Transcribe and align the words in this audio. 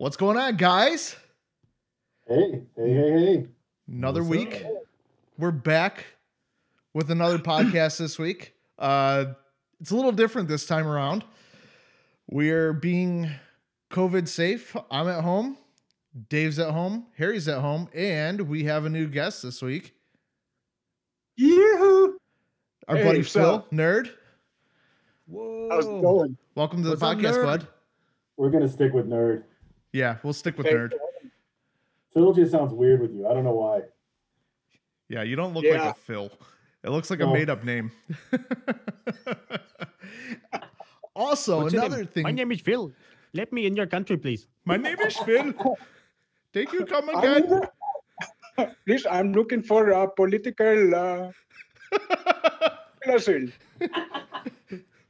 What's 0.00 0.16
going 0.16 0.38
on, 0.38 0.56
guys? 0.56 1.14
Hey, 2.26 2.62
hey, 2.74 2.90
hey, 2.94 3.10
hey. 3.10 3.46
Another 3.86 4.22
What's 4.22 4.30
week. 4.30 4.64
We're 5.36 5.50
back 5.50 6.06
with 6.94 7.10
another 7.10 7.36
podcast 7.38 7.98
this 7.98 8.18
week. 8.18 8.54
Uh, 8.78 9.26
it's 9.78 9.90
a 9.90 9.94
little 9.94 10.12
different 10.12 10.48
this 10.48 10.64
time 10.64 10.86
around. 10.86 11.22
We're 12.30 12.72
being 12.72 13.30
COVID 13.90 14.26
safe. 14.26 14.74
I'm 14.90 15.06
at 15.06 15.22
home. 15.22 15.58
Dave's 16.30 16.58
at 16.58 16.70
home. 16.70 17.08
Harry's 17.18 17.46
at 17.46 17.60
home. 17.60 17.90
And 17.92 18.40
we 18.48 18.64
have 18.64 18.86
a 18.86 18.88
new 18.88 19.06
guest 19.06 19.42
this 19.42 19.60
week. 19.60 19.94
Yoo-hoo! 21.36 22.16
Our 22.88 22.96
Hey, 22.96 23.04
buddy 23.04 23.18
what's 23.18 23.34
Phil, 23.34 23.54
up? 23.54 23.70
nerd. 23.70 24.08
Whoa. 25.26 25.68
How's 25.70 25.84
it 25.84 26.00
going? 26.00 26.38
Welcome 26.54 26.78
to 26.84 26.88
the 26.88 26.90
What's 26.96 27.02
up, 27.02 27.18
podcast, 27.18 27.34
nerd? 27.34 27.44
bud. 27.44 27.66
We're 28.38 28.48
gonna 28.48 28.66
stick 28.66 28.94
with 28.94 29.06
nerd. 29.06 29.42
Yeah, 29.92 30.16
we'll 30.22 30.32
stick 30.32 30.56
with 30.56 30.66
Hey, 30.66 30.74
nerd. 30.74 30.92
Phil 32.12 32.32
just 32.32 32.52
sounds 32.52 32.72
weird 32.72 33.00
with 33.00 33.12
you. 33.12 33.28
I 33.28 33.34
don't 33.34 33.44
know 33.44 33.54
why. 33.54 33.82
Yeah, 35.08 35.22
you 35.22 35.36
don't 35.36 35.54
look 35.54 35.64
like 35.64 35.80
a 35.80 35.94
Phil. 35.94 36.30
It 36.82 36.90
looks 36.90 37.10
like 37.10 37.20
a 37.20 37.26
made 37.26 37.50
up 37.50 37.64
name. 37.64 37.90
also, 41.14 41.62
What's 41.62 41.74
another 41.74 42.04
thing. 42.04 42.22
My 42.22 42.30
name 42.30 42.52
is 42.52 42.60
Phil. 42.60 42.92
Let 43.34 43.52
me 43.52 43.66
in 43.66 43.76
your 43.76 43.86
country, 43.86 44.16
please. 44.16 44.46
My 44.64 44.76
name 44.76 44.98
is 45.00 45.16
Phil. 45.18 45.52
Thank 46.52 46.72
you, 46.72 46.84
come 46.86 47.08
again. 47.10 47.60
I'm, 48.58 48.70
please, 48.86 49.06
I'm 49.06 49.32
looking 49.32 49.62
for 49.62 49.90
a 49.90 50.08
political 50.10 50.94
uh, 50.94 51.30
asylum. 53.06 53.52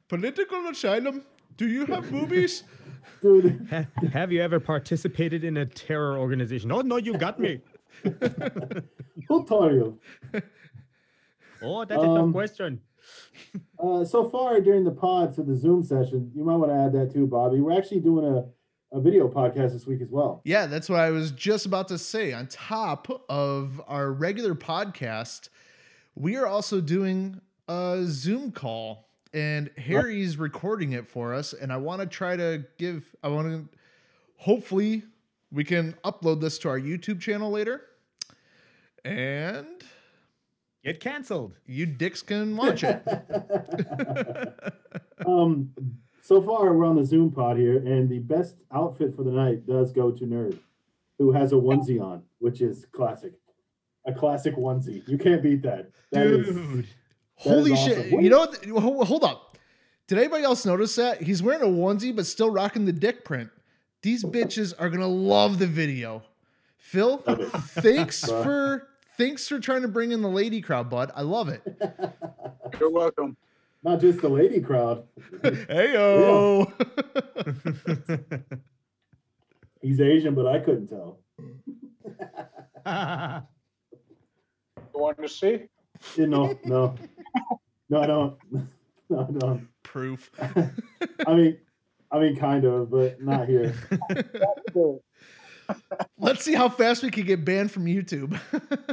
Political 0.08 0.68
asylum. 0.68 1.24
Do 1.56 1.68
you 1.68 1.86
have 1.86 2.04
boobies? 2.10 2.64
Dude, 3.22 3.66
Ha- 3.70 3.86
have 4.12 4.32
you 4.32 4.40
ever 4.42 4.58
participated 4.60 5.44
in 5.44 5.56
a 5.58 5.66
terror 5.66 6.18
organization? 6.18 6.72
Oh 6.72 6.80
no, 6.80 6.96
you 6.96 7.16
got 7.18 7.38
me. 7.38 7.60
who 8.02 9.44
told 9.46 9.72
you? 9.72 9.98
Oh, 11.62 11.84
that's 11.84 12.02
a 12.02 12.06
Um, 12.08 12.26
tough 12.26 12.32
question. 12.32 12.80
Uh, 13.82 14.04
so 14.04 14.28
far 14.28 14.60
during 14.60 14.84
the 14.84 14.90
pod, 14.90 15.34
so 15.34 15.42
the 15.42 15.56
Zoom 15.56 15.82
session, 15.82 16.30
you 16.34 16.44
might 16.44 16.56
want 16.56 16.70
to 16.70 16.76
add 16.76 16.92
that 16.92 17.10
too, 17.14 17.26
Bobby. 17.26 17.60
We're 17.62 17.76
actually 17.76 18.00
doing 18.00 18.26
a, 18.26 18.96
a 18.96 19.00
video 19.00 19.26
podcast 19.26 19.72
this 19.72 19.86
week 19.86 20.02
as 20.02 20.10
well. 20.10 20.42
Yeah, 20.44 20.66
that's 20.66 20.90
what 20.90 21.00
I 21.00 21.10
was 21.10 21.30
just 21.30 21.64
about 21.64 21.88
to 21.88 21.96
say. 21.96 22.34
On 22.34 22.46
top 22.46 23.08
of 23.30 23.80
our 23.88 24.12
regular 24.12 24.54
podcast, 24.54 25.48
we 26.14 26.36
are 26.36 26.46
also 26.46 26.82
doing 26.82 27.40
a 27.68 28.02
Zoom 28.04 28.52
call, 28.52 29.08
and 29.32 29.70
Harry's 29.76 30.36
recording 30.36 30.92
it 30.92 31.06
for 31.06 31.34
us. 31.34 31.52
And 31.52 31.72
I 31.72 31.76
want 31.76 32.00
to 32.00 32.06
try 32.06 32.36
to 32.36 32.64
give, 32.78 33.04
I 33.22 33.28
want 33.28 33.48
to, 33.48 33.68
hopefully, 34.36 35.04
we 35.52 35.64
can 35.64 35.94
upload 36.04 36.40
this 36.40 36.58
to 36.60 36.68
our 36.68 36.78
YouTube 36.80 37.20
channel 37.20 37.50
later. 37.50 37.82
And 39.04 39.66
Get 40.84 41.00
canceled. 41.00 41.54
you 41.66 41.86
dicks 41.86 42.22
can 42.22 42.56
watch 42.56 42.82
it. 42.84 43.02
um, 45.26 45.70
so 46.22 46.40
far 46.40 46.72
we're 46.74 46.86
on 46.86 46.96
the 46.96 47.04
Zoom 47.04 47.30
pod 47.30 47.56
here, 47.58 47.76
and 47.78 48.08
the 48.08 48.18
best 48.20 48.56
outfit 48.72 49.14
for 49.14 49.22
the 49.22 49.30
night 49.30 49.66
does 49.66 49.92
go 49.92 50.10
to 50.10 50.24
Nerd, 50.24 50.58
who 51.18 51.32
has 51.32 51.52
a 51.52 51.56
onesie 51.56 52.00
on, 52.00 52.22
which 52.38 52.60
is 52.60 52.86
classic. 52.92 53.32
A 54.06 54.12
classic 54.12 54.56
onesie. 54.56 55.06
You 55.06 55.18
can't 55.18 55.42
beat 55.42 55.62
that. 55.62 55.90
That 56.12 56.26
is- 56.26 56.46
Dude. 56.46 56.56
That 56.56 56.78
is 56.80 56.86
Holy 57.40 57.72
awesome. 57.72 58.02
shit! 58.02 58.12
What- 58.12 58.22
You 58.22 58.30
know 58.30 58.38
what? 58.40 58.64
Hold, 58.66 59.06
hold 59.06 59.24
up. 59.24 59.56
Did 60.06 60.18
anybody 60.18 60.44
else 60.44 60.66
notice 60.66 60.94
that 60.96 61.22
he's 61.22 61.42
wearing 61.42 61.62
a 61.62 61.66
onesie 61.66 62.14
but 62.14 62.26
still 62.26 62.50
rocking 62.50 62.84
the 62.84 62.92
dick 62.92 63.24
print? 63.24 63.48
These 64.02 64.24
bitches 64.24 64.74
are 64.78 64.90
gonna 64.90 65.06
love 65.08 65.58
the 65.58 65.66
video. 65.66 66.22
Phil, 66.78 67.18
thanks 67.18 68.24
for 68.24 68.88
thanks 69.16 69.48
for 69.48 69.58
trying 69.58 69.82
to 69.82 69.88
bring 69.88 70.12
in 70.12 70.20
the 70.20 70.28
lady 70.28 70.60
crowd, 70.60 70.90
bud. 70.90 71.10
I 71.14 71.22
love 71.22 71.48
it. 71.48 71.62
You're 72.80 72.90
welcome. 72.90 73.36
Not 73.82 74.00
just 74.00 74.20
the 74.20 74.28
lady 74.28 74.60
crowd. 74.60 75.04
Hey 75.42 75.94
yo. 75.94 76.70
He's 79.80 79.98
Asian, 80.00 80.34
but 80.34 80.46
I 80.46 80.58
couldn't 80.58 80.88
tell. 80.88 81.20
You 84.92 85.00
want 85.00 85.18
to 85.22 85.28
see? 85.28 85.62
You 86.16 86.26
know, 86.26 86.58
no, 86.64 86.94
no, 87.88 88.00
I 88.00 88.06
don't. 88.06 88.36
No, 89.12 89.26
I 89.28 89.38
don't. 89.40 89.66
Proof. 89.82 90.30
I 91.26 91.34
mean, 91.34 91.58
I 92.12 92.20
mean, 92.20 92.36
kind 92.36 92.64
of, 92.64 92.92
but 92.92 93.20
not 93.20 93.48
here. 93.48 93.74
Let's 96.16 96.44
see 96.44 96.54
how 96.54 96.68
fast 96.68 97.02
we 97.02 97.10
can 97.10 97.26
get 97.26 97.44
banned 97.44 97.72
from 97.72 97.86
YouTube. 97.86 98.38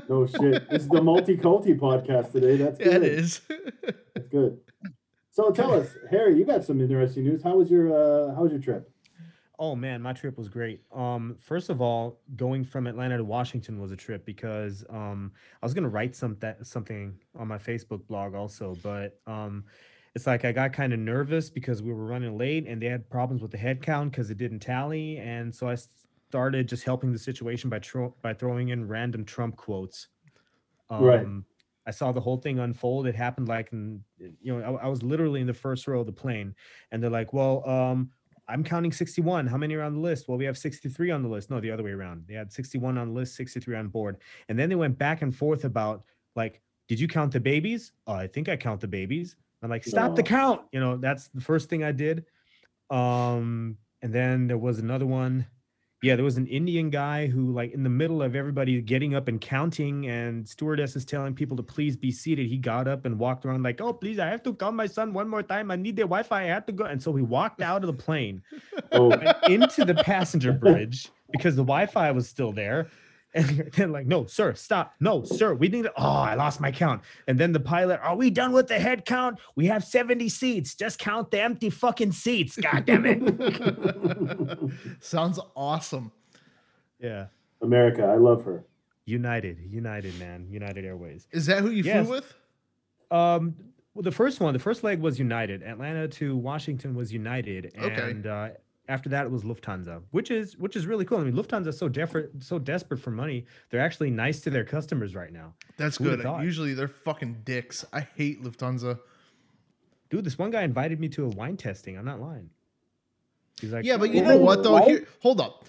No 0.10 0.26
shit. 0.26 0.68
This 0.72 0.82
is 0.82 0.90
the 0.90 1.04
multi-culti 1.04 1.78
podcast 1.78 2.32
today. 2.32 2.58
That's 2.58 2.80
yeah, 2.80 2.86
good. 2.86 3.04
it 3.04 3.12
is. 3.12 3.42
That's 4.16 4.28
good. 4.32 4.58
So 5.30 5.52
tell 5.52 5.72
us, 5.72 5.90
Harry, 6.10 6.36
you 6.36 6.46
got 6.46 6.64
some 6.64 6.82
interesting 6.82 7.26
news. 7.26 7.44
How 7.44 7.58
was 7.58 7.70
your 7.70 7.94
uh, 7.94 8.34
How 8.34 8.42
was 8.42 8.52
your 8.52 8.62
trip? 8.62 8.92
Oh 9.60 9.76
man, 9.76 10.04
my 10.04 10.14
trip 10.14 10.38
was 10.38 10.50
great. 10.50 10.84
Um, 10.92 11.36
first 11.40 11.70
of 11.70 11.82
all, 11.82 12.22
going 12.36 12.64
from 12.64 12.86
Atlanta 12.86 13.18
to 13.18 13.24
Washington 13.24 13.80
was 13.80 13.92
a 13.92 13.96
trip 13.96 14.24
because 14.24 14.86
um, 14.90 15.34
I 15.62 15.66
was 15.66 15.74
gonna 15.74 15.90
write 15.90 16.16
some 16.16 16.38
that 16.40 16.66
something 16.68 17.20
on 17.34 17.48
my 17.48 17.58
Facebook 17.58 18.06
blog 18.06 18.36
also, 18.36 18.76
but 18.76 19.20
um, 19.26 19.66
it's 20.14 20.28
like 20.28 20.46
I 20.46 20.52
got 20.52 20.74
kind 20.74 20.94
of 20.94 21.00
nervous 21.00 21.50
because 21.50 21.82
we 21.82 21.92
were 21.92 22.06
running 22.06 22.38
late 22.38 22.68
and 22.68 22.80
they 22.80 22.86
had 22.86 23.10
problems 23.10 23.42
with 23.42 23.50
the 23.52 23.58
head 23.58 23.82
count 23.82 24.12
because 24.12 24.30
it 24.30 24.38
didn't 24.38 24.60
tally, 24.60 25.18
and 25.18 25.54
so 25.54 25.68
I 25.68 25.76
started 26.30 26.68
just 26.70 26.84
helping 26.84 27.12
the 27.12 27.20
situation 27.20 27.68
by 27.72 27.80
tro- 27.80 28.16
by 28.22 28.36
throwing 28.36 28.70
in 28.70 28.88
random 28.88 29.26
Trump 29.26 29.56
quotes. 29.56 30.08
Um, 30.90 31.00
Right. 31.00 31.30
I 31.86 31.92
saw 31.92 32.12
the 32.12 32.22
whole 32.22 32.38
thing 32.38 32.60
unfold. 32.60 33.08
It 33.08 33.16
happened 33.16 33.48
like 33.48 33.72
in, 33.72 34.04
you 34.18 34.58
know, 34.58 34.76
I, 34.78 34.86
I 34.86 34.88
was 34.88 35.04
literally 35.04 35.42
in 35.42 35.48
the 35.48 35.54
first 35.54 35.88
row 35.88 36.02
of 36.02 36.06
the 36.06 36.14
plane, 36.14 36.56
and 36.92 37.02
they're 37.02 37.10
like, 37.10 37.34
"Well, 37.34 37.68
um, 37.68 38.12
I'm 38.50 38.64
counting 38.64 38.92
61. 38.92 39.48
How 39.48 39.58
many 39.58 39.76
are 39.76 39.82
on 39.82 39.96
the 39.96 40.00
list? 40.00 40.28
Well, 40.28 40.38
we 40.38 40.46
have 40.46 40.58
63 40.58 41.12
on 41.12 41.22
the 41.22 41.30
list. 41.30 41.50
No, 41.50 41.60
the 41.60 41.72
other 41.72 41.84
way 41.84 41.92
around. 41.92 42.24
They 42.28 42.34
had 42.34 42.52
61 42.52 42.98
on 42.98 43.10
the 43.10 43.14
list, 43.14 43.36
63 43.36 43.76
on 43.76 43.88
board. 43.90 44.18
And 44.48 44.58
then 44.58 44.70
they 44.70 44.76
went 44.76 44.98
back 44.98 45.22
and 45.22 45.36
forth 45.36 45.66
about 45.66 46.04
like, 46.36 46.62
did 46.88 47.00
you 47.00 47.08
count 47.08 47.34
the 47.34 47.40
babies? 47.40 47.92
Oh, 48.06 48.14
I 48.14 48.28
think 48.28 48.48
I 48.48 48.56
count 48.56 48.80
the 48.80 48.88
babies. 48.88 49.36
I'm 49.62 49.70
like, 49.70 49.84
stop 49.84 50.16
the 50.16 50.24
count. 50.24 50.62
You 50.72 50.80
know, 50.80 50.98
that's 50.98 51.28
the 51.30 51.42
first 51.42 51.70
thing 51.70 51.84
I 51.84 51.92
did. 51.92 52.26
Um, 52.90 53.78
and 54.02 54.14
then 54.14 54.48
there 54.48 54.58
was 54.58 54.80
another 54.80 55.06
one. 55.06 55.46
Yeah, 56.04 56.16
there 56.16 56.24
was 56.26 56.38
an 56.38 56.46
Indian 56.46 56.92
guy 56.92 57.26
who, 57.26 57.52
like, 57.52 57.74
in 57.74 57.82
the 57.82 57.90
middle 57.90 58.22
of 58.22 58.36
everybody 58.36 58.80
getting 58.82 59.16
up 59.16 59.28
and 59.28 59.42
counting, 59.42 60.08
and 60.08 60.48
stewardess 60.48 60.96
is 60.96 61.06
telling 61.06 61.34
people 61.34 61.58
to 61.58 61.64
please 61.64 61.98
be 61.98 62.12
seated. 62.12 62.46
He 62.48 62.58
got 62.58 62.88
up 62.88 63.06
and 63.06 63.18
walked 63.18 63.46
around 63.46 63.64
like, 63.64 63.82
"Oh, 63.82 63.94
please, 63.94 64.20
I 64.20 64.28
have 64.28 64.44
to 64.44 64.54
call 64.54 64.72
my 64.72 64.86
son 64.86 65.12
one 65.12 65.28
more 65.28 65.42
time. 65.42 65.72
I 65.72 65.76
need 65.76 65.96
the 65.96 66.04
Wi-Fi. 66.04 66.44
I 66.44 66.46
have 66.46 66.68
to 66.68 66.72
go." 66.72 66.86
And 66.86 67.02
so 67.02 67.16
he 67.16 67.24
walked 67.24 67.62
out 67.62 67.84
of 67.84 67.88
the 67.88 68.04
plane 68.04 68.44
Oh, 68.92 69.12
into 69.50 69.86
the 69.86 69.96
passenger 69.96 70.52
bridge 70.54 71.10
because 71.32 71.56
the 71.56 71.64
Wi-Fi 71.64 72.12
was 72.12 72.30
still 72.30 72.52
there. 72.52 72.90
And 73.34 73.70
then 73.76 73.92
like, 73.92 74.08
no, 74.08 74.26
sir, 74.26 74.54
stop. 74.56 74.94
No, 75.00 75.24
sir, 75.24 75.54
we 75.54 75.68
need 75.68 75.84
to. 75.84 75.92
Oh, 75.98 76.04
I 76.22 76.36
lost 76.36 76.60
my 76.62 76.72
count. 76.72 77.02
And 77.28 77.38
then 77.38 77.52
the 77.52 77.60
pilot, 77.60 78.00
are 78.02 78.16
we 78.16 78.30
done 78.30 78.52
with 78.52 78.68
the 78.68 78.80
head 78.80 79.06
count? 79.06 79.40
We 79.56 79.66
have 79.68 79.84
70 79.84 80.30
seats. 80.30 80.76
Just 80.76 80.98
count 81.00 81.30
the 81.32 81.42
empty 81.42 81.70
fucking 81.70 82.14
seats. 82.14 82.58
God 82.58 82.86
damn 82.86 83.06
it. 83.06 84.70
Sounds 85.00 85.40
awesome. 85.56 86.12
yeah. 87.00 87.28
America, 87.62 88.04
I 88.04 88.16
love 88.16 88.44
her. 88.46 88.66
United, 89.06 89.58
United, 89.70 90.18
man. 90.20 90.48
United 90.50 90.86
Airways. 90.86 91.28
Is 91.32 91.46
that 91.48 91.62
who 91.62 91.70
you 91.72 91.84
Yes. 91.84 92.06
flew 92.06 92.16
with? 92.16 92.34
Um, 93.10 93.56
well, 93.94 94.04
the 94.04 94.12
first 94.12 94.40
one, 94.40 94.54
the 94.54 94.60
first 94.60 94.84
leg 94.84 95.00
was 95.00 95.18
United. 95.18 95.64
Atlanta 95.64 96.08
to 96.10 96.36
Washington 96.38 96.94
was 96.94 97.12
United, 97.12 97.74
Okay. 97.82 98.12
and 98.12 98.28
uh, 98.28 98.50
after 98.90 99.10
that 99.10 99.26
it 99.26 99.32
was 99.32 99.44
Lufthansa, 99.44 100.02
which 100.12 100.32
is 100.32 100.58
which 100.58 100.76
is 100.76 100.86
really 100.86 101.06
cool. 101.06 101.20
I 101.20 101.24
mean, 101.24 101.34
Lufthansa 101.34 101.68
is 101.68 101.78
so 101.78 101.90
desperate, 101.90 102.32
so 102.40 102.58
desperate 102.60 103.00
for 103.00 103.12
money. 103.12 103.46
They're 103.70 103.82
actually 103.82 104.10
nice 104.12 104.40
to 104.42 104.50
their 104.50 104.64
customers 104.64 105.16
right 105.16 105.32
now. 105.32 105.54
That's 105.78 105.98
Who 105.98 106.16
good. 106.16 106.26
Usually 106.42 106.74
they're 106.74 106.88
fucking 106.88 107.42
dicks. 107.44 107.86
I 107.92 108.02
hate 108.16 108.44
Lufthansa. 108.44 109.00
Dude, 110.10 110.24
this 110.24 110.38
one 110.38 110.52
guy 110.52 110.64
invited 110.64 111.00
me 111.00 111.10
to 111.10 111.26
a 111.26 111.30
wine 111.30 111.58
tasting. 111.58 111.98
I'm 111.98 112.06
not 112.06 112.22
lying. 112.22 112.50
He's 113.60 113.74
like, 113.74 113.84
Yeah, 113.86 113.98
but 113.98 114.12
you 114.12 114.24
"Oh, 114.24 114.28
know 114.30 114.38
what 114.38 114.64
though? 114.64 114.78
Here, 114.86 115.06
hold 115.22 115.42
up. 115.42 115.66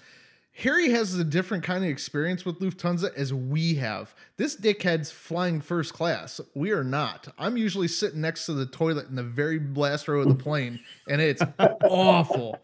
Harry 0.53 0.89
has 0.89 1.15
a 1.15 1.23
different 1.23 1.63
kind 1.63 1.83
of 1.85 1.89
experience 1.89 2.43
with 2.43 2.59
Lufthansa 2.59 3.13
as 3.15 3.33
we 3.33 3.75
have. 3.75 4.13
This 4.35 4.57
dickhead's 4.57 5.09
flying 5.09 5.61
first 5.61 5.93
class. 5.93 6.41
We 6.53 6.71
are 6.71 6.83
not. 6.83 7.29
I'm 7.37 7.55
usually 7.55 7.87
sitting 7.87 8.19
next 8.19 8.45
to 8.47 8.53
the 8.53 8.65
toilet 8.65 9.07
in 9.07 9.15
the 9.15 9.23
very 9.23 9.57
last 9.59 10.07
row 10.09 10.19
of 10.21 10.27
the 10.27 10.35
plane, 10.35 10.79
and 11.07 11.21
it's 11.21 11.41
awful. 11.83 12.59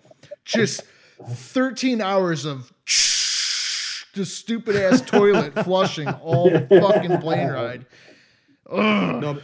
Just 0.46 0.84
13 1.28 2.02
hours 2.02 2.46
of 2.46 2.72
the 4.14 4.26
stupid 4.26 4.76
ass 4.76 5.02
toilet 5.02 5.54
flushing 5.64 6.08
all 6.08 6.50
the 6.50 6.68
fucking 6.70 7.18
plane 7.20 7.50
ride. 7.50 7.86
Ugh. 8.70 9.22
No, 9.22 9.40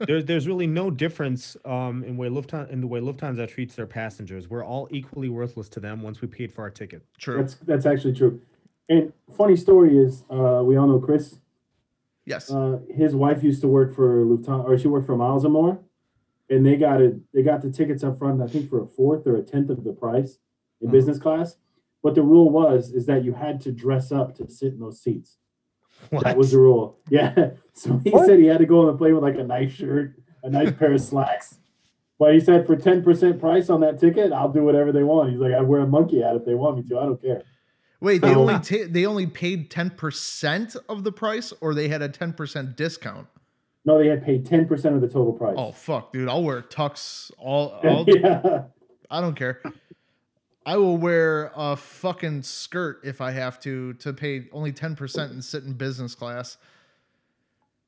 there's 0.00 0.24
there's 0.24 0.46
really 0.48 0.66
no 0.66 0.90
difference 0.90 1.56
um, 1.64 2.02
in 2.04 2.16
way 2.16 2.28
Lufthansa 2.28 2.70
in 2.70 2.80
the 2.80 2.86
way 2.86 3.00
Lufthansa 3.00 3.48
treats 3.48 3.74
their 3.76 3.86
passengers. 3.86 4.48
We're 4.48 4.64
all 4.64 4.88
equally 4.90 5.28
worthless 5.28 5.68
to 5.70 5.80
them 5.80 6.02
once 6.02 6.20
we 6.20 6.28
paid 6.28 6.52
for 6.52 6.62
our 6.62 6.70
ticket. 6.70 7.02
True. 7.18 7.36
That's 7.38 7.54
that's 7.54 7.86
actually 7.86 8.14
true. 8.14 8.40
And 8.88 9.12
funny 9.36 9.56
story 9.56 9.98
is, 9.98 10.24
uh, 10.30 10.62
we 10.64 10.76
all 10.76 10.86
know 10.86 11.00
Chris. 11.00 11.38
yes. 12.24 12.50
Uh, 12.52 12.78
his 12.94 13.16
wife 13.16 13.42
used 13.42 13.60
to 13.62 13.68
work 13.68 13.94
for 13.94 14.24
Lufthansa, 14.24 14.64
or 14.64 14.78
she 14.78 14.86
worked 14.88 15.06
for 15.06 15.16
Miles 15.16 15.42
and 15.44 15.52
More, 15.52 15.78
and 16.48 16.64
they 16.64 16.76
got 16.76 17.00
it. 17.00 17.16
They 17.32 17.42
got 17.42 17.62
the 17.62 17.70
tickets 17.70 18.04
up 18.04 18.18
front, 18.18 18.40
I 18.42 18.46
think, 18.46 18.68
for 18.70 18.82
a 18.82 18.86
fourth 18.86 19.26
or 19.26 19.36
a 19.36 19.42
tenth 19.42 19.70
of 19.70 19.84
the 19.84 19.92
price 19.92 20.38
in 20.80 20.88
Mhm. 20.88 20.92
business 20.92 21.18
class. 21.18 21.56
But 22.02 22.14
the 22.14 22.22
rule 22.22 22.50
was 22.50 22.92
is 22.92 23.06
that 23.06 23.24
you 23.24 23.32
had 23.32 23.60
to 23.62 23.72
dress 23.72 24.12
up 24.12 24.34
to 24.36 24.48
sit 24.48 24.74
in 24.74 24.78
those 24.80 25.00
seats. 25.00 25.38
That 26.12 26.36
was 26.36 26.52
the 26.52 26.58
rule. 26.58 26.98
Yeah. 27.10 27.50
So 27.78 28.00
he 28.04 28.08
What? 28.10 28.24
said 28.26 28.38
he 28.38 28.46
had 28.46 28.58
to 28.60 28.64
go 28.66 28.80
on 28.80 28.86
the 28.86 28.96
plane 28.96 29.12
with 29.14 29.22
like 29.22 29.36
a 29.36 29.44
nice 29.44 29.70
shirt, 29.72 30.14
a 30.42 30.48
nice 30.48 30.72
pair 30.72 30.92
of 30.94 31.00
slacks. 31.02 31.58
But 32.18 32.32
he 32.32 32.40
said 32.40 32.66
for 32.66 32.74
ten 32.74 33.02
percent 33.02 33.38
price 33.38 33.68
on 33.68 33.80
that 33.82 33.98
ticket, 34.00 34.32
I'll 34.32 34.50
do 34.50 34.62
whatever 34.64 34.92
they 34.92 35.02
want. 35.02 35.30
He's 35.30 35.38
like, 35.40 35.52
I 35.52 35.60
wear 35.60 35.80
a 35.82 35.86
monkey 35.86 36.22
hat 36.22 36.36
if 36.36 36.46
they 36.46 36.54
want 36.54 36.78
me 36.78 36.84
to. 36.84 36.98
I 36.98 37.02
don't 37.04 37.20
care. 37.20 37.42
Wait, 38.00 38.22
they 38.22 38.34
only 38.34 38.54
ta- 38.60 38.86
they 38.88 39.04
only 39.04 39.26
paid 39.26 39.70
ten 39.70 39.90
percent 39.90 40.74
of 40.88 41.04
the 41.04 41.12
price, 41.12 41.52
or 41.60 41.74
they 41.74 41.88
had 41.88 42.00
a 42.00 42.08
ten 42.08 42.32
percent 42.32 42.76
discount. 42.76 43.26
No, 43.86 43.98
they 43.98 44.08
had 44.08 44.24
paid 44.24 44.44
ten 44.44 44.66
percent 44.66 44.96
of 44.96 45.00
the 45.00 45.08
total 45.08 45.32
price. 45.32 45.54
Oh 45.56 45.70
fuck, 45.72 46.12
dude! 46.12 46.28
I'll 46.28 46.42
wear 46.42 46.60
tux. 46.60 47.30
All, 47.38 47.68
all 47.84 48.04
yeah. 48.08 48.64
I 49.10 49.20
don't 49.20 49.36
care. 49.36 49.62
I 50.66 50.76
will 50.76 50.96
wear 50.96 51.52
a 51.54 51.76
fucking 51.76 52.42
skirt 52.42 53.00
if 53.04 53.20
I 53.20 53.30
have 53.30 53.60
to 53.60 53.94
to 53.94 54.12
pay 54.12 54.48
only 54.52 54.72
ten 54.72 54.96
percent 54.96 55.32
and 55.32 55.42
sit 55.44 55.62
in 55.62 55.74
business 55.74 56.16
class. 56.16 56.58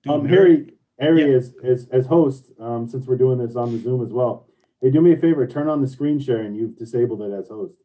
Dude, 0.04 0.12
Um, 0.12 0.22
nerd- 0.22 0.28
Harry, 0.30 0.72
Harry 1.00 1.20
Yeah. 1.22 1.36
is 1.36 1.54
as 1.64 1.88
as 1.90 2.06
host. 2.06 2.52
Um, 2.60 2.86
since 2.86 3.06
we're 3.08 3.16
doing 3.16 3.38
this 3.38 3.56
on 3.56 3.72
the 3.72 3.78
Zoom 3.80 4.00
as 4.00 4.12
well, 4.12 4.46
hey, 4.80 4.90
do 4.92 5.00
me 5.00 5.12
a 5.12 5.16
favor, 5.16 5.44
turn 5.48 5.68
on 5.68 5.82
the 5.82 5.88
screen 5.88 6.20
sharing. 6.20 6.54
You've 6.54 6.76
disabled 6.78 7.20
it 7.22 7.32
as 7.32 7.48
host. 7.48 7.78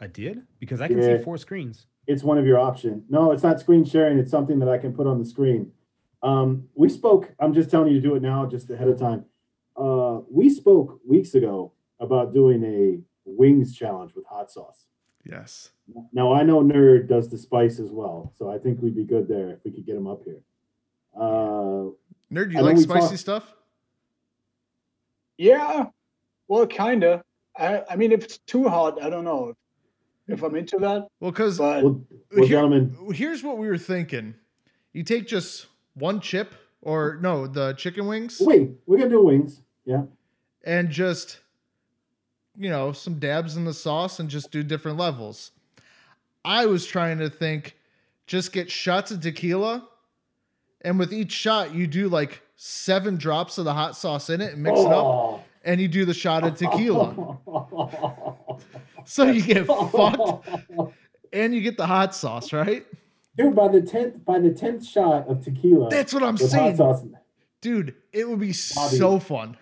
I 0.00 0.08
did 0.08 0.42
because 0.58 0.80
I 0.80 0.88
can 0.88 0.98
Yeah. 0.98 1.18
see 1.18 1.22
four 1.22 1.38
screens. 1.38 1.86
It's 2.08 2.24
one 2.24 2.38
of 2.38 2.44
your 2.46 2.58
options. 2.58 3.04
No, 3.08 3.30
it's 3.30 3.44
not 3.44 3.60
screen 3.60 3.84
sharing. 3.84 4.18
It's 4.18 4.32
something 4.32 4.58
that 4.58 4.68
I 4.68 4.78
can 4.78 4.92
put 4.92 5.06
on 5.06 5.20
the 5.20 5.24
screen. 5.24 5.70
Um, 6.24 6.64
we 6.74 6.88
spoke. 6.88 7.32
I'm 7.38 7.52
just 7.52 7.70
telling 7.70 7.92
you 7.92 8.00
to 8.00 8.08
do 8.08 8.14
it 8.16 8.22
now, 8.22 8.46
just 8.46 8.70
ahead 8.70 8.88
of 8.88 8.98
time. 8.98 9.26
Uh, 9.76 10.20
we 10.30 10.48
spoke 10.48 10.98
weeks 11.06 11.34
ago 11.34 11.72
about 12.00 12.32
doing 12.32 12.64
a 12.64 12.98
wings 13.26 13.76
challenge 13.76 14.14
with 14.14 14.24
hot 14.26 14.50
sauce. 14.50 14.86
Yes. 15.24 15.70
Now 16.12 16.32
I 16.32 16.42
know 16.42 16.62
Nerd 16.62 17.08
does 17.08 17.28
the 17.30 17.36
spice 17.38 17.78
as 17.78 17.90
well, 17.90 18.32
so 18.36 18.50
I 18.50 18.58
think 18.58 18.80
we'd 18.80 18.96
be 18.96 19.04
good 19.04 19.28
there 19.28 19.50
if 19.50 19.58
we 19.64 19.70
could 19.70 19.84
get 19.86 19.96
him 19.96 20.06
up 20.06 20.22
here. 20.24 20.40
Uh, 21.14 21.90
Nerd, 22.32 22.48
do 22.48 22.56
you 22.56 22.62
like 22.62 22.78
spicy 22.78 23.06
talked- 23.08 23.18
stuff? 23.18 23.54
Yeah, 25.36 25.86
well, 26.48 26.66
kinda. 26.66 27.22
I, 27.56 27.82
I 27.90 27.96
mean, 27.96 28.12
if 28.12 28.24
it's 28.24 28.38
too 28.38 28.68
hot, 28.68 29.02
I 29.02 29.10
don't 29.10 29.24
know 29.24 29.48
if, 30.28 30.38
if 30.38 30.42
I'm 30.42 30.54
into 30.56 30.78
that. 30.78 31.06
Well, 31.20 31.30
because 31.32 31.58
But 31.58 31.84
well, 31.84 32.04
well, 32.36 32.46
gentlemen, 32.46 32.96
here's 33.12 33.42
what 33.42 33.58
we 33.58 33.66
were 33.68 33.78
thinking: 33.78 34.34
you 34.92 35.02
take 35.02 35.26
just 35.26 35.66
one 35.94 36.20
chip, 36.20 36.54
or 36.82 37.18
no, 37.22 37.46
the 37.46 37.72
chicken 37.74 38.06
wings, 38.06 38.38
wait, 38.40 38.70
we're 38.86 38.98
gonna 38.98 39.10
do 39.10 39.22
wings. 39.24 39.62
Yeah. 39.84 40.02
and 40.64 40.90
just 40.90 41.38
you 42.56 42.68
know 42.70 42.92
some 42.92 43.18
dabs 43.18 43.56
in 43.56 43.64
the 43.64 43.74
sauce, 43.74 44.18
and 44.20 44.28
just 44.28 44.50
do 44.50 44.62
different 44.62 44.98
levels. 44.98 45.50
I 46.44 46.66
was 46.66 46.86
trying 46.86 47.18
to 47.18 47.30
think, 47.30 47.76
just 48.26 48.52
get 48.52 48.70
shots 48.70 49.10
of 49.10 49.20
tequila, 49.20 49.88
and 50.82 50.98
with 50.98 51.12
each 51.12 51.32
shot, 51.32 51.74
you 51.74 51.86
do 51.86 52.08
like 52.08 52.42
seven 52.56 53.16
drops 53.16 53.58
of 53.58 53.64
the 53.64 53.74
hot 53.74 53.96
sauce 53.96 54.30
in 54.30 54.40
it 54.40 54.52
and 54.54 54.62
mix 54.62 54.78
it 54.78 54.86
up, 54.86 54.92
Oh. 55.04 55.40
and 55.64 55.80
you 55.80 55.88
do 55.88 56.04
the 56.04 56.14
shot 56.14 56.44
of 56.44 56.54
tequila. 56.56 57.38
So 59.06 59.24
you 59.24 59.42
get 59.42 59.66
fucked 59.66 60.48
and 61.30 61.54
you 61.54 61.60
get 61.60 61.76
the 61.76 61.86
hot 61.86 62.14
sauce, 62.14 62.54
right? 62.54 62.86
Dude, 63.36 63.54
by 63.54 63.68
the 63.68 63.82
tenth, 63.82 64.24
by 64.24 64.38
the 64.38 64.50
tenth 64.50 64.86
shot 64.86 65.26
of 65.28 65.42
tequila, 65.44 65.88
That's 65.90 66.14
what 66.14 66.22
I'm 66.22 66.34
with 66.34 66.52
hot 66.52 66.76
saying. 66.78 67.14
Dude, 67.60 67.94
it 68.12 68.28
would 68.28 68.38
be 68.40 68.54
Bobby. 68.74 68.96
so 68.96 69.18
fun. 69.18 69.56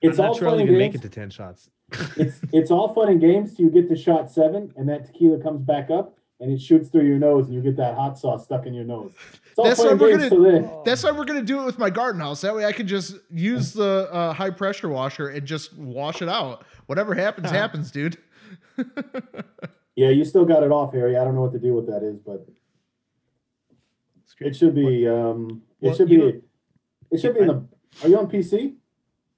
it's 0.00 0.18
I'm 0.18 0.26
all 0.26 0.30
not 0.32 0.38
sure 0.38 0.48
I'll 0.48 0.52
fun 0.54 0.60
and 0.60 0.68
even 0.68 0.78
make 0.78 0.92
games. 0.92 1.04
it 1.04 1.08
to 1.08 1.14
ten 1.20 1.30
shots. 1.30 1.68
it's 2.16 2.40
it's 2.52 2.70
all 2.70 2.94
fun 2.94 3.08
and 3.08 3.20
games 3.20 3.54
till 3.56 3.66
you 3.66 3.70
get 3.72 3.88
to 3.88 3.96
shot 3.96 4.30
seven, 4.30 4.72
and 4.76 4.88
that 4.88 5.06
tequila 5.06 5.38
comes 5.42 5.60
back 5.62 5.90
up 5.90 6.16
and 6.38 6.50
it 6.50 6.58
shoots 6.62 6.88
through 6.88 7.04
your 7.06 7.18
nose, 7.18 7.46
and 7.48 7.54
you 7.54 7.60
get 7.60 7.76
that 7.76 7.94
hot 7.96 8.18
sauce 8.18 8.44
stuck 8.44 8.64
in 8.64 8.72
your 8.72 8.84
nose. 8.86 9.12
That's 9.58 9.78
fun 9.78 9.98
what 9.98 10.10
and 10.10 10.30
we're 10.32 10.52
gonna- 10.60 10.82
That's 10.86 11.02
why 11.04 11.10
we're 11.10 11.26
gonna 11.26 11.42
do 11.42 11.60
it 11.60 11.66
with 11.66 11.78
my 11.78 11.90
garden 11.90 12.20
house. 12.22 12.40
That 12.40 12.54
way 12.54 12.64
I 12.64 12.72
can 12.72 12.86
just 12.86 13.16
use 13.30 13.74
the 13.74 14.08
uh, 14.10 14.32
high 14.32 14.48
pressure 14.48 14.88
washer 14.88 15.28
and 15.28 15.44
just 15.46 15.76
wash 15.76 16.22
it 16.22 16.28
out. 16.30 16.64
Whatever 16.86 17.14
happens, 17.14 17.50
happens, 17.50 17.90
dude. 17.90 18.16
Yeah, 19.96 20.08
you 20.08 20.24
still 20.24 20.46
got 20.46 20.62
it 20.62 20.70
off, 20.70 20.94
Harry. 20.94 21.16
I 21.18 21.24
don't 21.24 21.34
know 21.34 21.42
what 21.42 21.52
to 21.52 21.58
do 21.58 21.74
with 21.74 21.86
that 21.88 22.02
is, 22.02 22.16
but 22.20 22.46
it 24.40 24.56
should 24.56 24.74
be. 24.74 25.06
Um, 25.06 25.62
it 25.80 25.86
Well, 25.86 25.94
should 25.94 26.10
you 26.10 26.32
be. 26.32 26.40
It 27.12 27.20
should 27.20 27.34
be 27.34 27.40
in 27.40 27.46
the. 27.48 27.64
Are 28.02 28.08
you 28.08 28.18
on 28.18 28.28
PC? 28.30 28.74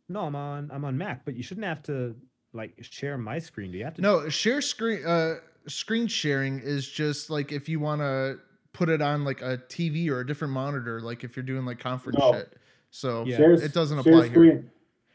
No, 0.09 0.21
I'm 0.21 0.37
on 0.37 0.71
I'm 0.73 0.85
on 0.85 0.97
Mac, 0.99 1.25
but 1.25 1.35
you 1.37 1.43
shouldn't 1.43 1.67
have 1.67 1.83
to 1.85 2.15
like 2.53 2.75
share 2.83 3.17
my 3.17 3.39
screen. 3.39 3.73
Do 3.73 3.79
you 3.79 3.85
have 3.85 3.95
to? 3.95 4.03
No, 4.03 4.29
share 4.29 4.61
screen 4.61 5.05
uh 5.07 5.37
screen 5.67 6.07
sharing 6.07 6.59
is 6.61 6.87
just 6.89 7.31
like 7.31 7.51
if 7.53 7.69
you 7.69 7.81
wanna 7.81 8.35
put 8.73 8.89
it 8.89 9.01
on 9.01 9.25
like 9.25 9.41
a 9.43 9.59
TV 9.69 10.09
or 10.11 10.21
a 10.21 10.27
different 10.27 10.53
monitor, 10.53 11.01
like 11.01 11.25
if 11.25 11.37
you're 11.37 11.43
doing 11.45 11.65
like 11.65 11.79
conference 11.79 12.19
No. 12.19 12.33
shit. 12.33 12.57
So 12.91 13.25
Yeah. 13.27 13.37
Share- 13.39 13.53
it 13.55 13.73
doesn't 13.73 13.99
apply 13.99 14.29
here. 14.29 14.65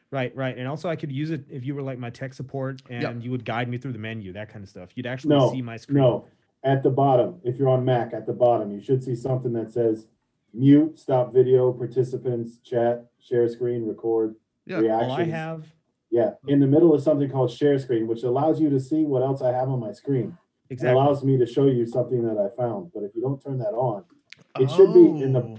Right, 0.09 0.33
right. 0.35 0.57
And 0.57 0.67
also 0.67 0.89
I 0.89 0.95
could 0.95 1.11
use 1.11 1.31
it 1.31 1.43
if 1.49 1.63
you 1.65 1.75
were 1.75 1.81
like 1.81 1.99
my 1.99 2.09
tech 2.09 2.33
support 2.33 2.81
and 2.89 3.01
Yep. 3.03 3.15
you 3.19 3.29
would 3.31 3.45
guide 3.45 3.67
me 3.69 3.77
through 3.77 3.91
the 3.91 3.99
menu, 3.99 4.33
that 4.33 4.49
kind 4.49 4.63
of 4.63 4.69
stuff. 4.69 4.89
You'd 4.95 5.05
actually 5.05 5.35
No, 5.35 5.51
see 5.51 5.61
my 5.61 5.75
screen. 5.77 5.97
No, 5.99 6.25
at 6.67 6.83
the 6.83 6.89
bottom. 6.89 7.39
If 7.45 7.57
you're 7.57 7.69
on 7.69 7.85
Mac, 7.85 8.13
at 8.13 8.25
the 8.27 8.33
bottom, 8.33 8.71
you 8.71 8.81
should 8.81 9.01
see 9.01 9.15
something 9.15 9.53
that 9.53 9.71
says 9.71 10.07
mute, 10.53 10.99
stop 10.99 11.33
video, 11.33 11.71
participants, 11.71 12.57
chat, 12.59 13.05
share 13.19 13.47
screen, 13.47 13.87
record, 13.87 14.35
Yeah. 14.65 14.79
reactions. 14.79 15.11
All 15.11 15.17
I 15.17 15.23
have 15.23 15.73
Yeah, 16.09 16.33
in 16.47 16.59
the 16.61 16.67
middle 16.67 16.93
is 16.95 17.03
something 17.03 17.29
called 17.29 17.51
share 17.51 17.77
screen, 17.79 18.07
which 18.07 18.23
allows 18.23 18.59
you 18.61 18.69
to 18.69 18.79
see 18.79 19.03
what 19.05 19.23
else 19.23 19.41
I 19.41 19.51
have 19.51 19.69
on 19.69 19.79
my 19.79 19.91
screen. 19.91 20.37
It 20.69 20.73
exactly 20.73 20.93
allows 20.99 21.23
me 21.23 21.37
to 21.37 21.45
show 21.45 21.65
you 21.67 21.85
something 21.85 22.21
that 22.23 22.37
I 22.37 22.49
found. 22.55 22.91
But 22.93 23.03
if 23.03 23.13
you 23.15 23.21
don't 23.21 23.41
turn 23.41 23.57
that 23.59 23.73
on, 23.73 24.03
It 24.59 24.69
should 24.71 24.91
be 24.93 25.05
in 25.21 25.33
the- 25.33 25.43
Oh. 25.43 25.55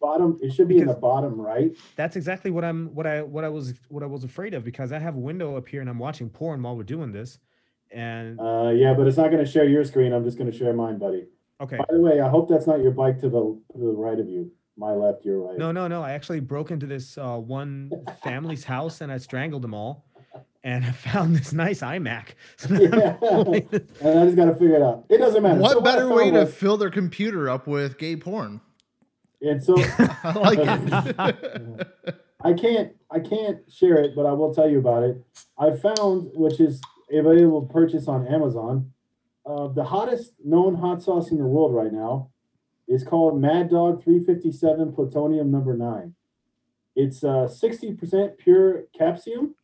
bottom, 0.00 0.38
it 0.42 0.52
should 0.52 0.68
be 0.68 0.74
in 0.78 0.80
the 0.86 0.92
Because- 0.94 1.00
bottom 1.00 1.40
right. 1.40 1.74
that's 1.96 2.14
exactly 2.16 2.50
what 2.50 2.62
I'm 2.64 2.94
what 2.94 3.06
I 3.06 3.22
what 3.22 3.42
I 3.44 3.48
was 3.48 3.72
what 3.88 4.02
I 4.02 4.06
was 4.06 4.22
afraid 4.22 4.52
of 4.52 4.62
because 4.64 4.92
I 4.92 4.98
have 4.98 5.16
a 5.16 5.20
window 5.20 5.56
up 5.56 5.66
here 5.66 5.80
and 5.80 5.88
I'm 5.88 5.98
watching 5.98 6.28
porn 6.28 6.62
while 6.62 6.76
we're 6.76 6.82
doing 6.82 7.12
this. 7.12 7.38
And 7.90 8.40
Uh, 8.40 8.70
yeah, 8.74 8.94
but 8.94 9.06
it's 9.06 9.16
not 9.16 9.30
going 9.30 9.44
to 9.44 9.50
share 9.50 9.64
your 9.64 9.84
screen. 9.84 10.12
I'm 10.12 10.24
just 10.24 10.36
going 10.38 10.50
to 10.50 10.56
share 10.56 10.72
mine, 10.72 10.98
buddy. 10.98 11.26
okay. 11.60 11.76
By 11.76 11.84
the 11.90 12.00
way, 12.00 12.20
I 12.20 12.28
hope 12.28 12.48
that's 12.48 12.66
not 12.66 12.80
your 12.82 12.90
bike 12.92 13.18
to 13.20 13.28
the 13.28 13.40
to 13.72 13.78
the 13.78 13.92
right 13.92 14.18
of 14.18 14.28
you. 14.28 14.50
My 14.76 14.90
left, 14.92 15.24
your 15.24 15.40
right. 15.48 15.56
No, 15.58 15.70
no, 15.70 15.86
no. 15.86 16.02
I 16.02 16.12
actually 16.12 16.40
broke 16.40 16.72
into 16.72 16.86
this 16.86 17.16
uh, 17.16 17.36
one 17.38 17.92
family's 18.24 18.64
house 18.74 19.00
and 19.00 19.12
I 19.12 19.18
strangled 19.18 19.62
them 19.62 19.74
all. 19.74 20.04
And 20.64 20.84
I 20.84 20.90
found 20.92 21.36
this 21.36 21.52
nice 21.52 21.80
iMac. 21.80 22.28
So 22.56 22.74
now 22.74 22.78
I'm 23.22 23.52
Yeah. 23.52 23.60
this- 23.70 23.82
And 24.00 24.18
I 24.18 24.24
just 24.24 24.36
got 24.36 24.46
to 24.46 24.54
figure 24.54 24.76
it 24.76 24.82
out. 24.82 25.04
It 25.10 25.18
doesn't 25.18 25.42
matter. 25.42 25.60
So 25.60 25.62
What 25.62 25.84
better 25.84 26.10
I 26.10 26.14
way 26.16 26.30
to 26.32 26.40
was- 26.40 26.54
fill 26.54 26.76
their 26.78 26.90
computer 26.90 27.48
up 27.48 27.66
with 27.68 27.98
gay 27.98 28.16
porn? 28.16 28.60
And 29.42 29.62
so 29.62 29.74
I 29.78 30.32
like 30.38 30.58
it. 30.58 31.86
I 32.42 32.52
can't 32.54 32.92
I 33.10 33.20
can't 33.20 33.58
share 33.70 33.98
it, 34.02 34.16
but 34.16 34.26
I 34.26 34.32
will 34.32 34.52
tell 34.54 34.68
you 34.68 34.78
about 34.78 35.02
it. 35.04 35.22
I 35.58 35.70
found, 35.72 36.30
which 36.34 36.58
is 36.60 36.80
available 37.12 37.66
to 37.66 37.72
purchase 37.72 38.08
on 38.08 38.26
Amazon, 38.26 38.92
uh, 39.46 39.68
the 39.68 39.84
hottest 39.84 40.34
known 40.44 40.76
hot 40.76 41.02
sauce 41.02 41.30
in 41.30 41.38
the 41.38 41.44
world 41.44 41.74
right 41.74 41.92
now 41.92 42.30
is 42.88 43.04
called 43.04 43.40
Mad 43.40 43.70
Dog 43.70 44.02
357 44.02 44.92
Plutonium 44.92 45.50
Number 45.50 45.76
Nine. 45.76 46.14
It's 46.96 47.24
uh, 47.24 47.48
60% 47.50 48.38
pure 48.38 48.84
capsium, 48.98 49.54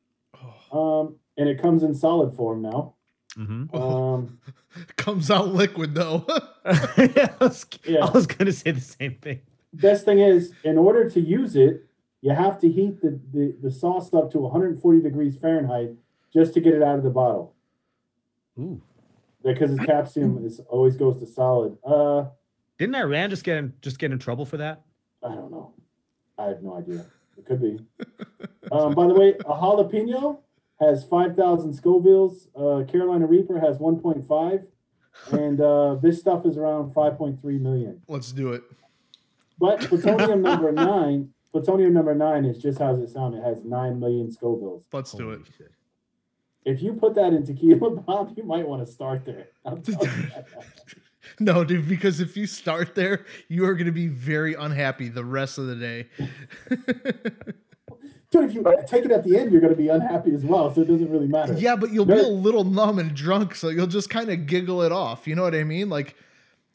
um, 0.72 1.16
and 1.36 1.48
it 1.48 1.60
comes 1.60 1.82
in 1.82 1.94
solid 1.94 2.34
form 2.34 2.62
now. 2.62 2.94
Mhm. 3.36 3.72
Um, 3.74 4.38
Comes 4.96 5.30
out 5.30 5.48
liquid 5.54 5.94
though. 5.94 6.24
I, 6.64 7.30
was, 7.40 7.66
Yeah. 7.84 8.04
I 8.06 8.10
was 8.10 8.26
gonna 8.26 8.52
say 8.52 8.70
the 8.72 8.80
same 8.80 9.14
thing. 9.20 9.40
best 9.72 10.04
thing 10.04 10.18
is, 10.20 10.52
in 10.64 10.76
order 10.78 11.08
to 11.10 11.20
use 11.20 11.54
it, 11.56 11.84
you 12.22 12.32
have 12.32 12.58
to 12.60 12.68
heat 12.70 13.00
the, 13.00 13.18
the, 13.32 13.54
the 13.62 13.70
sauce 13.70 14.12
up 14.12 14.30
to 14.32 14.38
140 14.38 15.00
degrees 15.00 15.36
Fahrenheit 15.38 15.90
just 16.32 16.54
to 16.54 16.60
get 16.60 16.74
it 16.74 16.82
out 16.82 16.96
of 16.98 17.04
the 17.04 17.10
bottle. 17.10 17.54
Ooh. 18.58 18.82
because 19.42 19.70
its 19.70 19.80
capsium 19.84 20.44
is 20.44 20.60
always 20.68 20.96
goes 20.96 21.18
to 21.20 21.26
solid. 21.26 21.78
Uh, 21.84 22.26
Didn't 22.78 22.94
Iran 22.96 23.30
just 23.30 23.42
get 23.44 23.56
in, 23.58 23.72
just 23.80 23.98
get 23.98 24.12
in 24.12 24.18
trouble 24.18 24.44
for 24.44 24.58
that? 24.58 24.82
I 25.24 25.28
don't 25.28 25.50
know. 25.50 25.72
I 26.36 26.46
have 26.46 26.62
no 26.62 26.76
idea. 26.76 27.06
It 27.38 27.46
could 27.46 27.60
be. 27.60 27.78
Um, 28.72 28.94
by 28.94 29.08
the 29.08 29.14
way, 29.14 29.30
a 29.30 29.42
jalapeno 29.54 30.38
has 30.78 31.02
five 31.02 31.34
thousand 31.34 31.72
Scovilles. 31.72 32.46
Uh, 32.54 32.84
Carolina 32.84 33.26
Reaper 33.26 33.58
has 33.58 33.78
one 33.78 33.98
point 33.98 34.24
five, 34.28 34.60
and 35.32 35.60
uh, 35.60 35.96
this 35.96 36.20
stuff 36.20 36.46
is 36.46 36.56
around 36.56 36.92
five 36.92 37.18
point 37.18 37.40
three 37.40 37.58
million. 37.58 38.00
Let's 38.06 38.30
do 38.30 38.52
it. 38.52 38.62
But 39.58 39.80
plutonium 39.80 40.40
number 40.50 40.70
nine 40.70 41.30
plutonium 41.50 41.94
number 41.94 42.14
nine 42.14 42.44
is 42.44 42.58
just 42.58 42.78
how 42.78 42.94
it 42.94 43.08
sounds. 43.08 43.34
It 43.36 43.42
has 43.42 43.64
nine 43.64 43.98
million 43.98 44.30
Scovilles. 44.30 44.84
Let's 44.92 45.10
do 45.12 45.30
it. 45.30 45.40
Shit. 45.58 45.72
If 46.64 46.82
you 46.82 46.92
put 46.94 47.14
that 47.14 47.32
in 47.32 47.44
tequila, 47.44 47.90
Bob, 48.06 48.34
you 48.36 48.42
might 48.44 48.66
want 48.68 48.84
to 48.86 48.90
start 48.92 49.24
there. 49.24 49.48
I'm 49.64 49.82
telling 49.82 50.00
you 50.00 50.22
that. 50.34 50.46
No, 51.38 51.64
dude, 51.64 51.88
because 51.88 52.20
if 52.20 52.36
you 52.36 52.46
start 52.46 52.94
there, 52.94 53.24
you 53.48 53.64
are 53.64 53.74
going 53.74 53.86
to 53.86 53.92
be 53.92 54.08
very 54.08 54.54
unhappy 54.54 55.08
the 55.08 55.24
rest 55.24 55.58
of 55.58 55.66
the 55.66 55.76
day. 55.76 56.08
Dude, 58.30 58.44
if 58.48 58.54
you 58.54 58.64
take 58.86 59.04
it 59.04 59.10
at 59.10 59.24
the 59.24 59.36
end, 59.36 59.50
you're 59.50 59.60
going 59.60 59.72
to 59.72 59.76
be 59.76 59.88
unhappy 59.88 60.32
as 60.32 60.44
well. 60.44 60.72
So 60.72 60.82
it 60.82 60.84
doesn't 60.88 61.10
really 61.10 61.26
matter. 61.26 61.52
yeah, 61.54 61.74
but 61.74 61.90
you'll 61.92 62.04
be 62.06 62.12
a 62.12 62.22
little 62.28 62.62
numb 62.62 63.00
and 63.00 63.12
drunk, 63.12 63.56
so 63.56 63.70
you'll 63.70 63.88
just 63.88 64.08
kind 64.08 64.30
of 64.30 64.46
giggle 64.46 64.82
it 64.82 64.92
off. 64.92 65.26
You 65.26 65.34
know 65.34 65.42
what 65.42 65.54
I 65.54 65.64
mean? 65.64 65.88
Like, 65.90 66.14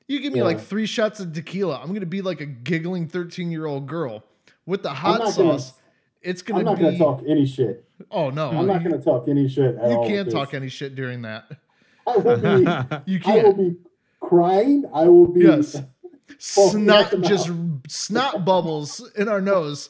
you 0.07 0.19
give 0.19 0.33
me 0.33 0.43
like 0.43 0.59
three 0.59 0.85
shots 0.85 1.21
of 1.21 1.31
tequila, 1.31 1.79
I'm 1.79 1.87
going 1.87 2.01
to 2.01 2.05
be 2.05 2.21
like 2.21 2.41
a 2.41 2.45
giggling 2.45 3.07
13 3.07 3.51
year 3.51 3.65
old 3.65 3.87
girl. 3.87 4.23
With 4.65 4.83
the 4.83 4.89
hot 4.93 5.21
sauce. 5.31 5.37
gonna- 5.37 5.81
sauce, 6.25 6.41
it's 6.41 6.51
I'm 6.51 6.63
not 6.63 6.75
to 6.77 6.83
gonna 6.83 6.97
talk 6.97 7.23
any 7.27 7.45
shit. 7.45 7.85
Oh, 8.11 8.29
no. 8.29 8.49
I'm 8.49 8.67
not 8.67 8.83
going 8.83 8.97
to 8.97 9.03
talk 9.03 9.27
any 9.27 9.47
shit 9.47 9.75
at 9.77 9.89
you 9.89 9.97
can't 10.07 10.25
with 10.25 10.33
talk 10.33 10.51
this. 10.51 10.57
any 10.57 10.69
shit 10.69 10.95
during 10.95 11.21
that. 11.23 11.45
I 12.07 12.17
will 12.17 12.37
be. 12.37 12.65
You 13.11 13.19
can't. 13.19 13.39
I 13.39 13.43
will 13.49 13.55
can't. 13.55 13.57
be 13.57 13.75
crying. 14.19 14.83
I 14.93 15.05
will 15.05 15.27
be. 15.27 15.41
Yes. 15.41 15.81
snot 16.39 17.13
just 17.21 17.49
mouth. 17.49 17.81
snot 17.87 18.45
bubbles 18.45 19.11
in 19.15 19.29
our 19.29 19.41
nose. 19.41 19.89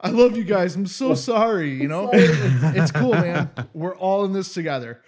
I 0.00 0.10
love 0.10 0.36
you 0.36 0.44
guys. 0.44 0.76
I'm 0.76 0.86
so 0.86 1.14
sorry. 1.14 1.70
You 1.80 1.88
know, 1.88 2.10
Sorry. 2.10 2.22
it's, 2.24 2.76
it's 2.78 2.90
cool, 2.92 3.12
man. 3.12 3.50
We're 3.72 3.96
all 3.96 4.24
in 4.26 4.32
this 4.32 4.52
together. 4.52 5.00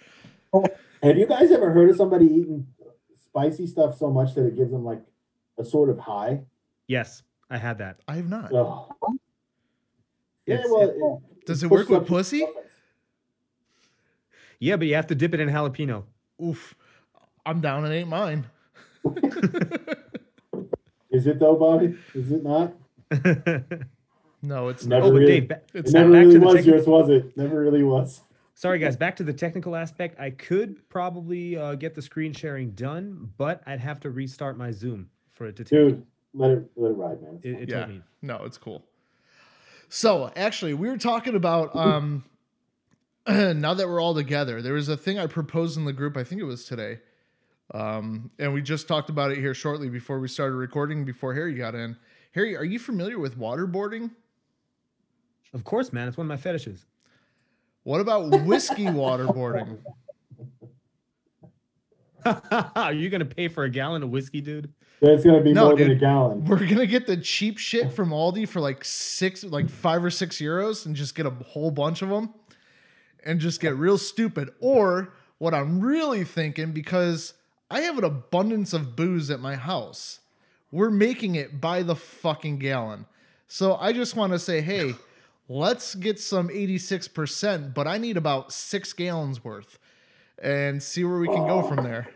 Oh, 0.51 0.65
have 1.03 1.17
you 1.17 1.27
guys 1.27 1.51
ever 1.51 1.71
heard 1.71 1.89
of 1.91 1.95
somebody 1.97 2.25
eating 2.25 2.65
spicy 3.23 3.67
stuff 3.67 3.97
so 3.97 4.09
much 4.09 4.33
that 4.33 4.47
it 4.47 4.55
gives 4.55 4.71
them 4.71 4.83
like 4.83 5.01
a 5.59 5.63
sort 5.63 5.89
of 5.89 5.99
high? 5.99 6.41
Yes, 6.87 7.21
I 7.49 7.57
had 7.57 7.77
that. 7.77 7.99
I 8.07 8.15
have 8.15 8.27
not. 8.29 8.51
Ugh. 8.53 8.89
Yeah, 10.47 10.55
It's- 10.55 10.69
well, 10.69 11.21
it- 11.39 11.45
Does 11.45 11.63
it 11.63 11.69
work 11.69 11.89
with 11.89 12.07
pussy? 12.07 12.39
stomach. 12.39 12.65
yeah, 14.59 14.75
but 14.77 14.87
you 14.87 14.95
have 14.95 15.07
to 15.07 15.15
dip 15.15 15.33
it 15.33 15.39
in 15.39 15.49
jalapeno. 15.49 16.03
Oof. 16.43 16.75
I'm 17.45 17.61
down. 17.61 17.85
It 17.85 17.95
ain't 17.95 18.09
mine. 18.09 18.47
Is 21.09 21.25
it 21.27 21.39
though, 21.39 21.55
Bobby? 21.55 21.97
Is 22.13 22.31
it 22.31 22.43
not? 22.43 22.73
No, 24.43 24.67
it's 24.67 24.85
Never 24.85 25.05
not. 25.05 25.09
oh, 25.09 25.13
really- 25.15 25.25
Dave, 25.25 25.47
ba- 25.47 25.61
It's 25.73 25.89
It 25.89 25.93
not. 25.95 25.99
never 26.01 26.11
back 26.13 26.19
really 26.21 26.33
to 26.33 26.39
the 26.39 26.45
was 26.45 26.55
technical- 26.55 26.77
yours, 26.77 26.87
was 26.87 27.09
it? 27.09 27.35
Never 27.37 27.59
really 27.59 27.83
was. 27.83 28.21
sorry 28.53 28.77
guys, 28.77 28.95
back 28.95 29.15
to 29.15 29.23
the 29.23 29.33
technical 29.33 29.75
aspect. 29.75 30.19
I 30.19 30.29
could 30.29 30.87
probably 30.89 31.57
uh, 31.57 31.73
get 31.73 31.95
the 31.95 32.03
screen 32.03 32.33
sharing 32.33 32.69
done, 32.71 33.33
but 33.37 33.63
I'd 33.65 33.79
have 33.79 33.99
to 34.01 34.11
restart 34.11 34.55
my 34.55 34.69
Zoom 34.71 35.09
for 35.33 35.47
it 35.47 35.55
to 35.55 35.63
take. 35.63 35.71
Dude, 35.71 36.05
let 36.35 36.51
it 36.51 36.69
let 36.75 36.91
it 36.91 36.93
ride, 36.93 37.19
man. 37.21 37.39
It, 37.41 37.63
it 37.63 37.69
Yeah. 37.69 37.87
me. 37.87 38.01
No, 38.21 38.43
it's 38.45 38.59
cool. 38.59 38.83
So 39.89 40.31
actually, 40.35 40.73
we 40.73 40.89
were 40.89 40.97
talking 40.97 41.35
about 41.35 41.75
um 41.75 42.23
now 43.27 43.73
that 43.73 43.87
we're 43.87 44.01
all 44.01 44.15
together, 44.15 44.61
there 44.61 44.73
was 44.73 44.89
a 44.89 44.97
thing 44.97 45.19
I 45.19 45.27
proposed 45.27 45.77
in 45.77 45.85
the 45.85 45.93
group, 45.93 46.15
I 46.17 46.23
think 46.23 46.41
it 46.41 46.45
was 46.45 46.65
today. 46.65 46.99
Um, 47.73 48.31
and 48.39 48.53
we 48.53 48.61
just 48.61 48.87
talked 48.87 49.09
about 49.09 49.31
it 49.31 49.39
here 49.39 49.53
shortly 49.53 49.89
before 49.89 50.19
we 50.19 50.29
started 50.29 50.55
recording, 50.55 51.03
before 51.03 51.33
Harry 51.33 51.53
got 51.53 51.75
in. 51.75 51.97
Harry, 52.33 52.55
are 52.55 52.63
you 52.63 52.79
familiar 52.79 53.19
with 53.19 53.37
waterboarding? 53.37 54.11
Of 55.53 55.63
course, 55.65 55.91
man. 55.91 56.07
It's 56.07 56.15
one 56.17 56.25
of 56.25 56.29
my 56.29 56.37
fetishes. 56.37 56.85
What 57.83 57.99
about 57.99 58.29
whiskey 58.45 58.85
waterboarding? 58.85 59.79
Are 62.75 62.93
you 62.93 63.09
gonna 63.09 63.25
pay 63.25 63.47
for 63.47 63.63
a 63.63 63.69
gallon 63.69 64.03
of 64.03 64.09
whiskey, 64.09 64.41
dude? 64.41 64.71
It's 65.01 65.23
gonna 65.23 65.41
be 65.41 65.53
No, 65.53 65.65
more 65.65 65.75
than 65.75 65.91
a 65.91 65.95
gallon. 65.95 66.45
We're 66.45 66.65
gonna 66.65 66.87
get 66.87 67.05
the 67.05 67.17
cheap 67.17 67.57
shit 67.57 67.93
from 67.93 68.09
Aldi 68.09 68.47
for 68.47 68.59
like 68.59 68.83
six, 68.83 69.43
like 69.43 69.69
five 69.69 70.03
or 70.03 70.09
six 70.09 70.37
euros, 70.37 70.85
and 70.85 70.95
just 70.95 71.13
get 71.13 71.25
a 71.25 71.29
whole 71.29 71.69
bunch 71.71 72.01
of 72.01 72.09
them, 72.09 72.33
and 73.23 73.39
just 73.39 73.61
get 73.61 73.75
real 73.75 73.97
stupid. 73.97 74.49
Or 74.59 75.13
what 75.37 75.53
I'm 75.53 75.81
really 75.81 76.23
thinking, 76.23 76.71
because 76.71 77.33
I 77.69 77.81
have 77.81 77.97
an 77.97 78.03
abundance 78.03 78.73
of 78.73 78.95
booze 78.95 79.29
at 79.29 79.39
my 79.39 79.55
house, 79.55 80.19
we're 80.71 80.89
making 80.89 81.35
it 81.35 81.61
by 81.61 81.83
the 81.83 81.95
fucking 81.95 82.57
gallon. 82.57 83.05
So 83.47 83.75
I 83.75 83.93
just 83.93 84.15
want 84.15 84.33
to 84.33 84.39
say, 84.39 84.61
hey, 84.61 84.95
let's 85.47 85.95
get 85.95 86.19
some 86.19 86.49
86%, 86.49 87.73
but 87.73 87.87
I 87.87 87.97
need 87.97 88.17
about 88.17 88.51
six 88.51 88.93
gallons 88.93 89.43
worth, 89.43 89.77
and 90.41 90.81
see 90.81 91.03
where 91.03 91.19
we 91.19 91.27
can 91.27 91.45
go 91.47 91.61
from 91.61 91.83
there. 91.83 92.09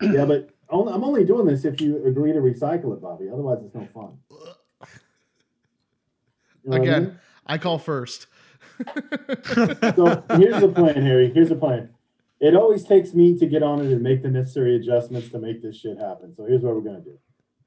yeah, 0.00 0.24
but 0.24 0.53
I'm 0.70 1.04
only 1.04 1.24
doing 1.24 1.46
this 1.46 1.64
if 1.64 1.80
you 1.80 2.04
agree 2.06 2.32
to 2.32 2.38
recycle 2.40 2.92
it, 2.94 3.00
Bobby. 3.02 3.28
Otherwise, 3.32 3.58
it's 3.64 3.74
no 3.74 3.86
fun. 3.94 4.18
You 6.66 6.70
know 6.70 6.78
what 6.78 6.88
I 6.88 6.90
Again, 6.92 7.04
mean? 7.04 7.18
I 7.46 7.58
call 7.58 7.78
first. 7.78 8.26
So 9.94 10.24
here's 10.36 10.60
the 10.62 10.72
plan, 10.74 11.02
Harry. 11.02 11.30
Here's 11.32 11.50
the 11.50 11.56
plan. 11.56 11.90
It 12.40 12.56
always 12.56 12.84
takes 12.84 13.12
me 13.14 13.38
to 13.38 13.46
get 13.46 13.62
on 13.62 13.80
it 13.80 13.92
and 13.92 14.02
make 14.02 14.22
the 14.22 14.30
necessary 14.30 14.74
adjustments 14.76 15.28
to 15.30 15.38
make 15.38 15.62
this 15.62 15.76
shit 15.76 15.98
happen. 15.98 16.34
So 16.34 16.44
here's 16.46 16.62
what 16.62 16.74
we're 16.74 16.80
gonna 16.80 17.00
do. 17.02 17.18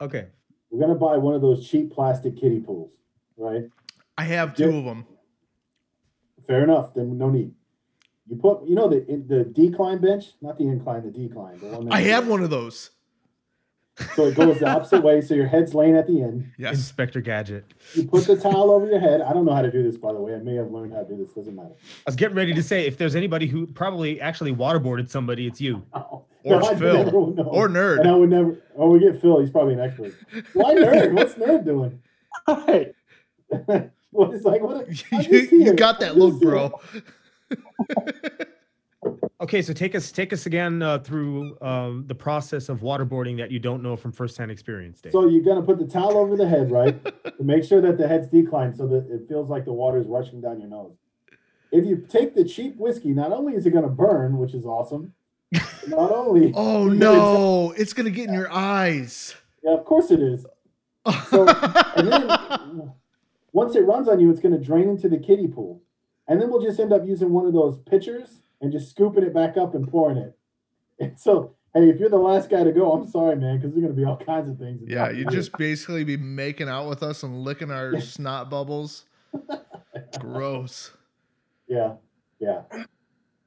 Okay. 0.01 0.27
We're 0.71 0.81
gonna 0.81 0.99
buy 0.99 1.17
one 1.17 1.35
of 1.35 1.41
those 1.41 1.67
cheap 1.69 1.91
plastic 1.93 2.35
kiddie 2.35 2.59
pools, 2.59 2.91
right? 3.37 3.65
I 4.17 4.23
have 4.23 4.55
two 4.55 4.71
Yeah. 4.71 4.77
of 4.79 4.85
them. 4.85 5.05
Fair 6.47 6.63
enough. 6.63 6.93
Then 6.95 7.17
no 7.19 7.29
need. 7.29 7.53
You 8.29 8.35
put, 8.35 8.67
you 8.67 8.75
know, 8.75 8.89
the 8.89 8.99
the 9.27 9.43
decline 9.45 9.99
bench, 9.99 10.25
not 10.41 10.57
the 10.57 10.65
incline, 10.67 11.03
the 11.03 11.11
decline. 11.11 11.59
The 11.59 11.67
one 11.67 11.85
that 11.85 11.93
I 11.93 12.01
have 12.01 12.27
one 12.27 12.43
of 12.43 12.49
those. 12.49 12.91
So 14.15 14.27
it 14.27 14.35
goes 14.35 14.59
the 14.59 14.67
opposite 14.69 15.01
way. 15.01 15.21
So 15.21 15.33
your 15.33 15.47
head's 15.47 15.73
laying 15.73 15.95
at 15.95 16.05
the 16.05 16.21
end. 16.21 16.51
Yes. 16.57 16.75
Inspector 16.75 17.19
Gadget. 17.21 17.65
You 17.95 18.07
put 18.07 18.25
the 18.27 18.35
towel 18.35 18.69
over 18.69 18.85
your 18.85 18.99
head. 18.99 19.21
I 19.21 19.33
don't 19.33 19.43
know 19.45 19.55
how 19.55 19.63
to 19.63 19.71
do 19.71 19.81
this, 19.81 19.97
by 19.97 20.13
the 20.13 20.19
way. 20.19 20.35
I 20.35 20.37
may 20.37 20.53
have 20.55 20.69
learned 20.69 20.93
how 20.93 21.01
to 21.01 21.07
do 21.09 21.17
this. 21.17 21.33
Doesn't 21.33 21.55
matter. 21.55 21.71
I 21.71 22.01
was 22.05 22.15
getting 22.15 22.35
ready 22.37 22.53
to 22.53 22.61
say 22.61 22.85
if 22.85 22.97
there's 22.97 23.15
anybody 23.15 23.47
who 23.47 23.65
probably 23.65 24.21
actually 24.21 24.53
waterboarded 24.53 25.09
somebody, 25.09 25.47
it's 25.47 25.59
you. 25.61 25.83
Oh, 26.49 26.53
Or 26.55 26.63
I 26.63 26.75
Phil. 26.75 27.03
never 27.03 27.19
would 27.19 27.35
know. 27.35 27.43
Or 27.43 27.67
nerd. 27.67 27.99
And 27.99 28.07
I 28.07 28.13
would 28.15 28.29
never. 28.29 28.57
Oh, 28.77 28.91
we 28.91 28.99
get 28.99 29.19
Phil. 29.19 29.39
He's 29.41 29.49
probably 29.49 29.73
an 29.73 29.81
expert. 29.81 30.13
Why 30.53 30.75
nerd? 30.75 31.11
What's 31.13 31.33
nerd 31.33 31.65
doing? 31.65 32.01
Hi. 32.47 32.93
what 34.11 34.33
is 34.33 34.45
like? 34.45 34.61
What? 34.61 34.87
I'm 35.11 35.21
you, 35.23 35.39
you 35.51 35.73
got 35.73 35.99
that 35.99 36.15
look, 36.17 36.33
just 36.33 36.43
here. 36.43 36.51
bro. 36.51 36.79
Okay, 39.39 39.61
so 39.61 39.71
take 39.71 39.93
us 39.93 40.11
take 40.11 40.33
us 40.33 40.47
again 40.47 40.81
uh, 40.81 40.97
through 40.97 41.57
um, 41.61 42.03
the 42.07 42.15
process 42.15 42.69
of 42.69 42.79
waterboarding 42.79 43.37
that 43.37 43.51
you 43.51 43.59
don't 43.59 43.83
know 43.83 43.95
from 43.95 44.11
firsthand 44.11 44.49
experience, 44.49 44.99
Dave. 44.99 45.11
So 45.11 45.27
you're 45.27 45.43
gonna 45.43 45.61
put 45.61 45.77
the 45.77 45.85
towel 45.85 46.17
over 46.17 46.35
the 46.35 46.47
head, 46.47 46.71
right? 46.71 47.01
to 47.03 47.43
make 47.43 47.63
sure 47.63 47.79
that 47.79 47.99
the 47.99 48.07
head's 48.07 48.27
declined, 48.27 48.75
so 48.75 48.87
that 48.87 49.07
it 49.09 49.27
feels 49.29 49.49
like 49.49 49.63
the 49.63 49.71
water 49.71 49.99
is 49.99 50.07
rushing 50.07 50.41
down 50.41 50.59
your 50.59 50.69
nose. 50.69 50.97
If 51.71 51.85
you 51.85 51.97
take 52.09 52.33
the 52.33 52.43
cheap 52.43 52.77
whiskey, 52.77 53.09
not 53.09 53.31
only 53.31 53.53
is 53.53 53.67
it 53.67 53.71
gonna 53.71 53.87
burn, 53.87 54.39
which 54.39 54.55
is 54.55 54.65
awesome, 54.65 55.13
not 55.87 56.11
only 56.11 56.51
Oh 56.55 56.87
no, 56.87 57.73
it's 57.77 57.93
gonna 57.93 58.09
get 58.09 58.27
in 58.27 58.33
your 58.33 58.51
eyes. 58.51 59.35
Yeah, 59.63 59.75
of 59.75 59.85
course 59.85 60.09
it 60.09 60.19
is. 60.19 60.45
So, 61.29 61.47
and 61.95 62.11
then 62.11 62.91
once 63.53 63.75
it 63.75 63.81
runs 63.81 64.07
on 64.07 64.19
you, 64.19 64.29
it's 64.29 64.39
going 64.39 64.57
to 64.57 64.63
drain 64.63 64.89
into 64.89 65.09
the 65.09 65.17
kiddie 65.17 65.47
pool. 65.47 65.81
And 66.27 66.41
then 66.41 66.49
we'll 66.49 66.61
just 66.61 66.79
end 66.79 66.91
up 66.93 67.05
using 67.05 67.31
one 67.31 67.45
of 67.45 67.53
those 67.53 67.77
pitchers 67.79 68.41
and 68.61 68.71
just 68.71 68.89
scooping 68.89 69.23
it 69.23 69.33
back 69.33 69.55
up 69.57 69.73
and 69.75 69.87
pouring 69.87 70.17
it. 70.17 70.37
And 70.99 71.17
so, 71.19 71.55
hey, 71.73 71.89
if 71.89 71.99
you're 71.99 72.09
the 72.09 72.17
last 72.17 72.49
guy 72.49 72.63
to 72.63 72.71
go, 72.71 72.91
I'm 72.91 73.07
sorry, 73.07 73.35
man, 73.35 73.57
because 73.57 73.71
there's 73.71 73.83
going 73.83 73.95
to 73.95 73.99
be 74.01 74.05
all 74.05 74.17
kinds 74.17 74.49
of 74.49 74.57
things. 74.57 74.81
yeah, 74.85 75.09
you 75.09 75.25
just 75.25 75.51
basically 75.57 76.03
be 76.03 76.17
making 76.17 76.67
out 76.69 76.89
with 76.89 77.03
us 77.03 77.23
and 77.23 77.43
licking 77.43 77.71
our 77.71 77.99
snot 78.01 78.49
bubbles. 78.49 79.05
Gross. 80.19 80.91
yeah, 81.67 81.93
yeah. 82.39 82.61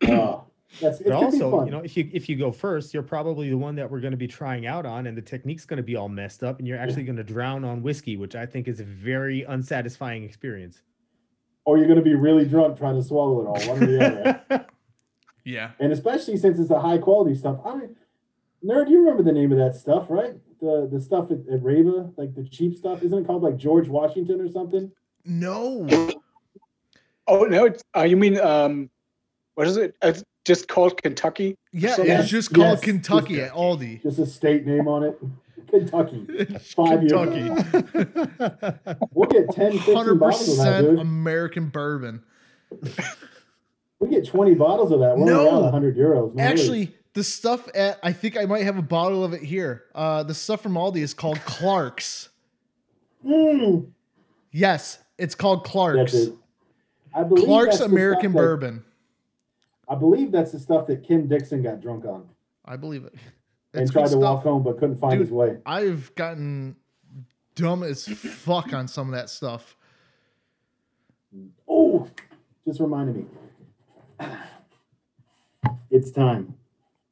Uh, 0.03 0.41
that's 0.81 1.01
it's 1.01 1.09
But 1.09 1.11
gonna 1.11 1.31
be 1.33 1.43
also, 1.43 1.51
fun. 1.51 1.67
you 1.67 1.73
know, 1.73 1.81
if 1.81 1.97
you 1.97 2.09
if 2.13 2.29
you 2.29 2.37
go 2.37 2.53
first, 2.53 2.95
you're 2.95 3.03
probably 3.03 3.51
the 3.51 3.57
one 3.57 3.75
that 3.77 3.91
we're 3.91 4.01
going 4.01 4.13
to 4.13 4.17
be 4.17 4.29
trying 4.29 4.67
out 4.67 4.87
on, 4.87 5.07
and 5.09 5.17
the 5.17 5.23
technique's 5.23 5.65
going 5.67 5.79
to 5.79 5.83
be 5.83 5.97
all 5.97 6.09
messed 6.09 6.45
up, 6.45 6.59
and 6.59 6.69
you're 6.69 6.79
actually 6.79 7.03
going 7.03 7.17
to 7.17 7.25
drown 7.25 7.65
on 7.65 7.83
whiskey, 7.83 8.17
which 8.17 8.37
I 8.37 8.47
think 8.47 8.69
is 8.69 8.79
a 8.79 8.85
very 8.85 9.43
unsatisfying 9.43 10.23
experience. 10.23 10.83
Or 11.65 11.77
you're 11.79 11.87
going 11.87 11.99
to 11.99 12.05
be 12.05 12.15
really 12.15 12.45
drunk 12.45 12.79
trying 12.79 12.97
to 12.97 13.03
swallow 13.03 13.43
it 13.43 13.47
all, 13.47 13.69
one 13.75 13.83
or 13.83 13.87
the 13.87 14.07
other. 14.49 14.67
Yeah. 15.45 15.71
and 15.81 15.91
especially 15.91 16.37
since 16.37 16.59
it's 16.59 16.69
the 16.69 16.79
high 16.81 16.99
quality 16.99 17.35
stuff. 17.35 17.59
I 17.65 17.75
mean, 17.75 17.97
nerd, 18.65 18.91
you 18.91 18.99
remember 19.01 19.23
the 19.23 19.33
name 19.33 19.51
of 19.53 19.59
that 19.59 19.75
stuff, 19.75 20.07
right? 20.11 20.35
The 20.61 20.87
the 20.93 21.01
stuff 21.01 21.31
at, 21.31 21.39
at 21.53 21.63
Rava, 21.63 22.13
like 22.19 22.35
the 22.35 22.45
cheap 22.45 22.77
stuff, 22.77 23.03
isn't 23.03 23.19
it 23.19 23.27
called 23.27 23.43
like 23.43 23.57
George 23.57 23.89
Washington 23.89 24.41
or 24.43 24.49
something? 24.49 24.93
No. 25.25 25.89
Oh 27.27 27.45
no, 27.45 27.65
it's, 27.65 27.83
uh, 27.97 28.03
you 28.03 28.17
mean 28.19 28.39
um, 28.39 28.91
what 29.55 29.67
is 29.67 29.79
it? 29.79 29.97
It's 30.03 30.23
just 30.45 30.69
called 30.69 31.03
Kentucky. 31.03 31.57
Yeah, 31.73 31.97
it's 31.99 32.29
just 32.29 32.53
called 32.53 32.67
yes, 32.79 32.81
Kentucky 32.81 33.37
just- 33.37 33.53
at 33.53 33.57
Aldi. 33.57 34.03
Just 34.03 34.19
a 34.19 34.27
state 34.27 34.67
name 34.67 34.89
on 34.89 35.05
it. 35.05 35.19
Kentucky. 35.71 36.27
Five 36.75 37.03
years 37.03 37.13
Kentucky. 37.13 38.99
We'll 39.13 39.29
get 39.29 39.51
10, 39.53 39.73
15 39.73 39.95
Hundred 39.97 40.15
bottles 40.17 40.49
of 40.59 40.65
that, 40.65 40.81
dude. 40.83 40.99
American 40.99 41.69
bourbon. 41.69 42.23
We 43.99 44.09
get 44.09 44.27
20 44.27 44.55
bottles 44.55 44.93
of 44.93 45.01
that. 45.01 45.17
We're 45.17 45.27
No. 45.27 45.47
around 45.47 45.63
100 45.65 45.97
euros. 45.97 46.35
No 46.35 46.43
Actually, 46.43 46.95
the 47.15 47.25
stuff 47.25 47.69
at 47.75 47.99
I 48.03 48.13
think 48.13 48.37
I 48.39 48.45
might 48.47 48.63
have 48.65 48.79
a 48.79 48.83
bottle 48.83 49.25
of 49.25 49.33
it 49.33 49.43
here. 49.43 49.85
Uh, 49.95 50.23
the 50.23 50.35
stuff 50.35 50.63
from 50.63 50.75
Aldi 50.75 50.99
is 50.99 51.13
called 51.15 51.39
Clark's. 51.45 52.29
Mm. 53.27 53.91
Yes, 54.53 54.99
it's 55.19 55.35
called 55.35 55.65
Clark's. 55.65 56.29
I 57.15 57.23
believe 57.25 57.45
Clark's 57.45 57.79
that's 57.79 57.91
American 57.91 58.33
that- 58.33 58.39
Bourbon. 58.39 58.85
I 59.89 59.97
believe 59.97 60.31
that's 60.31 60.53
the 60.53 60.61
stuff 60.61 60.87
that 60.87 61.03
Kim 61.03 61.27
Dixon 61.27 61.63
got 61.63 61.81
drunk 61.81 62.05
on 62.05 62.29
I 62.65 62.77
believe 62.77 63.05
it. 63.05 63.15
And 63.73 63.83
It's 63.83 63.93
tried 63.93 64.05
good 64.05 64.13
to 64.13 64.19
walk 64.19 64.43
home 64.43 64.63
but 64.63 64.79
couldn't 64.79 64.97
find 64.97 65.13
Dude. 65.13 65.21
his 65.23 65.31
way. 65.31 65.59
I've 65.67 66.15
gotten 66.15 66.77
dumb 67.55 67.83
as 67.83 68.07
fuck 68.09 68.73
on 68.73 68.89
some 68.89 69.09
of 69.09 69.15
that 69.15 69.31
stuff. 69.31 69.77
Oh, 71.69 72.09
just 72.67 72.81
reminded 72.81 73.17
me. 73.17 73.25
It's 75.91 76.11
time. 76.11 76.55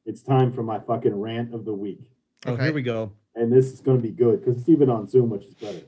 It's 0.05 0.21
time 0.21 0.51
for 0.51 0.63
my 0.63 0.79
fucking 0.79 1.13
rant 1.19 1.53
of 1.53 1.65
the 1.65 1.73
week. 1.73 2.11
Oh, 2.45 2.53
Okay. 2.53 2.63
here 2.65 2.73
we 2.73 2.81
go. 2.81 3.11
And 3.35 3.51
this 3.51 3.71
is 3.71 3.79
going 3.81 3.97
to 3.97 4.03
be 4.03 4.11
good 4.11 4.39
because 4.43 4.59
it's 4.59 4.69
even 4.69 4.89
on 4.89 5.07
Zoom, 5.07 5.29
which 5.29 5.45
is 5.45 5.53
better. 5.55 5.81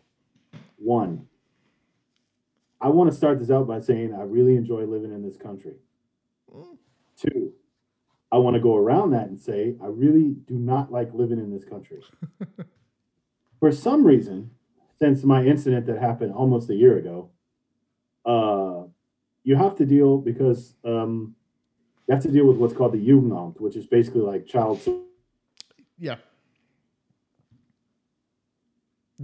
One, 0.78 1.28
I 2.80 2.90
want 2.90 3.10
to 3.10 3.16
start 3.16 3.40
this 3.40 3.50
out 3.52 3.68
by 3.68 3.80
saying 3.80 4.14
I 4.14 4.24
really 4.24 4.56
enjoy 4.56 4.84
living 4.86 5.12
in 5.12 5.22
this 5.24 5.38
country. 5.38 5.76
Mm. 6.54 6.78
Two, 7.18 7.54
I 8.32 8.38
want 8.38 8.56
to 8.56 8.60
go 8.60 8.76
around 8.76 9.12
that 9.12 9.28
and 9.28 9.40
say 9.40 9.76
I 9.82 9.88
really 9.88 10.36
do 10.48 10.56
not 10.56 10.92
like 10.92 11.14
living 11.14 11.40
in 11.40 11.52
this 11.52 11.66
country. 11.66 12.02
For 13.60 13.72
some 13.72 14.06
reason, 14.06 14.52
since 15.00 15.24
my 15.24 15.44
incident 15.44 15.86
that 15.88 16.00
happened 16.00 16.34
almost 16.34 16.70
a 16.70 16.76
year 16.76 16.98
ago, 16.98 17.30
uh, 18.26 18.88
you 19.44 19.56
have 19.56 19.76
to 19.78 19.86
deal 19.86 20.18
because 20.18 20.76
um, 20.86 21.36
you 22.08 22.14
have 22.14 22.24
to 22.24 22.32
deal 22.32 22.46
with 22.46 22.58
what's 22.58 22.74
called 22.74 22.94
the 22.94 23.06
Jugendamt, 23.06 23.60
which 23.60 23.76
is 23.76 23.88
basically 23.88 24.22
like 24.22 24.48
child. 24.48 24.82
Yeah. 25.98 26.16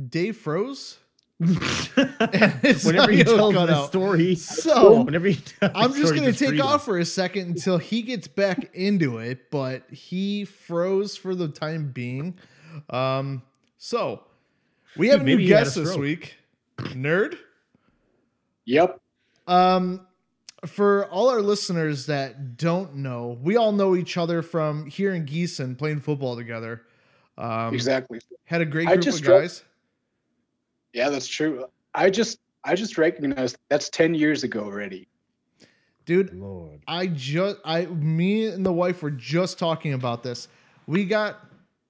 Dave 0.09 0.37
froze. 0.37 0.99
His 1.39 2.83
whenever 2.85 3.11
he 3.11 3.21
audio 3.21 3.35
tells 3.35 3.53
the 3.53 3.73
out. 3.75 3.87
story, 3.89 4.35
So 4.35 5.01
whenever 5.03 5.27
he 5.27 5.35
tells 5.35 5.71
I'm 5.75 5.91
just 5.91 6.05
story, 6.07 6.19
gonna 6.19 6.31
take 6.33 6.49
freeze 6.49 6.59
him. 6.61 6.65
off 6.67 6.85
for 6.85 6.97
a 6.97 7.05
second 7.05 7.47
until 7.49 7.77
he 7.77 8.01
gets 8.01 8.27
back 8.27 8.71
into 8.73 9.19
it, 9.19 9.51
but 9.51 9.83
he 9.91 10.45
froze 10.45 11.15
for 11.15 11.35
the 11.35 11.47
time 11.47 11.91
being. 11.91 12.37
Um, 12.89 13.43
so 13.77 14.23
we 14.97 15.09
have 15.09 15.19
Dude, 15.19 15.27
a 15.27 15.29
new 15.29 15.35
maybe 15.37 15.43
he 15.45 15.51
had 15.51 15.61
a 15.61 15.65
guest 15.65 15.75
this 15.75 15.95
week, 15.95 16.35
nerd. 16.77 17.37
Yep. 18.65 18.99
Um, 19.47 20.07
for 20.65 21.05
all 21.05 21.29
our 21.29 21.41
listeners 21.41 22.07
that 22.07 22.57
don't 22.57 22.95
know, 22.95 23.37
we 23.41 23.55
all 23.57 23.71
know 23.71 23.95
each 23.95 24.17
other 24.17 24.41
from 24.41 24.87
here 24.87 25.13
in 25.13 25.25
Gießen 25.25 25.77
playing 25.77 25.99
football 26.01 26.35
together. 26.35 26.81
Um, 27.37 27.73
exactly. 27.73 28.19
Had 28.45 28.61
a 28.61 28.65
great 28.65 28.87
I 28.87 28.93
group 28.93 29.03
just 29.05 29.19
of 29.19 29.25
drove- 29.25 29.41
guys. 29.43 29.63
Yeah, 30.97 31.09
that's 31.09 31.27
true. 31.27 31.65
I 31.93 32.09
just 32.09 32.39
I 32.63 32.73
just 32.73 32.97
recognized 32.97 33.59
that's 33.69 33.87
ten 33.87 34.15
years 34.15 34.43
ago 34.43 34.63
already. 34.63 35.07
Dude, 36.05 36.33
Lord. 36.33 36.81
I 36.87 37.05
just 37.05 37.57
I 37.63 37.85
me 37.85 38.47
and 38.47 38.65
the 38.65 38.73
wife 38.73 39.03
were 39.03 39.11
just 39.11 39.59
talking 39.59 39.93
about 39.93 40.23
this. 40.23 40.47
We 40.87 41.05
got 41.05 41.37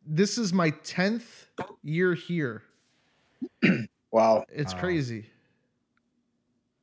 this 0.05 0.37
is 0.37 0.51
my 0.51 0.71
10th 0.71 1.45
year 1.83 2.13
here. 2.13 2.63
Wow. 4.09 4.45
It's 4.49 4.73
Wow. 4.73 4.79
crazy. 4.79 5.25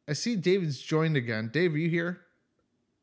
I 0.07 0.13
see 0.13 0.37
David's 0.37 0.79
joined 0.79 1.17
again. 1.17 1.49
Dave, 1.53 1.75
are 1.75 1.79
you 1.79 1.89
here? 1.89 2.21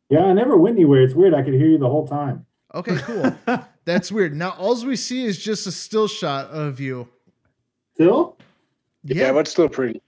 Yeah, 0.10 0.26
I 0.26 0.34
never 0.34 0.56
went 0.56 0.76
anywhere. 0.78 1.02
It's 1.02 1.16
weird. 1.16 1.34
I 1.34 1.42
could 1.42 1.56
hear 1.56 1.68
you 1.68 1.80
the 1.80 1.90
whole 1.90 2.08
time. 2.08 2.46
Okay, 2.74 2.98
cool. 2.98 3.36
That's 3.86 4.12
weird. 4.12 4.36
Now 4.36 4.52
all 4.52 4.86
we 4.86 4.96
see 4.96 5.26
is 5.26 5.44
just 5.44 5.66
a 5.66 5.72
still 5.72 6.08
shot 6.08 6.52
of 6.52 6.80
you. 6.80 7.10
Still? 7.96 8.38
Yeah, 9.04 9.28
Yeah, 9.28 9.32
but 9.34 9.48
still 9.48 9.70
pretty. 9.70 10.02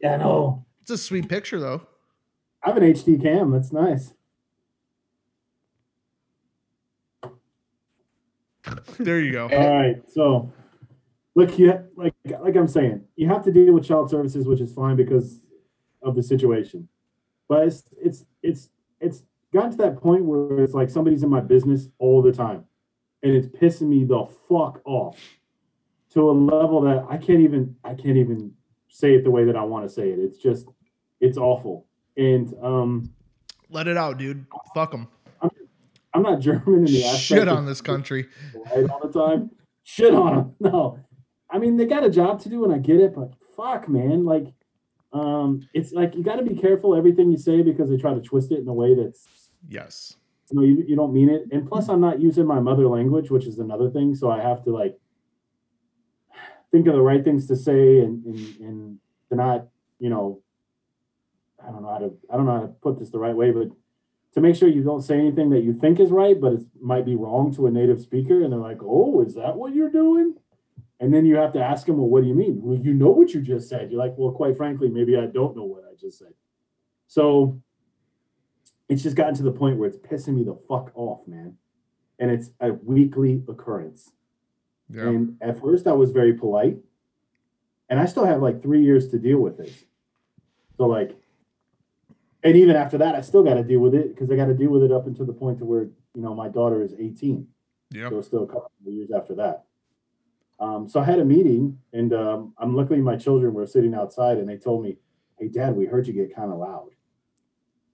Yeah, 0.00 0.16
no. 0.16 0.64
it's 0.82 0.90
a 0.90 0.98
sweet 0.98 1.28
picture 1.28 1.60
though. 1.60 1.82
I 2.64 2.68
have 2.68 2.76
an 2.76 2.82
HD 2.84 3.20
cam. 3.20 3.50
That's 3.50 3.72
nice. 3.72 4.14
There 8.98 9.20
you 9.20 9.32
go. 9.32 9.48
All 9.48 9.76
right. 9.76 9.96
So, 10.08 10.52
look, 11.34 11.58
you 11.58 11.72
ha- 11.72 11.82
like 11.96 12.14
like 12.40 12.56
I'm 12.56 12.68
saying, 12.68 13.02
you 13.16 13.28
have 13.28 13.44
to 13.44 13.52
deal 13.52 13.72
with 13.72 13.84
child 13.84 14.08
services, 14.10 14.46
which 14.46 14.60
is 14.60 14.72
fine 14.72 14.96
because 14.96 15.40
of 16.02 16.14
the 16.14 16.22
situation. 16.22 16.88
But 17.48 17.66
it's 17.66 17.82
it's 18.00 18.24
it's 18.42 18.68
it's 19.00 19.22
gotten 19.52 19.72
to 19.72 19.76
that 19.78 20.00
point 20.00 20.24
where 20.24 20.60
it's 20.60 20.74
like 20.74 20.90
somebody's 20.90 21.22
in 21.24 21.28
my 21.30 21.40
business 21.40 21.88
all 21.98 22.22
the 22.22 22.32
time, 22.32 22.64
and 23.22 23.34
it's 23.34 23.48
pissing 23.48 23.88
me 23.88 24.04
the 24.04 24.26
fuck 24.48 24.80
off 24.84 25.18
to 26.14 26.30
a 26.30 26.32
level 26.32 26.80
that 26.82 27.04
I 27.08 27.16
can't 27.16 27.40
even 27.40 27.76
I 27.84 27.94
can't 27.94 28.16
even 28.16 28.52
say 28.88 29.14
it 29.14 29.24
the 29.24 29.30
way 29.30 29.44
that 29.44 29.56
I 29.56 29.64
want 29.64 29.86
to 29.86 29.88
say 29.88 30.10
it. 30.10 30.18
It's 30.18 30.38
just 30.38 30.66
it's 31.20 31.38
awful. 31.38 31.86
And 32.16 32.52
um, 32.62 33.10
Let 33.70 33.88
it 33.88 33.96
out, 33.96 34.18
dude. 34.18 34.44
Fuck 34.74 34.90
them. 34.90 35.08
I'm 36.14 36.22
not 36.22 36.40
German 36.40 36.74
in 36.80 36.84
the 36.84 37.04
aspect 37.04 37.22
Shit 37.22 37.48
on 37.48 37.64
this 37.64 37.80
country. 37.80 38.26
right 38.74 38.88
all 38.90 39.00
the 39.08 39.18
time. 39.18 39.50
Shit 39.82 40.14
on 40.14 40.36
them. 40.36 40.54
No, 40.60 40.98
I 41.50 41.58
mean 41.58 41.76
they 41.76 41.86
got 41.86 42.04
a 42.04 42.10
job 42.10 42.40
to 42.42 42.48
do, 42.48 42.64
and 42.64 42.72
I 42.72 42.78
get 42.78 43.00
it, 43.00 43.14
but 43.14 43.32
fuck, 43.56 43.88
man, 43.88 44.24
like, 44.24 44.46
um, 45.12 45.66
it's 45.74 45.92
like 45.92 46.14
you 46.14 46.22
got 46.22 46.36
to 46.36 46.42
be 46.44 46.54
careful 46.54 46.94
everything 46.94 47.30
you 47.30 47.38
say 47.38 47.62
because 47.62 47.88
they 47.88 47.96
try 47.96 48.12
to 48.14 48.20
twist 48.20 48.52
it 48.52 48.58
in 48.60 48.68
a 48.68 48.74
way 48.74 48.94
that's 48.94 49.26
Yes. 49.68 50.16
you 50.50 50.56
know 50.56 50.62
you, 50.66 50.84
you 50.86 50.96
don't 50.96 51.14
mean 51.14 51.30
it. 51.30 51.44
And 51.50 51.66
plus, 51.66 51.88
I'm 51.88 52.00
not 52.00 52.20
using 52.20 52.46
my 52.46 52.60
mother 52.60 52.86
language, 52.88 53.30
which 53.30 53.46
is 53.46 53.58
another 53.58 53.88
thing, 53.90 54.14
so 54.14 54.30
I 54.30 54.40
have 54.42 54.62
to 54.64 54.70
like 54.70 54.98
think 56.72 56.88
of 56.88 56.94
the 56.94 57.00
right 57.00 57.22
things 57.22 57.46
to 57.46 57.56
say 57.56 58.00
and 58.00 58.24
and, 58.24 58.38
and 58.60 58.98
to 59.28 59.36
not, 59.36 59.68
you 60.00 60.10
know, 60.10 60.40
I 61.62 61.70
don't 61.70 61.82
know 61.82 61.88
how 61.90 61.98
to 61.98 62.12
I 62.32 62.36
don't 62.36 62.46
know 62.46 62.54
how 62.54 62.62
to 62.62 62.68
put 62.68 62.98
this 62.98 63.10
the 63.10 63.18
right 63.18 63.36
way, 63.36 63.52
but 63.52 63.68
to 64.34 64.40
make 64.40 64.56
sure 64.56 64.68
you 64.68 64.82
don't 64.82 65.02
say 65.02 65.18
anything 65.18 65.50
that 65.50 65.60
you 65.60 65.74
think 65.74 66.00
is 66.00 66.10
right, 66.10 66.40
but 66.40 66.54
it 66.54 66.62
might 66.80 67.04
be 67.04 67.14
wrong 67.14 67.54
to 67.54 67.66
a 67.66 67.70
native 67.70 68.00
speaker, 68.00 68.42
and 68.42 68.52
they're 68.52 68.58
like, 68.58 68.80
"Oh, 68.82 69.20
is 69.20 69.34
that 69.34 69.56
what 69.56 69.74
you're 69.74 69.90
doing?" 69.90 70.34
And 70.98 71.12
then 71.12 71.26
you 71.26 71.36
have 71.36 71.52
to 71.52 71.62
ask 71.62 71.86
them, 71.86 71.98
"Well, 71.98 72.08
what 72.08 72.22
do 72.22 72.28
you 72.28 72.34
mean?" 72.34 72.62
Well, 72.62 72.78
you 72.78 72.94
know 72.94 73.10
what 73.10 73.34
you 73.34 73.42
just 73.42 73.68
said. 73.68 73.90
You're 73.90 74.00
like, 74.00 74.16
"Well, 74.16 74.32
quite 74.32 74.56
frankly, 74.56 74.88
maybe 74.88 75.16
I 75.16 75.26
don't 75.26 75.56
know 75.56 75.64
what 75.64 75.84
I 75.84 75.94
just 76.00 76.18
said." 76.18 76.32
So 77.06 77.60
it's 78.88 79.02
just 79.02 79.16
gotten 79.16 79.34
to 79.34 79.42
the 79.42 79.52
point 79.52 79.78
where 79.78 79.88
it's 79.88 79.98
pissing 79.98 80.34
me 80.34 80.44
the 80.44 80.58
fuck 80.68 80.92
off, 80.94 81.26
man. 81.26 81.58
And 82.18 82.30
it's 82.30 82.50
a 82.60 82.72
weekly 82.72 83.42
occurrence. 83.48 84.12
Yeah. 84.90 85.02
And 85.02 85.36
at 85.40 85.60
first, 85.60 85.86
I 85.86 85.92
was 85.92 86.10
very 86.12 86.34
polite, 86.34 86.78
and 87.88 88.00
I 88.00 88.06
still 88.06 88.24
have 88.24 88.42
like 88.42 88.62
three 88.62 88.82
years 88.82 89.08
to 89.08 89.18
deal 89.18 89.38
with 89.38 89.56
this. 89.56 89.84
So 90.76 90.86
like, 90.86 91.16
and 92.42 92.56
even 92.56 92.76
after 92.76 92.98
that, 92.98 93.14
I 93.14 93.20
still 93.20 93.42
got 93.42 93.54
to 93.54 93.62
deal 93.62 93.80
with 93.80 93.94
it 93.94 94.14
because 94.14 94.30
I 94.30 94.36
got 94.36 94.46
to 94.46 94.54
deal 94.54 94.70
with 94.70 94.82
it 94.82 94.92
up 94.92 95.06
until 95.06 95.26
the 95.26 95.32
point 95.32 95.58
to 95.58 95.64
where 95.64 95.82
you 96.14 96.22
know 96.22 96.34
my 96.34 96.48
daughter 96.48 96.82
is 96.82 96.94
18. 96.98 97.46
Yeah. 97.90 98.08
So 98.08 98.18
it's 98.18 98.28
still 98.28 98.44
a 98.44 98.46
couple 98.46 98.70
of 98.86 98.92
years 98.92 99.10
after 99.10 99.34
that. 99.36 99.64
Um, 100.58 100.88
so 100.88 101.00
I 101.00 101.04
had 101.04 101.18
a 101.18 101.24
meeting, 101.24 101.78
and 101.92 102.12
um, 102.12 102.54
I'm 102.58 102.76
luckily 102.76 103.00
my 103.00 103.16
children 103.16 103.52
were 103.52 103.66
sitting 103.66 103.94
outside, 103.94 104.38
and 104.38 104.48
they 104.48 104.56
told 104.56 104.82
me, 104.82 104.96
"Hey, 105.38 105.48
Dad, 105.48 105.74
we 105.74 105.86
heard 105.86 106.06
you 106.06 106.12
get 106.12 106.34
kind 106.34 106.52
of 106.52 106.58
loud." 106.58 106.90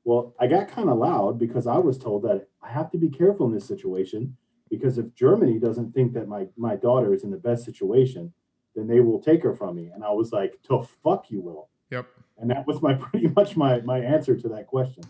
Well, 0.05 0.35
I 0.39 0.47
got 0.47 0.69
kind 0.69 0.89
of 0.89 0.99
loud 0.99 1.39
because 1.39 1.67
I 1.67 1.79
was 1.79 1.99
told 1.99 2.23
that 2.23 2.49
I 2.63 2.71
have 2.71 2.91
to 2.93 2.99
be 2.99 3.11
careful 3.11 3.47
in 3.47 3.53
this 3.53 3.67
situation 3.67 4.37
because 4.71 4.99
if 4.99 5.15
Germany 5.15 5.59
doesn't 5.59 5.93
think 5.95 6.13
that 6.15 6.29
my 6.29 6.47
my 6.57 6.77
daughter 6.77 7.13
is 7.15 7.25
in 7.25 7.31
the 7.31 7.37
best 7.37 7.65
situation, 7.65 8.33
then 8.75 8.87
they 8.87 9.01
will 9.01 9.21
take 9.21 9.43
her 9.43 9.55
from 9.55 9.77
me. 9.77 9.91
And 9.95 10.05
I 10.05 10.11
was 10.11 10.33
like, 10.33 10.61
"To 10.65 10.87
fuck 11.03 11.31
you 11.31 11.41
will." 11.41 11.69
Yep. 11.91 12.07
And 12.39 12.51
that 12.51 12.67
was 12.67 12.83
my 12.83 12.95
pretty 13.11 13.29
much 13.29 13.57
my 13.57 13.81
my 13.81 13.99
answer 13.99 14.37
to 14.37 14.49
that 14.49 14.67
question. 14.67 15.05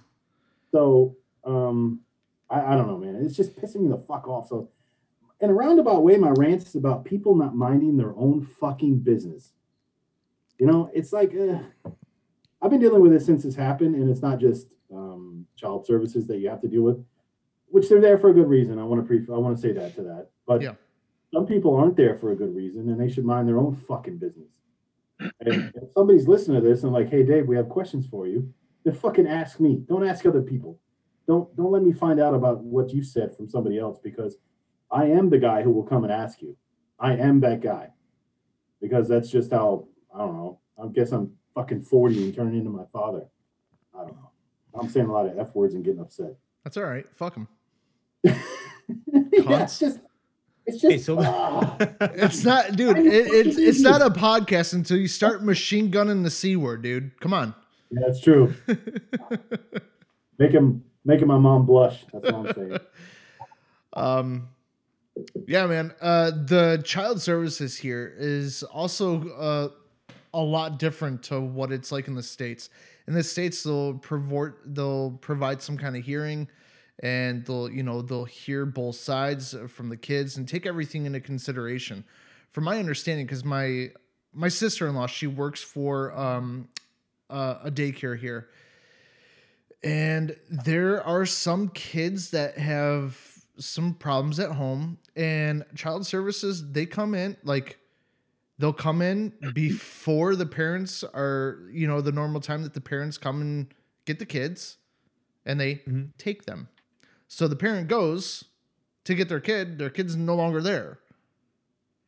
So 0.71 1.17
um, 1.45 2.01
I, 2.51 2.61
I 2.61 2.77
don't 2.77 2.87
know, 2.87 2.99
man. 2.99 3.17
It's 3.17 3.37
just 3.37 3.57
pissing 3.57 3.83
me 3.83 3.89
the 3.89 3.99
fuck 3.99 4.29
off. 4.29 4.49
So 4.49 4.71
in 5.41 5.51
a 5.51 5.55
roundabout 5.55 6.03
way, 6.03 6.17
my 6.17 6.31
rant 6.31 6.63
is 6.63 6.75
about 6.75 7.05
people 7.05 7.35
not 7.35 7.55
minding 7.55 7.97
their 7.97 8.15
own 8.17 8.45
fucking 8.45 9.01
business. 9.01 9.53
You 10.59 10.67
know, 10.67 10.91
it's 10.93 11.13
like 11.13 11.35
uh, 11.35 11.61
I've 12.61 12.71
been 12.71 12.81
dealing 12.81 13.03
with 13.03 13.13
this 13.13 13.27
since 13.27 13.45
it's 13.45 13.57
happened, 13.57 13.95
and 13.95 14.11
it's 14.11 14.23
not 14.23 14.41
just 14.41 14.75
um, 14.93 15.47
child 15.57 15.87
services 15.87 16.27
that 16.27 16.39
you 16.39 16.49
have 16.49 16.61
to 16.63 16.69
deal 16.69 16.83
with, 16.83 17.05
which 17.71 17.89
they're 17.89 18.01
there 18.01 18.19
for 18.19 18.31
a 18.31 18.35
good 18.35 18.49
reason. 18.49 18.79
I 18.79 18.85
want 18.85 19.01
to 19.03 19.07
pre- 19.07 19.35
I 19.35 19.39
want 19.39 19.57
to 19.57 19.61
say 19.63 19.73
that 19.73 19.95
to 19.97 20.03
that, 20.03 20.29
but 20.47 20.63
Yeah. 20.63 20.75
some 21.33 21.47
people 21.47 21.75
aren't 21.75 21.97
there 21.97 22.17
for 22.17 22.33
a 22.33 22.37
good 22.37 22.55
reason, 22.55 22.89
and 22.89 23.01
they 23.01 23.09
should 23.09 23.25
mind 23.25 23.47
their 23.49 23.59
own 23.59 23.75
fucking 23.75 24.19
business. 24.19 24.53
And 25.21 25.73
if 25.75 25.93
somebody's 25.97 26.29
listening 26.29 26.63
to 26.63 26.69
this 26.69 26.85
and 26.85 26.93
like, 26.93 27.09
hey 27.11 27.25
Dave, 27.25 27.49
we 27.49 27.57
have 27.57 27.69
questions 27.69 28.07
for 28.07 28.27
you, 28.27 28.53
then 28.85 28.95
fucking 28.95 29.27
ask 29.27 29.59
me. 29.61 29.83
Don't 29.89 30.07
ask 30.07 30.25
other 30.27 30.43
people. 30.43 30.79
Don't 31.27 31.55
don't 31.57 31.73
let 31.73 31.83
me 31.83 31.93
find 31.93 32.21
out 32.21 32.35
about 32.35 32.63
what 32.63 32.91
you 32.95 33.03
said 33.03 33.37
from 33.37 33.49
somebody 33.49 33.79
else 33.79 33.99
because 33.99 34.37
I 34.91 35.07
am 35.07 35.29
the 35.29 35.39
guy 35.39 35.63
who 35.63 35.71
will 35.73 35.83
come 35.83 36.05
and 36.05 36.13
ask 36.13 36.41
you. 36.41 36.57
I 36.99 37.17
am 37.17 37.41
that 37.41 37.61
guy. 37.61 37.93
Because 38.81 39.09
that's 39.09 39.29
just 39.31 39.51
how 39.51 39.89
I 40.15 40.19
don't 40.19 40.37
know. 40.37 40.61
I 40.83 40.87
guess 40.87 41.11
I'm 41.13 41.33
fucking 41.55 41.83
40 41.83 42.23
and 42.25 42.35
turning 42.35 42.57
into 42.59 42.71
my 42.71 42.85
father. 42.93 43.27
I 43.93 43.99
don't 44.05 44.15
know. 44.17 44.31
I'm 44.79 44.89
saying 44.89 45.07
a 45.07 45.13
lot 45.13 45.27
of 45.27 45.37
F 45.37 45.55
words 45.55 45.75
and 45.75 45.85
getting 45.85 46.01
upset. 46.01 46.37
That's 46.63 46.77
all 46.77 46.85
right. 46.85 47.05
Fuck 47.17 47.35
them. 47.35 47.49
yeah, 48.25 48.35
it's 49.07 49.47
Cunts. 49.47 49.81
just 49.81 49.99
It's 50.67 50.81
just 50.81 50.93
Hey, 50.93 50.99
so-. 50.99 51.19
It's 52.01 52.45
not, 52.45 52.77
dude. 52.77 52.99
It, 52.99 53.07
it's 53.07 53.59
it's 53.59 53.81
not 53.81 54.03
a 54.03 54.11
podcast 54.11 54.73
until 54.75 54.97
you 54.97 55.09
start 55.09 55.45
machine 55.45 55.91
gunning 55.91 56.23
the 56.23 56.31
c 56.31 56.57
word, 56.57 56.83
dude. 56.83 57.19
Come 57.21 57.33
on. 57.33 57.55
yeah, 57.91 58.01
that's 58.07 58.21
true. 58.21 58.55
Make 60.39 60.53
him 60.53 60.85
making 61.05 61.27
my 61.27 61.39
mom 61.39 61.67
blush. 61.67 62.05
That's 62.13 62.25
what 62.33 62.35
I'm 62.35 62.55
saying. 62.55 62.79
Um, 63.95 64.49
yeah, 65.47 65.67
man. 65.67 65.93
Uh, 66.01 66.31
the 66.31 66.81
child 66.85 67.21
services 67.21 67.77
here 67.77 68.15
is 68.17 68.63
also 68.63 69.29
uh, 69.31 69.69
a 70.35 70.41
lot 70.41 70.79
different 70.79 71.25
to 71.25 71.41
what 71.41 71.73
it's 71.73 71.91
like 71.91 72.07
in 72.07 72.15
the 72.15 72.23
states. 72.23 72.71
In 73.09 73.15
the 73.15 73.25
states, 73.25 73.63
they'll 73.63 73.95
provide 73.95 74.53
they'll 74.67 75.13
provide 75.21 75.63
some 75.63 75.77
kind 75.79 75.97
of 75.97 76.05
hearing, 76.05 76.47
and 77.01 77.45
they'll 77.47 77.71
you 77.71 77.83
know 77.83 78.03
they'll 78.03 78.25
hear 78.25 78.67
both 78.67 78.97
sides 78.97 79.55
from 79.69 79.89
the 79.89 79.97
kids 79.97 80.37
and 80.37 80.49
take 80.49 80.67
everything 80.67 81.07
into 81.07 81.21
consideration. 81.21 82.05
From 82.53 82.65
my 82.65 82.79
understanding, 82.79 83.27
because 83.27 83.45
my 83.45 83.91
my 84.33 84.49
sister 84.49 84.87
in 84.89 84.95
law 84.95 85.07
she 85.07 85.27
works 85.27 85.63
for 85.63 86.13
um, 86.19 86.69
uh, 87.31 87.57
a 87.65 87.71
daycare 87.71 88.19
here, 88.19 88.49
and 89.83 90.37
there 90.51 91.03
are 91.05 91.25
some 91.27 91.69
kids 91.69 92.31
that 92.31 92.59
have 92.59 93.17
some 93.59 93.95
problems 93.95 94.39
at 94.39 94.53
home 94.53 94.99
and 95.17 95.65
child 95.75 96.07
services 96.07 96.71
they 96.71 96.87
come 96.87 97.13
in 97.13 97.37
like 97.43 97.77
they'll 98.59 98.73
come 98.73 99.03
in 99.03 99.33
before 99.53 100.37
the 100.37 100.47
parents 100.47 101.03
are 101.03 101.65
you 101.73 101.87
know 101.87 102.01
the 102.01 102.13
normal 102.13 102.41
time 102.41 102.63
that 102.63 102.73
the 102.75 102.81
parents 102.81 103.19
come 103.19 103.41
and 103.41 103.75
get 104.05 104.21
the 104.21 104.25
kids 104.27 104.77
and 105.45 105.59
they 105.59 105.77
Mhm. 105.89 106.11
take 106.19 106.45
them 106.47 106.69
so 107.29 107.47
the 107.47 107.57
parent 107.57 107.87
goes 107.89 108.45
to 109.05 109.15
get 109.15 109.29
their 109.29 109.41
kid 109.41 109.79
their 109.79 109.91
kid's 109.91 110.17
no 110.17 110.35
longer 110.35 110.61
there 110.61 110.99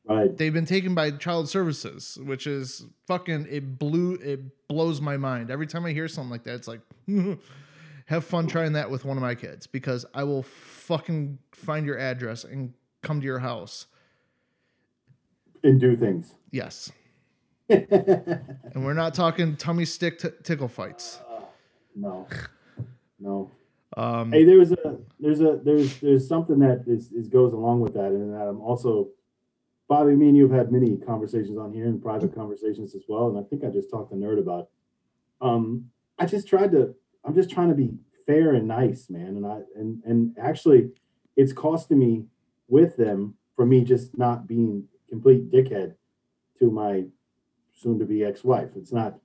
Right. 0.07 0.35
they've 0.37 0.53
been 0.53 0.67
taken 0.67 0.95
by 0.95 1.11
child 1.13 1.49
services 1.49 2.19
which 2.23 2.47
is 2.47 2.85
fucking 3.07 3.47
it 3.49 3.79
blew 3.79 4.15
it 4.15 4.41
blows 4.67 5.01
my 5.01 5.17
mind 5.17 5.51
every 5.51 5.67
time 5.67 5.85
i 5.85 5.93
hear 5.93 6.09
something 6.09 6.31
like 6.31 6.43
that 6.45 6.55
it's 6.55 6.67
like 6.67 6.81
have 8.07 8.25
fun 8.25 8.47
trying 8.49 8.73
that 8.73 8.91
with 8.91 9.05
one 9.05 9.17
of 9.17 9.21
my 9.23 9.35
kids 9.37 9.67
because 9.69 10.05
i 10.15 10.25
will 10.25 10.43
fucking 10.43 11.39
find 11.53 11.87
your 11.87 11.99
address 11.99 12.43
and 12.45 12.73
come 13.03 13.21
to 13.21 13.27
your 13.27 13.39
house 13.39 13.87
And 15.63 15.79
do 15.81 15.97
things. 15.97 16.35
yes 16.51 16.91
and 17.69 18.85
we're 18.85 18.95
not 18.95 19.15
talking 19.15 19.55
tummy 19.57 19.85
stick 19.85 20.19
t- 20.19 20.29
tickle 20.43 20.67
fights 20.69 21.21
uh, 21.31 21.43
no. 21.95 22.27
No. 23.21 23.51
Um 23.97 24.33
Hey, 24.33 24.45
there's 24.45 24.73
a 24.73 24.99
there's 25.19 25.41
a 25.41 25.61
there's 25.65 25.99
there's 26.01 26.29
something 26.29 26.59
that 26.61 26.85
is, 26.87 27.13
is 27.13 27.29
goes 27.29 27.53
along 27.53 27.81
with 27.81 27.95
that, 27.95 28.07
and 28.13 28.35
I'm 28.35 28.61
also 28.61 29.09
Bobby. 29.89 30.15
Me 30.15 30.29
and 30.29 30.37
you 30.37 30.49
have 30.49 30.57
had 30.57 30.73
many 30.73 30.97
conversations 30.97 31.59
on 31.59 31.73
here 31.73 31.87
and 31.87 32.01
private 32.01 32.35
conversations 32.35 32.95
as 32.95 33.03
well, 33.09 33.29
and 33.29 33.39
I 33.39 33.43
think 33.43 33.65
I 33.65 33.69
just 33.69 33.91
talked 33.91 34.11
to 34.13 34.17
Nerd 34.17 34.39
about. 34.39 34.69
Um, 35.41 35.91
I 36.19 36.27
just 36.27 36.47
tried 36.47 36.73
to. 36.73 36.95
I'm 37.25 37.35
just 37.35 37.51
trying 37.51 37.69
to 37.69 37.75
be 37.75 37.95
fair 38.27 38.55
and 38.55 38.69
nice, 38.69 39.11
man, 39.11 39.37
and 39.37 39.47
I 39.47 39.61
and 39.75 40.03
and 40.05 40.37
actually, 40.39 40.91
it's 41.37 41.53
costing 41.53 41.99
me 41.99 42.27
with 42.69 42.97
them 42.97 43.35
for 43.57 43.67
me 43.67 43.83
just 43.83 44.17
not 44.17 44.47
being 44.47 44.87
complete 45.09 45.51
dickhead 45.51 45.95
to 46.61 46.71
my 46.71 47.05
soon-to-be 47.75 48.25
ex-wife. 48.25 48.71
It's 48.77 48.93
not 48.93 49.19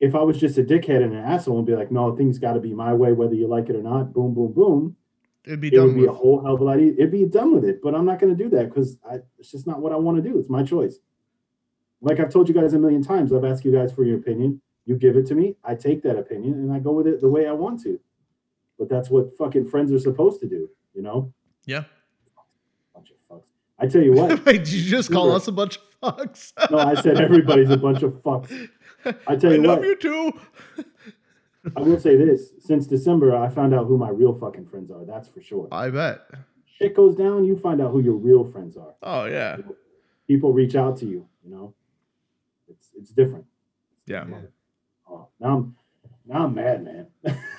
if 0.00 0.14
I 0.14 0.22
was 0.22 0.38
just 0.38 0.56
a 0.58 0.64
dickhead 0.64 1.02
and 1.02 1.12
an 1.12 1.24
asshole 1.24 1.58
and 1.58 1.66
be 1.66 1.76
like, 1.76 1.92
no, 1.92 2.16
things 2.16 2.38
got 2.38 2.54
to 2.54 2.60
be 2.60 2.72
my 2.72 2.94
way, 2.94 3.12
whether 3.12 3.34
you 3.34 3.46
like 3.46 3.68
it 3.68 3.76
or 3.76 3.82
not, 3.82 4.14
boom, 4.14 4.34
boom, 4.34 4.52
boom, 4.52 4.96
it'd 5.44 5.60
be 5.60 5.68
it 5.68 5.78
would 5.78 5.88
done 5.88 5.94
be 5.94 6.06
a 6.06 6.12
whole 6.12 6.42
hell 6.42 6.54
of 6.54 6.60
a 6.60 6.64
lot 6.64 6.80
easier. 6.80 6.94
It'd 6.94 7.12
be 7.12 7.26
done 7.26 7.54
with 7.54 7.64
it, 7.64 7.80
but 7.82 7.94
I'm 7.94 8.06
not 8.06 8.18
going 8.18 8.36
to 8.36 8.42
do 8.42 8.48
that 8.56 8.70
because 8.70 8.98
it's 9.38 9.50
just 9.50 9.66
not 9.66 9.80
what 9.80 9.92
I 9.92 9.96
want 9.96 10.22
to 10.22 10.28
do. 10.28 10.38
It's 10.38 10.48
my 10.48 10.62
choice. 10.62 10.98
Like 12.00 12.18
I've 12.18 12.32
told 12.32 12.48
you 12.48 12.54
guys 12.54 12.72
a 12.72 12.78
million 12.78 13.02
times, 13.02 13.32
I've 13.32 13.44
asked 13.44 13.64
you 13.64 13.72
guys 13.72 13.92
for 13.92 14.04
your 14.04 14.16
opinion. 14.16 14.62
You 14.86 14.96
give 14.96 15.16
it 15.16 15.26
to 15.26 15.34
me, 15.34 15.56
I 15.62 15.74
take 15.74 16.02
that 16.04 16.16
opinion 16.16 16.54
and 16.54 16.72
I 16.72 16.78
go 16.78 16.92
with 16.92 17.06
it 17.06 17.20
the 17.20 17.28
way 17.28 17.46
I 17.46 17.52
want 17.52 17.82
to. 17.82 18.00
But 18.78 18.88
that's 18.88 19.10
what 19.10 19.36
fucking 19.36 19.68
friends 19.68 19.92
are 19.92 19.98
supposed 19.98 20.40
to 20.40 20.48
do, 20.48 20.68
you 20.94 21.02
know? 21.02 21.32
yeah 21.66 21.84
Bunch 22.94 23.10
of 23.10 23.16
fucks. 23.28 23.48
I 23.78 23.86
tell 23.86 24.02
you 24.02 24.14
what, 24.14 24.44
Wait, 24.46 24.64
did 24.64 24.72
you 24.72 24.90
just 24.90 25.12
call 25.12 25.32
us 25.32 25.46
a 25.46 25.52
bunch 25.52 25.76
of 25.76 25.82
fucks 25.82 26.52
no, 26.70 26.78
I 26.78 26.94
said 26.94 27.20
everybody's 27.20 27.68
a 27.68 27.76
bunch 27.76 28.02
of 28.02 28.12
fucks. 28.24 28.70
I 29.26 29.36
tell 29.36 29.52
I 29.52 29.56
you 29.56 29.62
love 29.62 29.78
what. 29.78 29.88
you 29.88 29.96
too 29.96 30.32
I 31.76 31.80
will 31.82 32.00
say 32.00 32.16
this: 32.16 32.52
since 32.58 32.86
December, 32.86 33.36
I 33.36 33.48
found 33.50 33.74
out 33.74 33.86
who 33.86 33.98
my 33.98 34.08
real 34.08 34.34
fucking 34.34 34.66
friends 34.66 34.90
are. 34.90 35.04
That's 35.04 35.28
for 35.28 35.42
sure. 35.42 35.68
i 35.72 35.90
bet 35.90 36.26
Shit 36.66 36.96
goes 36.96 37.14
down, 37.14 37.44
you 37.44 37.56
find 37.58 37.82
out 37.82 37.92
who 37.92 38.00
your 38.00 38.14
real 38.14 38.44
friends 38.44 38.76
are. 38.76 38.94
oh 39.02 39.26
yeah 39.26 39.58
People 40.26 40.52
reach 40.52 40.74
out 40.76 40.96
to 40.98 41.06
you. 41.06 41.26
You 41.44 41.50
know, 41.50 41.74
it's 42.68 42.88
it's 42.96 43.10
different. 43.10 43.44
yeah 44.06 44.24
Oh, 45.08 45.28
now 45.40 45.56
I'm 45.56 45.76
now 46.26 46.44
I'm 46.44 46.54
mad, 46.54 46.84
man. 46.84 47.06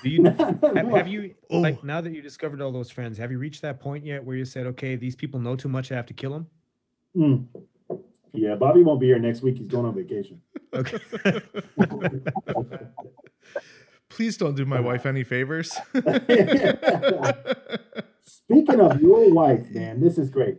Do 0.04 0.10
you 0.10 0.24
have, 0.38 0.62
have 0.96 1.08
you 1.08 1.36
Oh. 1.50 1.60
like 1.60 1.84
now 1.84 2.00
that 2.02 2.14
you 2.14 2.22
discovered 2.22 2.62
all 2.62 2.72
those 2.72 2.90
friends? 2.90 3.18
Have 3.18 3.30
you 3.32 3.38
reached 3.38 3.62
that 3.64 3.80
point 3.82 4.06
yet 4.06 4.24
where 4.24 4.38
you 4.38 4.46
said, 4.46 4.66
okay, 4.68 4.96
these 4.96 5.16
people 5.16 5.40
know 5.40 5.56
too 5.58 5.68
much, 5.68 5.92
I 5.92 5.96
have 5.96 6.06
to 6.06 6.14
kill 6.14 6.32
them? 6.32 6.48
Mm. 7.18 7.46
Yeah, 8.34 8.56
Bobby 8.56 8.82
won't 8.84 9.02
be 9.02 9.08
here 9.08 9.20
next 9.20 9.42
week. 9.42 9.58
He's 9.58 9.68
going 9.68 9.86
on 9.86 9.94
vacation. 9.94 10.42
Okay. 10.74 10.98
please 14.10 14.38
don't 14.38 14.56
do 14.56 14.66
my 14.66 14.80
wife 14.80 15.06
any 15.06 15.24
favors 15.24 15.72
Speaking 18.24 18.80
of 18.80 19.02
your 19.02 19.34
wife, 19.34 19.70
man, 19.72 20.00
this 20.02 20.18
is 20.18 20.30
great. 20.30 20.58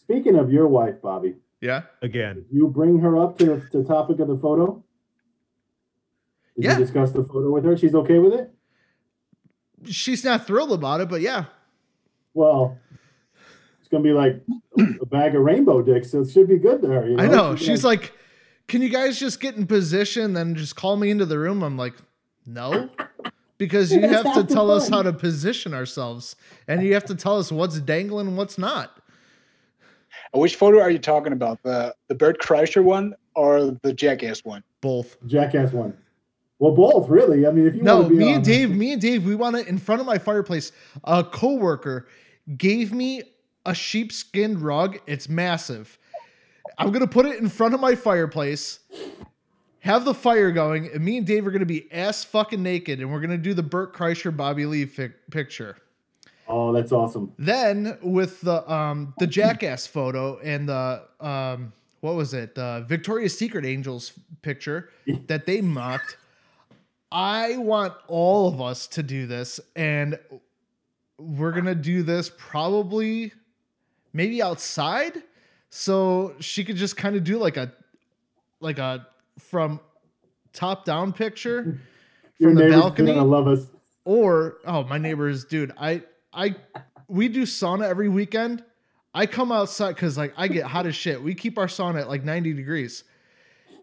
Speaking 0.00 0.36
of 0.36 0.52
your 0.52 0.66
wife, 0.68 1.00
Bobby, 1.02 1.36
yeah 1.60 1.82
Again, 2.02 2.44
you 2.50 2.68
bring 2.68 2.98
her 3.00 3.16
up 3.18 3.38
to 3.38 3.62
the 3.72 3.82
topic 3.84 4.18
of 4.20 4.28
the 4.28 4.36
photo. 4.38 4.84
Did 6.56 6.64
Yeah. 6.64 6.72
you 6.78 6.84
discuss 6.84 7.12
the 7.12 7.22
photo 7.24 7.50
with 7.50 7.64
her? 7.64 7.76
She's 7.76 7.94
okay 7.94 8.18
with 8.18 8.34
it. 8.34 8.50
she's 9.84 10.24
not 10.24 10.46
thrilled 10.46 10.72
about 10.72 11.00
it 11.00 11.08
but 11.08 11.20
yeah 11.20 11.44
Well, 12.34 12.78
it's 13.80 13.88
gonna 13.88 14.02
be 14.04 14.12
like 14.12 14.42
a 15.02 15.06
bag 15.06 15.34
of 15.34 15.42
rainbow 15.42 15.82
dicks, 15.82 16.10
so 16.10 16.20
it 16.22 16.30
should 16.30 16.48
be 16.48 16.58
good 16.58 16.82
to 16.82 16.88
her. 16.88 17.08
You 17.08 17.16
know? 17.16 17.22
I 17.22 17.26
know. 17.28 17.56
She's 17.56 17.66
She's 17.66 17.84
like, 17.84 18.12
"Can 18.68 18.82
you 18.82 18.88
guys 18.88 19.18
just 19.18 19.40
get 19.40 19.56
in 19.56 19.66
position, 19.66 20.34
then 20.34 20.54
just 20.54 20.76
call 20.76 20.96
me 20.96 21.10
into 21.10 21.26
the 21.26 21.38
room?" 21.38 21.62
I'm 21.62 21.76
like, 21.76 21.94
"No." 22.46 22.90
Because 23.58 23.92
you 23.92 24.00
have 24.08 24.32
to 24.34 24.44
tell 24.44 24.70
us 24.70 24.88
how 24.88 25.02
to 25.02 25.12
position 25.12 25.74
ourselves, 25.74 26.36
and 26.68 26.82
you 26.84 26.94
have 26.94 27.04
to 27.06 27.14
tell 27.16 27.38
us 27.38 27.50
what's 27.50 27.80
dangling 27.80 28.28
and 28.28 28.36
what's 28.36 28.56
not. 28.58 29.00
Which 30.32 30.56
photo 30.56 30.80
are 30.80 30.90
you 30.90 30.98
talking 30.98 31.32
about? 31.32 31.62
The 31.62 31.94
the 32.08 32.14
Bert 32.14 32.40
Kreischer 32.40 32.82
one 32.84 33.14
or 33.34 33.76
the 33.82 33.92
Jackass 33.92 34.44
one? 34.44 34.62
Both. 34.80 35.16
Jackass 35.26 35.72
one. 35.72 35.96
Well, 36.60 36.72
both 36.72 37.08
really. 37.08 37.46
I 37.46 37.50
mean, 37.52 37.66
if 37.66 37.74
you 37.74 37.82
No, 37.82 37.96
want 37.96 38.08
to 38.08 38.14
be 38.14 38.18
me 38.18 38.28
on- 38.30 38.34
and 38.36 38.44
Dave, 38.44 38.70
me 38.76 38.92
and 38.92 39.00
Dave, 39.00 39.24
we 39.24 39.34
want 39.34 39.56
it 39.56 39.68
in 39.68 39.78
front 39.78 40.00
of 40.00 40.06
my 40.06 40.18
fireplace. 40.18 40.72
A 41.04 41.22
coworker 41.24 42.08
gave 42.56 42.92
me 42.92 43.22
a 43.64 43.74
sheepskin 43.74 44.60
rug. 44.60 44.98
It's 45.06 45.28
massive. 45.28 45.98
I'm 46.78 46.92
gonna 46.92 47.06
put 47.08 47.26
it 47.26 47.40
in 47.40 47.48
front 47.48 47.74
of 47.74 47.80
my 47.80 47.94
fireplace, 47.94 48.78
have 49.80 50.04
the 50.04 50.14
fire 50.14 50.52
going, 50.52 50.88
and 50.92 51.04
me 51.04 51.18
and 51.18 51.26
Dave 51.26 51.46
are 51.46 51.50
gonna 51.50 51.66
be 51.66 51.92
ass 51.92 52.24
fucking 52.24 52.62
naked, 52.62 53.00
and 53.00 53.10
we're 53.10 53.20
gonna 53.20 53.36
do 53.36 53.52
the 53.52 53.62
Bert 53.62 53.94
Kreischer 53.94 54.34
Bobby 54.34 54.64
Lee 54.64 54.86
fi- 54.86 55.12
picture. 55.30 55.76
Oh, 56.46 56.72
that's 56.72 56.92
awesome. 56.92 57.32
Then 57.38 57.98
with 58.00 58.40
the 58.40 58.70
um 58.72 59.12
the 59.18 59.26
jackass 59.26 59.86
photo 59.86 60.38
and 60.38 60.68
the 60.68 61.02
um 61.20 61.72
what 62.00 62.14
was 62.14 62.32
it 62.32 62.54
the 62.54 62.84
Victoria's 62.88 63.36
Secret 63.36 63.66
Angels 63.66 64.12
picture 64.42 64.90
that 65.26 65.46
they 65.46 65.60
mocked. 65.60 66.16
I 67.10 67.56
want 67.56 67.94
all 68.06 68.48
of 68.48 68.60
us 68.60 68.86
to 68.88 69.02
do 69.02 69.26
this, 69.26 69.58
and 69.74 70.18
we're 71.18 71.52
gonna 71.52 71.74
do 71.74 72.02
this 72.04 72.30
probably 72.38 73.32
maybe 74.12 74.40
outside, 74.42 75.22
so 75.70 76.34
she 76.40 76.64
could 76.64 76.76
just 76.76 76.96
kind 76.96 77.16
of 77.16 77.24
do 77.24 77.38
like 77.38 77.56
a 77.56 77.72
like 78.60 78.78
a 78.78 79.06
from 79.38 79.80
top 80.52 80.84
down 80.84 81.12
picture 81.12 81.78
Your 82.38 82.50
from 82.50 82.54
the 82.56 82.62
neighbor's 82.62 82.80
balcony 82.80 83.14
gonna 83.14 83.24
love 83.24 83.48
us. 83.48 83.66
or 84.04 84.58
oh 84.66 84.84
my 84.84 84.98
neighbors 84.98 85.44
dude 85.44 85.72
i 85.78 86.02
i 86.32 86.54
we 87.08 87.28
do 87.28 87.42
sauna 87.42 87.88
every 87.88 88.08
weekend. 88.08 88.62
I 89.14 89.26
come 89.26 89.50
outside 89.50 89.94
because 89.94 90.16
like 90.18 90.34
i 90.36 90.46
get 90.48 90.64
hot 90.66 90.86
as 90.86 90.94
shit. 90.94 91.22
We 91.22 91.34
keep 91.34 91.58
our 91.58 91.66
sauna 91.66 92.02
at 92.02 92.08
like 92.08 92.24
90 92.24 92.52
degrees. 92.52 93.04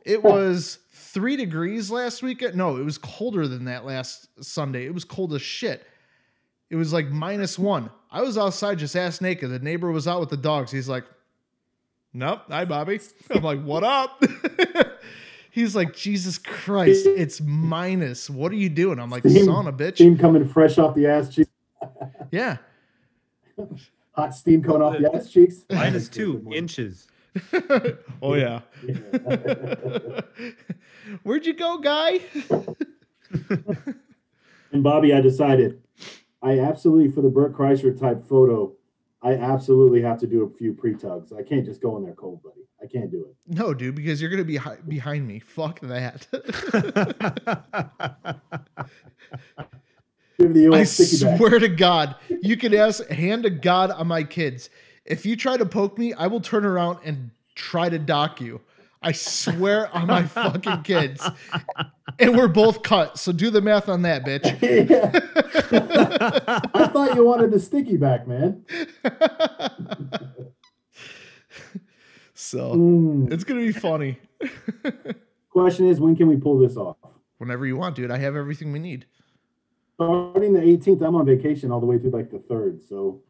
It 0.06 0.24
was 0.32 0.80
three 0.93 1.36
degrees 1.36 1.89
last 1.89 2.21
weekend. 2.24 2.56
No 2.56 2.78
it 2.78 2.84
was 2.84 2.98
colder 2.98 3.48
than 3.48 3.65
that 3.65 3.86
last 3.86 4.28
sunday. 4.43 4.86
It 4.86 4.93
was 4.93 5.04
cold 5.04 5.34
as 5.34 5.41
shit. 5.41 5.86
It 6.69 6.76
was 6.76 6.93
like 6.93 7.08
minus 7.10 7.60
one. 7.60 7.89
I 8.12 8.21
was 8.21 8.38
outside 8.38 8.80
just 8.80 8.95
ass 8.95 9.19
naked. 9.21 9.50
The 9.50 9.60
neighbor 9.60 9.91
was 9.91 10.08
out 10.08 10.19
with 10.19 10.30
the 10.30 10.38
dogs. 10.38 10.71
He's 10.71 10.88
like 10.88 11.04
nope 12.15 12.41
hi 12.49 12.63
bobby 12.63 12.99
i'm 13.32 13.43
like 13.43 13.62
what 13.63 13.84
up 13.84 14.23
he's 15.51 15.75
like 15.75 15.93
jesus 15.93 16.38
christ 16.38 17.06
it's 17.06 17.41
minus 17.41 18.30
what 18.30 18.51
are 18.54 18.56
you 18.56 18.69
doing 18.69 18.99
i'm 18.99 19.10
like 19.10 19.21
Steam- 19.21 19.47
sauna 19.47 19.75
bitch 19.75 19.97
Team 19.97 20.17
coming 20.17 20.47
fresh 20.47 20.78
off 20.78 20.95
the 20.95 21.08
ass 21.08 21.34
cheek. 21.36 21.47
yeah. 22.32 22.58
Hot 24.13 24.34
steam 24.34 24.63
coming 24.63 24.82
off 24.82 24.97
the 24.97 25.13
ass 25.13 25.30
cheeks. 25.30 25.65
Two 26.10 26.47
inches. 26.54 27.08
oh 28.21 28.34
yeah. 28.34 28.62
Where'd 31.23 31.45
you 31.45 31.54
go, 31.54 31.78
guy? 31.80 32.21
And 34.71 34.84
Bobby, 34.84 35.13
I 35.13 35.21
decided 35.21 35.82
I 36.41 36.60
absolutely 36.60 37.10
for 37.12 37.21
the 37.21 37.30
Bert 37.30 37.54
Kreischer 37.54 37.97
type 37.97 38.23
photo, 38.23 38.73
I 39.26 39.34
absolutely 39.34 40.02
have 40.04 40.20
to 40.20 40.28
do 40.28 40.44
a 40.44 40.50
few 40.50 40.74
pre 40.74 40.94
tugs. 40.94 41.34
I 41.34 41.42
can't 41.42 41.66
just 41.66 41.82
go 41.82 41.98
in 41.98 42.04
there 42.04 42.14
cold, 42.14 42.44
buddy. 42.44 42.62
I 42.82 42.86
can't 42.86 43.10
do 43.10 43.26
it. 43.26 43.36
No, 43.48 43.74
dude, 43.74 43.96
because 43.96 44.22
you're 44.22 44.30
gonna 44.30 44.44
be 44.44 44.58
hi- 44.58 44.78
behind 44.88 45.28
me. 45.28 45.40
Fuck 45.40 45.80
that. 45.82 46.28
Give 50.38 50.54
the 50.54 50.68
old 50.68 50.76
I 50.76 50.80
back. 50.80 51.38
swear 51.38 51.60
to 51.60 51.70
God, 51.70 52.16
you 52.42 52.56
can 52.56 52.76
ask 52.76 53.08
hand 53.08 53.44
to 53.44 53.50
God 53.50 53.90
on 53.90 54.08
my 54.08 54.24
kids. 54.24 54.70
If 55.06 55.26
you 55.26 55.36
try 55.36 55.58
to 55.58 55.66
poke 55.66 55.98
me, 55.98 56.14
I 56.14 56.28
will 56.28 56.42
turn 56.42 56.66
around 56.66 57.00
and 57.04 57.32
try 57.56 57.90
to 57.90 57.98
dock 57.98 58.42
you. 58.42 58.62
I 59.06 59.12
swear 59.12 59.94
on 59.96 60.08
my 60.08 60.24
fucking 60.24 60.82
kids. 60.84 61.26
And 62.20 62.36
we're 62.36 62.48
both 62.48 62.82
cut. 62.82 63.18
So 63.20 63.32
do 63.32 63.50
the 63.52 63.62
math 63.62 63.88
on 63.88 64.02
that, 64.02 64.26
bitch. 64.26 64.46
Yeah. 64.89 66.60
I 66.74 66.88
thought 66.88 67.15
you 67.15 67.24
wanted 67.26 67.52
the 67.52 67.60
sticky 67.60 67.98
back, 67.98 68.28
man. 68.28 68.65
so 72.34 72.74
Mm. 72.76 73.32
it's 73.32 73.44
gonna 73.44 73.62
be 73.62 73.72
funny. 73.72 74.18
Question 75.50 75.88
is, 75.88 76.00
when 76.00 76.15
can 76.15 76.28
we 76.28 76.36
pull 76.38 76.58
this 76.60 76.76
off? 76.78 76.98
Whenever 77.38 77.65
you 77.65 77.78
want, 77.78 77.96
dude. 77.96 78.12
I 78.12 78.18
have 78.18 78.36
everything 78.36 78.72
we 78.72 78.80
need. 78.80 79.06
Starting 79.96 80.54
the 80.54 80.60
18th, 80.60 81.02
I'm 81.02 81.15
on 81.15 81.26
vacation 81.26 81.72
all 81.72 81.80
the 81.80 81.86
way 81.86 81.98
through 81.98 82.12
like 82.12 82.30
the 82.32 82.39
3rd, 82.39 82.82
so 82.88 83.22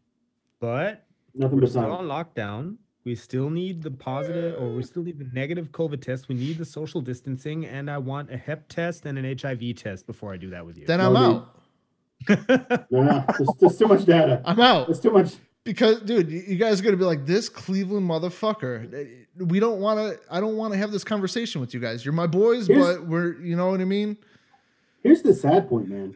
but 0.60 1.06
nothing 1.36 1.58
we're 1.58 1.62
but 1.62 1.70
still 1.70 1.82
time. 1.84 1.92
on 1.92 2.06
lockdown. 2.08 2.78
We 3.06 3.14
still 3.16 3.52
need 3.52 3.84
the 3.84 3.92
positive, 3.92 4.60
or 4.60 4.74
we 4.74 4.82
still 4.82 5.04
need 5.04 5.20
the 5.20 5.30
negative 5.32 5.72
COVID 5.72 6.02
test. 6.02 6.28
We 6.28 6.34
need 6.36 6.58
the 6.58 6.66
social 6.66 7.02
distancing, 7.02 7.66
and 7.66 7.90
I 7.90 8.00
want 8.00 8.32
a 8.32 8.38
Hep 8.38 8.68
test 8.68 9.06
and 9.06 9.18
an 9.20 9.38
HIV 9.40 9.76
test 9.76 10.08
before 10.08 10.34
I 10.34 10.38
do 10.38 10.50
that 10.50 10.66
with 10.66 10.78
you. 10.78 10.88
Then 10.88 11.00
I'm 11.00 11.14
dude. 11.14 11.22
out. 11.24 11.52
No, 12.90 13.04
no, 13.04 13.26
there's, 13.38 13.50
there's 13.60 13.78
too 13.78 13.88
much 13.88 14.06
data. 14.06 14.42
I'm 14.46 14.60
out. 14.60 14.88
There's 14.88 15.00
too 15.00 15.12
much. 15.12 15.36
Because, 15.64 16.02
dude, 16.02 16.32
you 16.32 16.40
you 16.48 16.56
guys 16.56 16.80
are 16.80 16.84
gonna 16.84 16.98
be 16.98 17.04
like 17.04 17.26
this 17.26 17.50
Cleveland 17.50 18.10
motherfucker. 18.10 19.26
We 19.38 19.60
don't 19.60 19.80
want 19.80 20.00
to. 20.00 20.20
I 20.32 20.40
don't 20.40 20.56
want 20.58 20.74
to 20.74 20.80
have 20.80 20.92
this 20.92 21.04
conversation 21.04 21.62
with 21.62 21.74
you 21.74 21.80
guys. 21.80 22.04
You're 22.06 22.14
my 22.14 22.26
boys, 22.28 22.68
Here's- 22.68 22.98
but 22.98 23.06
we're. 23.08 23.40
You 23.42 23.56
know 23.56 23.70
what 23.70 23.82
I 23.82 23.86
mean? 23.86 24.18
Here's 25.04 25.22
the 25.22 25.34
sad 25.34 25.70
point, 25.70 25.88
man. 25.90 26.16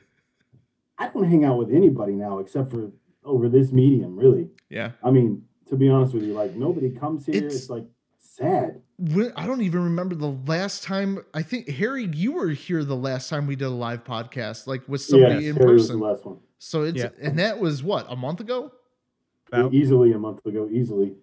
I 0.98 1.10
don't 1.10 1.26
hang 1.30 1.46
out 1.46 1.58
with 1.58 1.70
anybody 1.72 2.14
now 2.14 2.40
except 2.40 2.72
for 2.72 2.92
over 3.24 3.48
this 3.50 3.72
medium, 3.72 4.18
really. 4.18 4.50
Yeah. 4.70 4.92
I 5.04 5.12
mean, 5.12 5.44
to 5.70 5.76
be 5.76 5.90
honest 5.90 6.14
with 6.14 6.24
you, 6.24 6.34
like 6.34 6.56
nobody 6.56 6.90
comes 6.90 7.26
here. 7.26 7.36
It's- 7.36 7.56
It's, 7.56 7.70
like 7.70 7.86
sad. 8.20 8.82
I 9.36 9.46
don't 9.46 9.62
even 9.62 9.84
remember 9.84 10.16
the 10.16 10.32
last 10.48 10.84
time. 10.84 11.20
I 11.34 11.42
think 11.42 11.70
Harry, 11.70 12.10
you 12.14 12.34
were 12.34 12.50
here 12.50 12.84
the 12.84 12.96
last 12.96 13.30
time 13.30 13.48
we 13.48 13.56
did 13.56 13.66
a 13.66 13.70
live 13.70 14.04
podcast, 14.04 14.68
like 14.68 14.88
with 14.88 15.02
somebody 15.02 15.46
yes, 15.46 15.56
in 15.56 15.56
Harry 15.62 15.74
was 15.74 15.88
the 15.88 15.94
person. 15.94 16.00
last 16.02 16.26
one. 16.26 16.38
So 16.58 16.84
it's 16.84 16.98
Yeah. 17.00 17.10
and 17.22 17.40
that 17.40 17.60
was 17.60 17.82
what 17.84 18.06
a 18.10 18.16
month 18.16 18.40
ago. 18.42 18.72
About- 19.48 19.74
Easily 19.74 20.12
a 20.12 20.20
month 20.20 20.46
ago, 20.46 20.68
easily. 20.72 21.16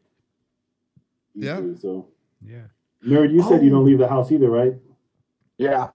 Yeah. 1.35 1.61
So, 1.79 2.09
yeah. 2.45 2.63
nerd, 3.05 3.33
you 3.33 3.43
said 3.43 3.63
you 3.63 3.71
Oh. 3.71 3.77
don't 3.77 3.85
leave 3.85 3.99
the 3.99 4.09
house 4.09 4.33
either, 4.33 4.49
right? 4.51 4.75
Yeah, 5.59 5.89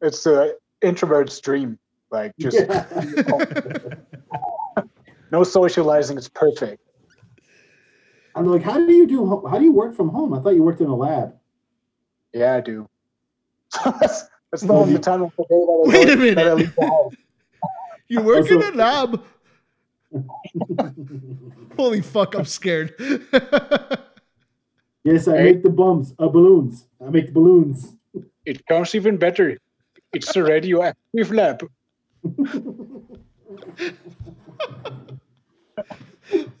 it's 0.00 0.24
the 0.24 0.56
introvert's 0.82 1.38
dream. 1.40 1.78
Like 2.10 2.32
just 2.38 2.58
Yeah. 2.58 2.86
no 5.32 5.42
socializing. 5.44 6.16
It's 6.16 6.28
perfect. 6.28 6.80
I'm 8.36 8.46
like, 8.46 8.62
how 8.62 8.74
do 8.76 8.92
you 8.92 9.06
do? 9.06 9.42
How 9.50 9.58
do 9.58 9.64
you 9.64 9.72
work 9.72 9.94
from 9.96 10.10
home? 10.10 10.34
I 10.34 10.40
thought 10.40 10.54
you 10.54 10.62
worked 10.62 10.80
in 10.82 10.88
a 10.88 10.94
lab. 10.94 11.34
Yeah, 12.34 12.54
I 12.56 12.60
do. 12.60 12.86
that's 13.84 14.24
that's 14.50 14.62
the 14.62 14.72
only 14.72 14.98
time 14.98 15.22
of 15.22 15.32
the 15.36 15.44
day 15.44 15.48
that 15.58 15.66
I 15.66 15.88
Wait 15.88 16.08
a 16.08 16.16
don't- 16.16 16.34
that 16.34 16.38
I 16.38 16.42
minute. 16.44 16.56
leave 16.58 16.74
the 16.76 16.86
house. 16.86 17.12
You 18.08 18.20
work 18.22 18.48
in 18.48 18.62
a 18.62 18.70
lab. 18.70 19.24
Holy 21.76 22.00
fuck! 22.02 22.36
I'm 22.36 22.44
scared. 22.44 22.94
yes, 25.02 25.26
I 25.26 25.36
Hey. 25.38 25.44
make 25.50 25.62
the 25.64 25.70
bums, 25.70 26.14
uh, 26.18 26.28
balloons. 26.28 26.86
I 27.04 27.10
make 27.10 27.32
balloons. 27.32 27.96
It 28.44 28.64
comes 28.66 28.94
even 28.94 29.16
better. 29.16 29.58
It's 30.12 30.36
a 30.36 30.44
radioactive 30.44 31.32
lab. 31.32 31.68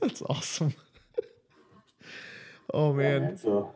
That's 0.00 0.22
awesome. 0.22 0.74
Oh 2.76 2.90
Yeah, 2.98 3.18
man. 3.18 3.36
So 3.36 3.72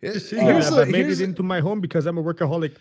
Here- 0.00 0.12
Just 0.12 0.30
here's 0.30 0.42
here's 0.42 0.70
the- 0.70 0.82
I 0.82 0.84
made 0.86 0.94
here's 1.06 1.20
it 1.20 1.24
into 1.24 1.42
my 1.42 1.60
home 1.60 1.80
because 1.80 2.06
I'm 2.06 2.18
a 2.18 2.22
workaholic. 2.22 2.74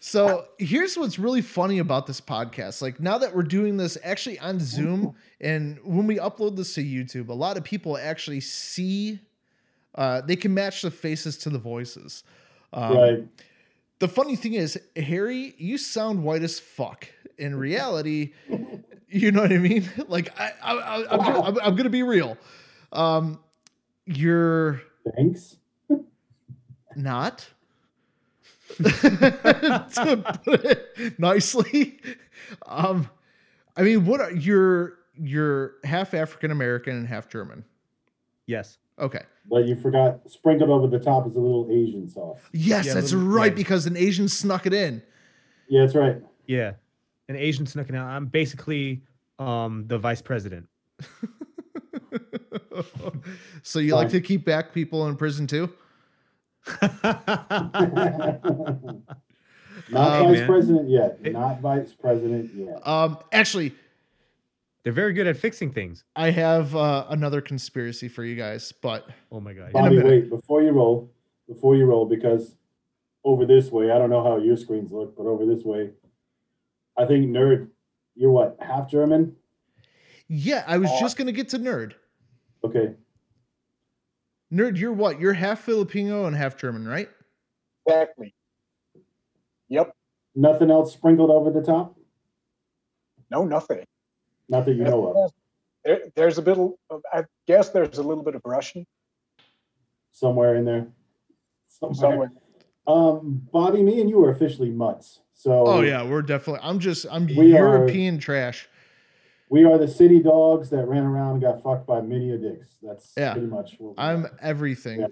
So 0.00 0.44
here's 0.58 0.98
what's 0.98 1.18
really 1.18 1.40
funny 1.40 1.78
about 1.78 2.06
this 2.06 2.20
podcast. 2.20 2.82
Like 2.82 3.00
now 3.00 3.16
that 3.18 3.34
we're 3.34 3.42
doing 3.42 3.78
this 3.78 3.96
actually 4.04 4.38
on 4.38 4.60
Zoom, 4.60 5.14
and 5.40 5.78
when 5.82 6.06
we 6.06 6.16
upload 6.16 6.56
this 6.56 6.74
to 6.74 6.84
YouTube, 6.84 7.28
a 7.28 7.32
lot 7.34 7.56
of 7.56 7.64
people 7.64 7.96
actually 7.96 8.40
see. 8.40 9.20
Uh, 9.94 10.20
they 10.22 10.34
can 10.36 10.52
match 10.52 10.82
the 10.82 10.90
faces 10.90 11.38
to 11.38 11.48
the 11.50 11.58
voices. 11.58 12.24
Um, 12.72 12.96
right. 12.96 13.24
The 14.00 14.08
funny 14.08 14.34
thing 14.36 14.54
is, 14.54 14.76
Harry, 14.96 15.54
you 15.56 15.78
sound 15.78 16.24
white 16.24 16.42
as 16.42 16.58
fuck. 16.58 17.08
In 17.38 17.54
reality, 17.54 18.32
you 19.08 19.30
know 19.32 19.42
what 19.42 19.52
I 19.52 19.58
mean. 19.58 19.88
Like 20.08 20.38
I, 20.38 20.52
I, 20.62 20.72
I 20.74 20.96
I'm, 21.12 21.18
gonna, 21.18 21.42
I'm, 21.42 21.58
I'm 21.60 21.76
gonna 21.76 21.90
be 21.90 22.02
real. 22.02 22.36
Um, 22.92 23.38
you're 24.06 24.80
Thanks. 25.16 25.56
not. 26.96 27.46
to 28.78 30.40
put 30.44 30.64
it 30.64 31.18
nicely. 31.18 32.00
Um, 32.66 33.08
I 33.76 33.82
mean, 33.82 34.04
what 34.06 34.20
are 34.20 34.32
you're 34.32 34.94
you're 35.16 35.74
half 35.84 36.12
African 36.14 36.50
American 36.50 36.96
and 36.96 37.06
half 37.06 37.28
German. 37.28 37.64
Yes. 38.46 38.78
Okay. 38.98 39.22
But 39.48 39.66
you 39.66 39.76
forgot 39.76 40.20
sprinkled 40.28 40.70
over 40.70 40.86
the 40.86 40.98
top 40.98 41.26
is 41.28 41.36
a 41.36 41.40
little 41.40 41.68
Asian 41.70 42.08
sauce. 42.08 42.38
Yes, 42.52 42.86
Yeah, 42.86 42.94
that's 42.94 43.12
little- 43.12 43.28
right, 43.28 43.52
yeah. 43.52 43.56
because 43.56 43.86
an 43.86 43.96
Asian 43.96 44.28
snuck 44.28 44.66
it 44.66 44.72
in. 44.74 45.02
Yeah, 45.68 45.82
that's 45.82 45.94
right. 45.94 46.16
Yeah. 46.46 46.72
An 47.28 47.36
Asian 47.36 47.66
snuck 47.66 47.88
it 47.88 47.94
out. 47.94 48.06
I'm 48.06 48.26
basically 48.26 49.02
um 49.38 49.84
the 49.86 49.98
vice 49.98 50.22
president. 50.22 50.68
so 53.62 53.78
you 53.78 53.94
like 53.94 54.08
to 54.10 54.20
keep 54.20 54.44
back 54.44 54.72
people 54.72 55.06
in 55.08 55.16
prison 55.16 55.46
too? 55.46 55.70
Not 59.90 60.12
Um, 60.12 60.28
vice 60.28 60.38
man. 60.38 60.46
president 60.46 60.88
yet. 60.88 61.18
It- 61.22 61.32
Not 61.32 61.60
vice 61.60 61.92
president 61.92 62.50
yet. 62.54 62.86
Um, 62.86 63.18
actually, 63.32 63.74
They're 64.82 64.92
very 64.92 65.14
good 65.14 65.26
at 65.26 65.36
fixing 65.38 65.72
things. 65.72 66.04
I 66.14 66.30
have 66.30 66.76
uh, 66.76 67.06
another 67.08 67.40
conspiracy 67.40 68.06
for 68.08 68.22
you 68.22 68.36
guys, 68.36 68.70
but 68.70 69.08
Oh 69.32 69.40
my 69.40 69.54
god. 69.54 69.72
Bobby, 69.72 69.98
wait 70.02 70.28
before 70.28 70.60
you 70.62 70.70
roll. 70.72 71.10
Before 71.48 71.74
you 71.76 71.84
roll, 71.86 72.04
because 72.06 72.54
over 73.24 73.46
this 73.46 73.70
way, 73.70 73.90
I 73.90 73.98
don't 73.98 74.10
know 74.10 74.22
how 74.22 74.36
your 74.38 74.56
screens 74.58 74.92
look, 74.92 75.16
but 75.16 75.24
over 75.24 75.46
this 75.46 75.64
way, 75.64 75.90
I 76.98 77.06
think 77.06 77.26
nerd. 77.30 77.68
You're 78.14 78.30
what 78.30 78.56
half 78.60 78.90
German? 78.90 79.36
yeah, 80.28 80.64
I 80.66 80.76
was 80.78 80.90
Oh. 80.92 81.00
just 81.00 81.16
gonna 81.16 81.32
get 81.32 81.48
to 81.50 81.58
nerd. 81.58 81.94
Okay. 82.64 82.94
Nerd, 84.52 84.78
you're 84.78 84.92
what? 84.92 85.20
You're 85.20 85.34
half 85.34 85.60
Filipino 85.60 86.24
and 86.26 86.34
half 86.34 86.56
German, 86.56 86.86
right? 86.86 87.08
Exactly. 87.86 88.34
Yep. 89.68 89.94
Nothing 90.34 90.70
else 90.70 90.92
sprinkled 90.92 91.30
over 91.30 91.50
the 91.50 91.62
top? 91.62 91.96
No, 93.30 93.44
nothing. 93.44 93.84
Not 94.48 94.64
that 94.64 94.74
you 94.74 94.84
know 94.84 95.24
of. 95.24 95.32
There, 95.84 96.00
there's 96.14 96.38
a 96.38 96.42
bit. 96.42 96.58
Of, 96.58 97.02
I 97.12 97.24
guess 97.46 97.70
there's 97.70 97.98
a 97.98 98.02
little 98.02 98.24
bit 98.24 98.34
of 98.34 98.42
Russian 98.44 98.86
Somewhere 100.12 100.54
in 100.54 100.64
there. 100.64 100.86
Somewhere. 101.68 101.94
somewhere. 101.96 102.32
Um, 102.86 103.42
Bobby, 103.52 103.82
me 103.82 104.00
and 104.00 104.08
you 104.08 104.22
are 104.24 104.30
officially 104.30 104.70
mutts. 104.70 105.20
So 105.34 105.64
Oh 105.66 105.80
yeah, 105.82 106.02
we're 106.04 106.22
definitely. 106.22 106.60
I'm 106.62 106.78
just. 106.78 107.06
I'm 107.10 107.26
We 107.26 107.56
are- 107.56 107.76
European 107.76 108.18
trash. 108.18 108.68
We 109.50 109.64
are 109.64 109.78
the 109.78 109.88
city 109.88 110.20
dogs 110.20 110.70
that 110.70 110.86
ran 110.86 111.04
around 111.04 111.32
and 111.32 111.42
got 111.42 111.62
fucked 111.62 111.86
by 111.86 112.00
many 112.00 112.32
a 112.32 112.38
dicks. 112.38 112.68
That's 112.82 113.12
Yeah. 113.16 113.32
pretty 113.32 113.46
much 113.48 113.76
what 113.78 113.90
we 113.96 114.02
I'm 114.02 114.24
are. 114.26 114.30
everything. 114.40 115.00
Yeah. 115.00 115.06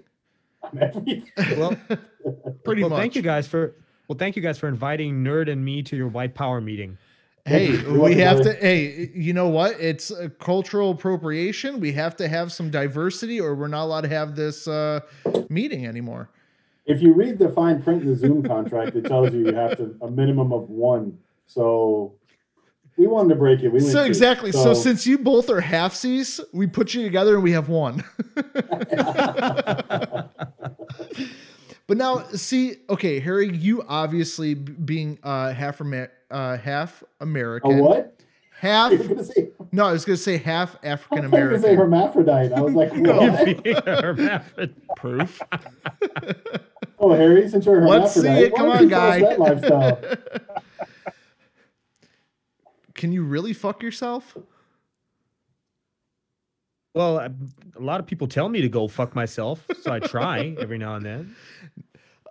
I'm 0.63 0.79
everything. 0.81 1.29
Well, 1.57 1.75
Pretty 2.63 2.81
well, 2.81 2.89
much. 2.91 2.99
thank 2.99 3.15
you 3.15 3.21
guys 3.21 3.47
for 3.47 3.75
well, 4.07 4.17
thank 4.17 4.35
you 4.35 4.41
guys 4.41 4.57
for 4.57 4.67
inviting 4.67 5.23
Nerd 5.23 5.49
and 5.49 5.63
me 5.63 5.81
to 5.83 5.95
your 5.95 6.07
white 6.07 6.35
power 6.35 6.59
meeting. 6.61 6.97
Hey, 7.45 7.81
we 7.89 8.15
have 8.15 8.41
to. 8.43 8.53
Hey, 8.53 9.11
you 9.13 9.33
know 9.33 9.49
what? 9.49 9.77
It's 9.79 10.11
a 10.11 10.29
cultural 10.29 10.91
appropriation. 10.91 11.81
We 11.81 11.91
have 11.93 12.15
to 12.17 12.27
have 12.29 12.53
some 12.53 12.69
diversity, 12.69 13.41
or 13.41 13.53
we're 13.55 13.67
not 13.67 13.83
allowed 13.83 14.01
to 14.01 14.09
have 14.09 14.35
this 14.37 14.65
uh, 14.67 15.01
meeting 15.49 15.85
anymore. 15.85 16.29
If 16.85 17.01
you 17.01 17.13
read 17.13 17.39
the 17.39 17.49
fine 17.49 17.81
print 17.81 18.03
in 18.03 18.07
the 18.09 18.15
Zoom 18.15 18.43
contract, 18.43 18.95
it 18.95 19.05
tells 19.05 19.33
you 19.33 19.47
you 19.47 19.53
have 19.53 19.75
to 19.77 19.93
a 20.01 20.09
minimum 20.09 20.53
of 20.53 20.69
one. 20.69 21.17
So 21.47 22.13
we 22.97 23.07
wanted 23.07 23.29
to 23.29 23.35
break 23.35 23.61
it. 23.63 23.69
We 23.69 23.79
So 23.79 23.99
two. 24.01 24.05
exactly. 24.05 24.51
So, 24.51 24.73
since 24.73 25.05
you 25.07 25.17
both 25.17 25.49
are 25.49 25.61
halfsies, 25.61 26.39
we 26.53 26.67
put 26.67 26.93
you 26.93 27.03
together 27.03 27.35
and 27.35 27.43
we 27.43 27.51
have 27.53 27.69
one. 27.69 28.03
but 31.87 31.97
now, 31.97 32.23
see, 32.33 32.75
okay, 32.89 33.19
Harry, 33.19 33.55
you 33.55 33.83
obviously 33.87 34.53
being 34.53 35.19
uh, 35.23 35.53
half 35.53 35.81
Amer- 35.81 36.11
uh, 36.31 36.57
half 36.57 37.03
a 37.19 37.23
American, 37.23 37.79
what? 37.79 38.19
half. 38.59 38.91
You 38.91 38.97
were 38.99 39.03
gonna 39.05 39.23
say, 39.23 39.49
No, 39.71 39.85
I 39.85 39.91
was 39.91 40.05
gonna 40.05 40.17
say 40.17 40.37
half 40.37 40.77
I 40.83 40.87
African 40.89 41.29
thought 41.29 41.37
you 41.37 41.43
were 41.43 41.49
gonna 41.51 41.61
say 41.61 41.73
American. 41.73 41.91
hermaphrodite. 41.91 42.53
I 42.53 42.61
was 42.61 42.73
like, 42.73 42.93
No. 42.95 43.17
what? 43.31 43.67
Hermaphrodite. 44.03 44.73
Proof. 44.95 45.41
oh, 46.99 47.13
Harry, 47.13 47.49
since 47.49 47.65
you're 47.65 47.83
a 47.83 47.87
Let's 47.87 48.13
see 48.13 48.21
hermaphrodite, 48.21 48.45
it. 48.53 48.55
Come 48.55 48.69
on, 48.69 48.83
you 48.83 48.89
guy. 48.89 49.19
That 49.19 49.39
lifestyle. 49.39 49.99
Can 53.03 53.11
you 53.11 53.23
really 53.23 53.51
fuck 53.51 53.83
yourself? 53.83 54.37
Well, 56.95 57.17
a 57.17 57.33
lot 57.77 57.99
of 57.99 58.05
people 58.05 58.27
tell 58.27 58.47
me 58.47 58.61
to 58.61 58.69
go 58.69 58.87
fuck 58.87 59.13
myself, 59.13 59.67
so 59.81 59.91
I 59.91 59.99
try 59.99 60.55
every 60.61 60.77
now 60.77 60.95
and 60.95 61.05
then. 61.05 61.35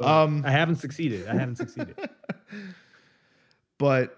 Um, 0.00 0.42
I 0.46 0.50
haven't 0.50 0.76
succeeded. 0.76 1.28
I 1.28 1.34
haven't 1.34 1.56
succeeded. 1.56 1.94
but 3.78 4.16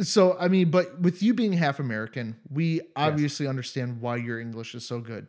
so 0.00 0.36
I 0.38 0.46
mean, 0.46 0.70
but 0.70 1.00
with 1.00 1.24
you 1.24 1.34
being 1.34 1.54
half 1.54 1.80
American, 1.80 2.36
we 2.48 2.82
obviously 2.94 3.48
understand 3.48 4.00
why 4.00 4.14
your 4.14 4.38
English 4.38 4.76
is 4.76 4.86
so 4.86 5.00
good. 5.00 5.26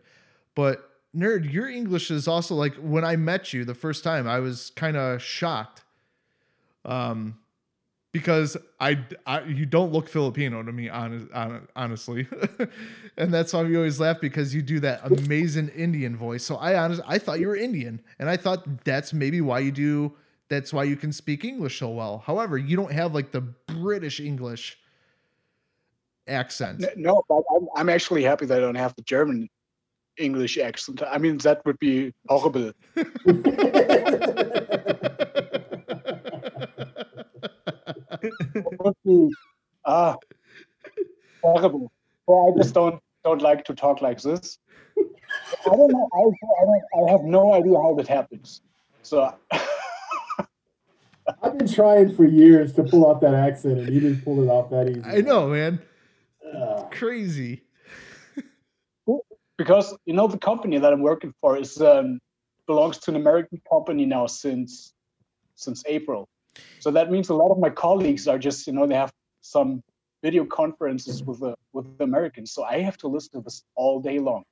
But 0.53 0.87
nerd, 1.17 1.51
your 1.51 1.69
English 1.69 2.11
is 2.11 2.27
also 2.27 2.53
like 2.53 2.75
when 2.75 3.03
I 3.03 3.15
met 3.15 3.51
you 3.51 3.65
the 3.65 3.73
first 3.73 4.03
time, 4.03 4.27
I 4.27 4.37
was 4.37 4.69
kind 4.75 4.95
of 4.95 5.23
shocked. 5.23 5.81
Um 6.85 7.40
because 8.11 8.57
I, 8.79 8.99
I 9.25 9.43
you 9.43 9.65
don't 9.65 9.91
look 9.91 10.09
Filipino 10.09 10.63
to 10.63 10.71
me 10.71 10.89
honest, 10.89 11.27
honestly. 11.75 12.27
and 13.17 13.33
that's 13.33 13.53
why 13.53 13.63
we 13.63 13.75
always 13.77 13.99
laugh 13.99 14.19
because 14.19 14.53
you 14.53 14.61
do 14.61 14.79
that 14.81 15.05
amazing 15.05 15.69
Indian 15.69 16.15
voice. 16.15 16.43
So 16.43 16.55
I 16.57 16.77
honestly 16.77 17.05
I 17.07 17.17
thought 17.17 17.39
you 17.39 17.47
were 17.47 17.55
Indian 17.55 18.01
and 18.19 18.29
I 18.29 18.37
thought 18.37 18.83
that's 18.83 19.13
maybe 19.13 19.41
why 19.41 19.59
you 19.59 19.71
do 19.71 20.13
that's 20.49 20.73
why 20.73 20.83
you 20.83 20.97
can 20.97 21.13
speak 21.13 21.45
English 21.45 21.79
so 21.79 21.89
well. 21.89 22.23
However, 22.25 22.57
you 22.57 22.75
don't 22.75 22.91
have 22.91 23.13
like 23.13 23.31
the 23.31 23.41
British 23.41 24.19
English 24.19 24.77
accent. 26.27 26.85
No, 26.97 27.23
I'm, 27.31 27.67
I'm 27.75 27.89
actually 27.89 28.23
happy 28.23 28.45
that 28.45 28.57
I 28.57 28.61
don't 28.61 28.75
have 28.75 28.93
the 28.95 29.03
German 29.03 29.49
English 30.17 30.57
accent. 30.57 31.01
I 31.09 31.17
mean, 31.17 31.37
that 31.39 31.65
would 31.65 31.79
be 31.79 32.13
horrible. 32.27 32.73
It 38.21 38.21
would 38.21 38.21
be 38.21 38.30
ah 39.85 40.15
horrible. 41.41 41.91
Well, 42.27 42.53
I 42.53 42.61
just 42.61 42.73
don't 42.73 43.01
don't 43.23 43.41
like 43.41 43.65
to 43.65 43.75
talk 43.75 44.01
like 44.01 44.21
this. 44.21 44.57
I 44.97 45.69
don't 45.69 45.91
know. 45.91 46.09
I, 46.13 46.19
I, 46.19 46.65
don't, 46.65 47.07
I 47.07 47.11
have 47.11 47.23
no 47.23 47.53
idea 47.53 47.75
how 47.75 47.93
that 47.95 48.07
happens. 48.07 48.61
So 49.03 49.33
I've 51.41 51.57
been 51.57 51.67
trying 51.67 52.15
for 52.15 52.25
years 52.25 52.73
to 52.73 52.83
pull 52.83 53.05
off 53.05 53.21
that 53.21 53.33
accent, 53.33 53.79
and 53.79 53.89
you 53.93 53.99
didn't 53.99 54.23
pull 54.23 54.41
it 54.43 54.47
off 54.47 54.69
that 54.71 54.89
easy. 54.89 55.01
I 55.03 55.21
know, 55.21 55.49
man. 55.49 55.81
Ugh. 56.55 56.91
Crazy. 56.91 57.63
because 59.57 59.95
you 60.05 60.13
know 60.13 60.27
the 60.27 60.37
company 60.37 60.77
that 60.77 60.91
I'm 60.91 61.01
working 61.01 61.33
for 61.41 61.57
is 61.57 61.81
um, 61.81 62.19
belongs 62.67 62.97
to 62.99 63.11
an 63.11 63.17
American 63.17 63.61
company 63.69 64.05
now 64.05 64.25
since 64.27 64.93
since 65.55 65.83
April. 65.85 66.27
So 66.79 66.91
that 66.91 67.11
means 67.11 67.29
a 67.29 67.35
lot 67.35 67.51
of 67.51 67.59
my 67.59 67.69
colleagues 67.69 68.27
are 68.27 68.39
just 68.39 68.67
you 68.67 68.73
know 68.73 68.87
they 68.87 68.95
have 68.95 69.13
some 69.41 69.83
video 70.23 70.45
conferences 70.45 71.23
with 71.23 71.39
the 71.39 71.55
with 71.73 71.97
the 71.97 72.03
Americans. 72.03 72.51
So 72.51 72.63
I 72.63 72.79
have 72.81 72.97
to 72.97 73.07
listen 73.07 73.31
to 73.33 73.41
this 73.41 73.63
all 73.75 73.99
day 73.99 74.19
long. 74.19 74.43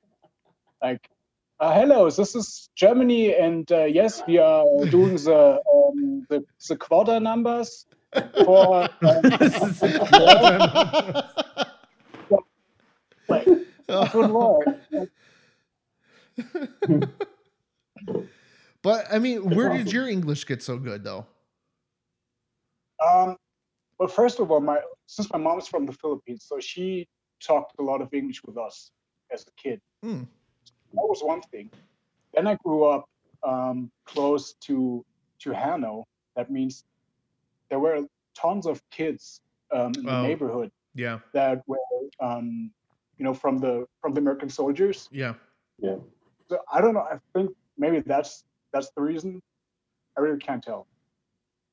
Like, 0.81 1.09
uh, 1.59 1.73
hello, 1.73 2.09
this 2.09 2.35
is 2.35 2.69
Germany, 2.75 3.35
and 3.35 3.69
uh, 3.71 3.83
yes, 3.85 4.23
we 4.27 4.37
are 4.37 4.65
doing 4.85 5.15
the 5.15 5.61
um, 5.73 6.25
the, 6.29 6.43
the 6.67 6.75
quarter 6.77 7.19
numbers 7.19 7.85
for. 8.45 8.89
Um, 9.01 9.21
like, 13.27 13.45
good 14.11 14.31
lord. 14.31 14.79
but 18.81 19.05
I 19.11 19.19
mean, 19.19 19.49
where 19.49 19.69
did 19.69 19.91
your 19.91 20.07
English 20.07 20.45
get 20.45 20.63
so 20.63 20.77
good 20.77 21.03
though? 21.03 21.25
Um, 23.05 23.37
well, 23.97 24.07
first 24.09 24.39
of 24.39 24.51
all, 24.51 24.59
my 24.61 24.79
since 25.07 25.31
my 25.31 25.39
mom's 25.39 25.67
from 25.67 25.85
the 25.85 25.93
Philippines, 25.93 26.45
so 26.47 26.59
she 26.59 27.07
talked 27.41 27.73
a 27.79 27.83
lot 27.83 28.01
of 28.01 28.13
English 28.13 28.43
with 28.43 28.57
us 28.57 28.91
as 29.31 29.43
a 29.47 29.51
kid. 29.61 29.79
Hmm. 30.03 30.23
That 30.93 31.05
was 31.07 31.21
one 31.23 31.41
thing. 31.51 31.69
Then 32.33 32.47
I 32.47 32.55
grew 32.63 32.83
up 32.85 33.05
um, 33.43 33.91
close 34.05 34.53
to 34.67 35.05
to 35.39 35.51
Hanau. 35.51 36.03
That 36.35 36.49
means 36.51 36.83
there 37.69 37.79
were 37.79 38.05
tons 38.35 38.65
of 38.65 38.81
kids 38.91 39.41
um, 39.71 39.91
in 39.97 40.03
the 40.05 40.11
Oh. 40.11 40.23
neighborhood 40.23 40.71
Yeah, 40.95 41.19
that 41.33 41.61
were, 41.67 41.77
um, 42.19 42.71
you 43.17 43.23
know, 43.25 43.33
from 43.33 43.57
the 43.59 43.85
from 44.01 44.13
the 44.13 44.21
American 44.21 44.49
soldiers. 44.49 45.07
yeah. 45.11 45.33
Yeah. 45.81 45.97
So 46.49 46.59
I 46.73 46.81
don't 46.81 46.93
know. 46.93 47.07
I 47.13 47.17
think 47.33 47.51
maybe 47.77 47.99
that's 47.99 48.43
that's 48.73 48.89
the 48.95 49.01
reason. 49.01 49.41
I 50.17 50.21
really 50.21 50.39
can't 50.39 50.63
tell. 50.63 50.87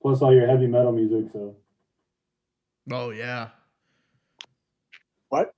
Plus 0.07 0.23
all 0.23 0.33
your 0.33 0.47
heavy 0.47 0.69
metal 0.69 0.93
music, 0.93 1.33
so 1.33 1.57
Oh 2.93 3.11
yeah. 3.11 3.49
What? 5.31 5.53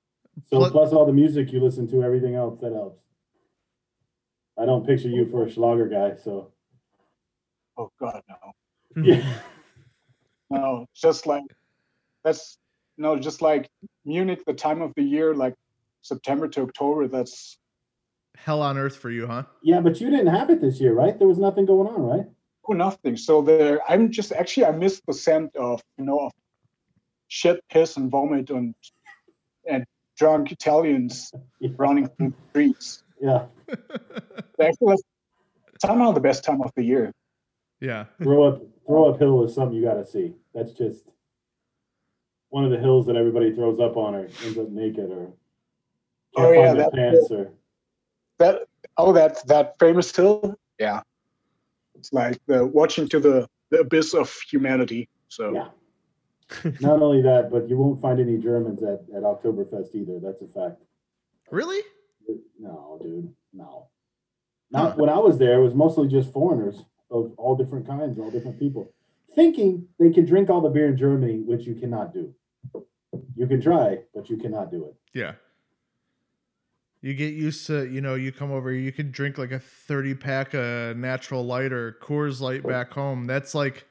so 0.46 0.56
Plus- 0.56 0.72
plus 0.72 0.92
all 0.94 1.04
the 1.04 1.12
music 1.12 1.52
you 1.52 1.60
listen 1.62 1.86
to, 1.88 2.02
everything 2.02 2.34
else 2.34 2.58
that 2.62 2.72
helps. 2.72 3.02
I 4.58 4.64
don't 4.64 4.86
picture 4.86 5.10
you 5.10 5.28
for 5.30 5.44
a 5.44 5.50
Schlager 5.50 5.86
guy, 5.86 6.14
so 6.24 6.50
Oh 7.76 7.92
God, 8.00 8.22
no. 8.26 8.36
Hmm. 8.94 9.04
yeah. 9.04 9.34
No, 10.50 10.86
just 10.96 11.26
like 11.26 11.44
that's 12.24 12.56
no, 12.96 13.18
just 13.18 13.42
like 13.42 13.68
Munich, 14.06 14.44
the 14.46 14.54
time 14.54 14.80
of 14.80 14.94
the 14.96 15.02
year, 15.02 15.34
like 15.34 15.52
September 16.00 16.48
to 16.48 16.62
October. 16.62 17.06
That's 17.06 17.58
Hell 18.34 18.62
on 18.62 18.78
earth 18.78 18.96
for 18.96 19.10
you, 19.10 19.26
huh? 19.26 19.42
Yeah, 19.62 19.80
but 19.82 20.00
you 20.00 20.08
didn't 20.08 20.28
have 20.28 20.48
it 20.48 20.62
this 20.62 20.80
year, 20.80 20.94
right? 20.94 21.18
There 21.18 21.28
was 21.28 21.36
nothing 21.38 21.66
going 21.66 21.86
on, 21.86 22.00
right? 22.00 22.26
Oh, 22.68 22.74
nothing. 22.74 23.16
So 23.16 23.42
there, 23.42 23.80
I'm 23.90 24.10
just 24.10 24.32
actually 24.32 24.66
I 24.66 24.72
miss 24.72 25.00
the 25.06 25.14
scent 25.14 25.54
of 25.56 25.82
you 25.96 26.04
know 26.04 26.18
of 26.26 26.32
shit, 27.28 27.62
piss, 27.70 27.96
and 27.96 28.10
vomit, 28.10 28.50
and 28.50 28.74
and 29.68 29.84
drunk 30.16 30.52
Italians 30.52 31.32
running 31.76 32.08
through 32.08 32.30
the 32.30 32.34
streets. 32.50 33.02
Yeah. 33.20 33.46
Actually, 34.60 34.88
that's 34.88 35.02
somehow 35.80 36.12
the 36.12 36.20
best 36.20 36.44
time 36.44 36.62
of 36.62 36.72
the 36.74 36.82
year. 36.82 37.12
Yeah. 37.80 38.06
Throw 38.22 38.44
up 38.44 38.62
throw 38.86 39.10
up 39.10 39.18
hill 39.18 39.44
is 39.44 39.54
something 39.54 39.76
you 39.76 39.84
gotta 39.84 40.06
see. 40.06 40.34
That's 40.54 40.72
just 40.72 41.04
one 42.50 42.64
of 42.64 42.70
the 42.70 42.78
hills 42.78 43.06
that 43.06 43.16
everybody 43.16 43.54
throws 43.54 43.78
up 43.78 43.96
on 43.96 44.14
or 44.14 44.28
ends 44.44 44.58
up 44.58 44.70
naked 44.70 45.10
or 45.10 45.30
oh, 46.36 46.40
can't 46.42 46.46
Oh, 46.46 46.52
yeah, 46.52 46.66
find 46.66 46.78
their 46.78 46.84
that- 46.84 46.94
pants 46.94 47.30
or 47.30 47.50
That 48.38 48.62
oh, 48.96 49.12
that 49.12 49.46
that 49.48 49.78
famous 49.78 50.14
hill, 50.14 50.56
yeah. 50.78 51.02
It's 51.98 52.12
like 52.12 52.38
the 52.46 52.66
watching 52.66 53.08
to 53.08 53.20
the 53.20 53.48
the 53.70 53.80
abyss 53.80 54.14
of 54.14 54.34
humanity. 54.50 55.08
So. 55.28 55.52
Yeah. 55.52 55.68
not 56.80 57.02
only 57.02 57.20
that, 57.20 57.50
but 57.50 57.68
you 57.68 57.76
won't 57.76 58.00
find 58.00 58.18
any 58.18 58.38
Germans 58.38 58.82
at, 58.82 59.00
at 59.14 59.22
Oktoberfest 59.22 59.94
either. 59.94 60.18
That's 60.18 60.40
a 60.40 60.46
fact. 60.46 60.80
Really? 61.50 61.82
No, 62.58 62.98
dude. 63.02 63.34
No. 63.52 63.88
Not 64.70 64.96
when 64.96 65.10
I 65.10 65.18
was 65.18 65.38
there, 65.38 65.58
it 65.58 65.62
was 65.62 65.74
mostly 65.74 66.08
just 66.08 66.32
foreigners 66.32 66.84
of 67.10 67.32
all 67.36 67.56
different 67.56 67.86
kinds, 67.86 68.18
all 68.18 68.30
different 68.30 68.58
people. 68.58 68.92
Thinking 69.34 69.86
they 69.98 70.10
can 70.10 70.24
drink 70.24 70.50
all 70.50 70.60
the 70.60 70.68
beer 70.68 70.88
in 70.88 70.96
Germany, 70.96 71.40
which 71.40 71.66
you 71.66 71.74
cannot 71.74 72.12
do. 72.12 72.34
You 73.34 73.46
can 73.46 73.60
try, 73.60 73.98
but 74.14 74.28
you 74.28 74.36
cannot 74.36 74.70
do 74.70 74.86
it. 74.86 74.94
Yeah. 75.14 75.32
You 77.00 77.14
get 77.14 77.34
used 77.34 77.66
to, 77.68 77.88
you 77.88 78.00
know, 78.00 78.16
you 78.16 78.32
come 78.32 78.50
over, 78.50 78.72
you 78.72 78.90
can 78.90 79.10
drink 79.12 79.38
like 79.38 79.52
a 79.52 79.60
30 79.60 80.14
pack 80.16 80.54
of 80.54 80.96
natural 80.96 81.44
light 81.44 81.72
or 81.72 81.96
Coors 82.02 82.40
Light 82.40 82.66
back 82.66 82.92
home. 82.92 83.26
That's 83.26 83.54
like 83.54 83.86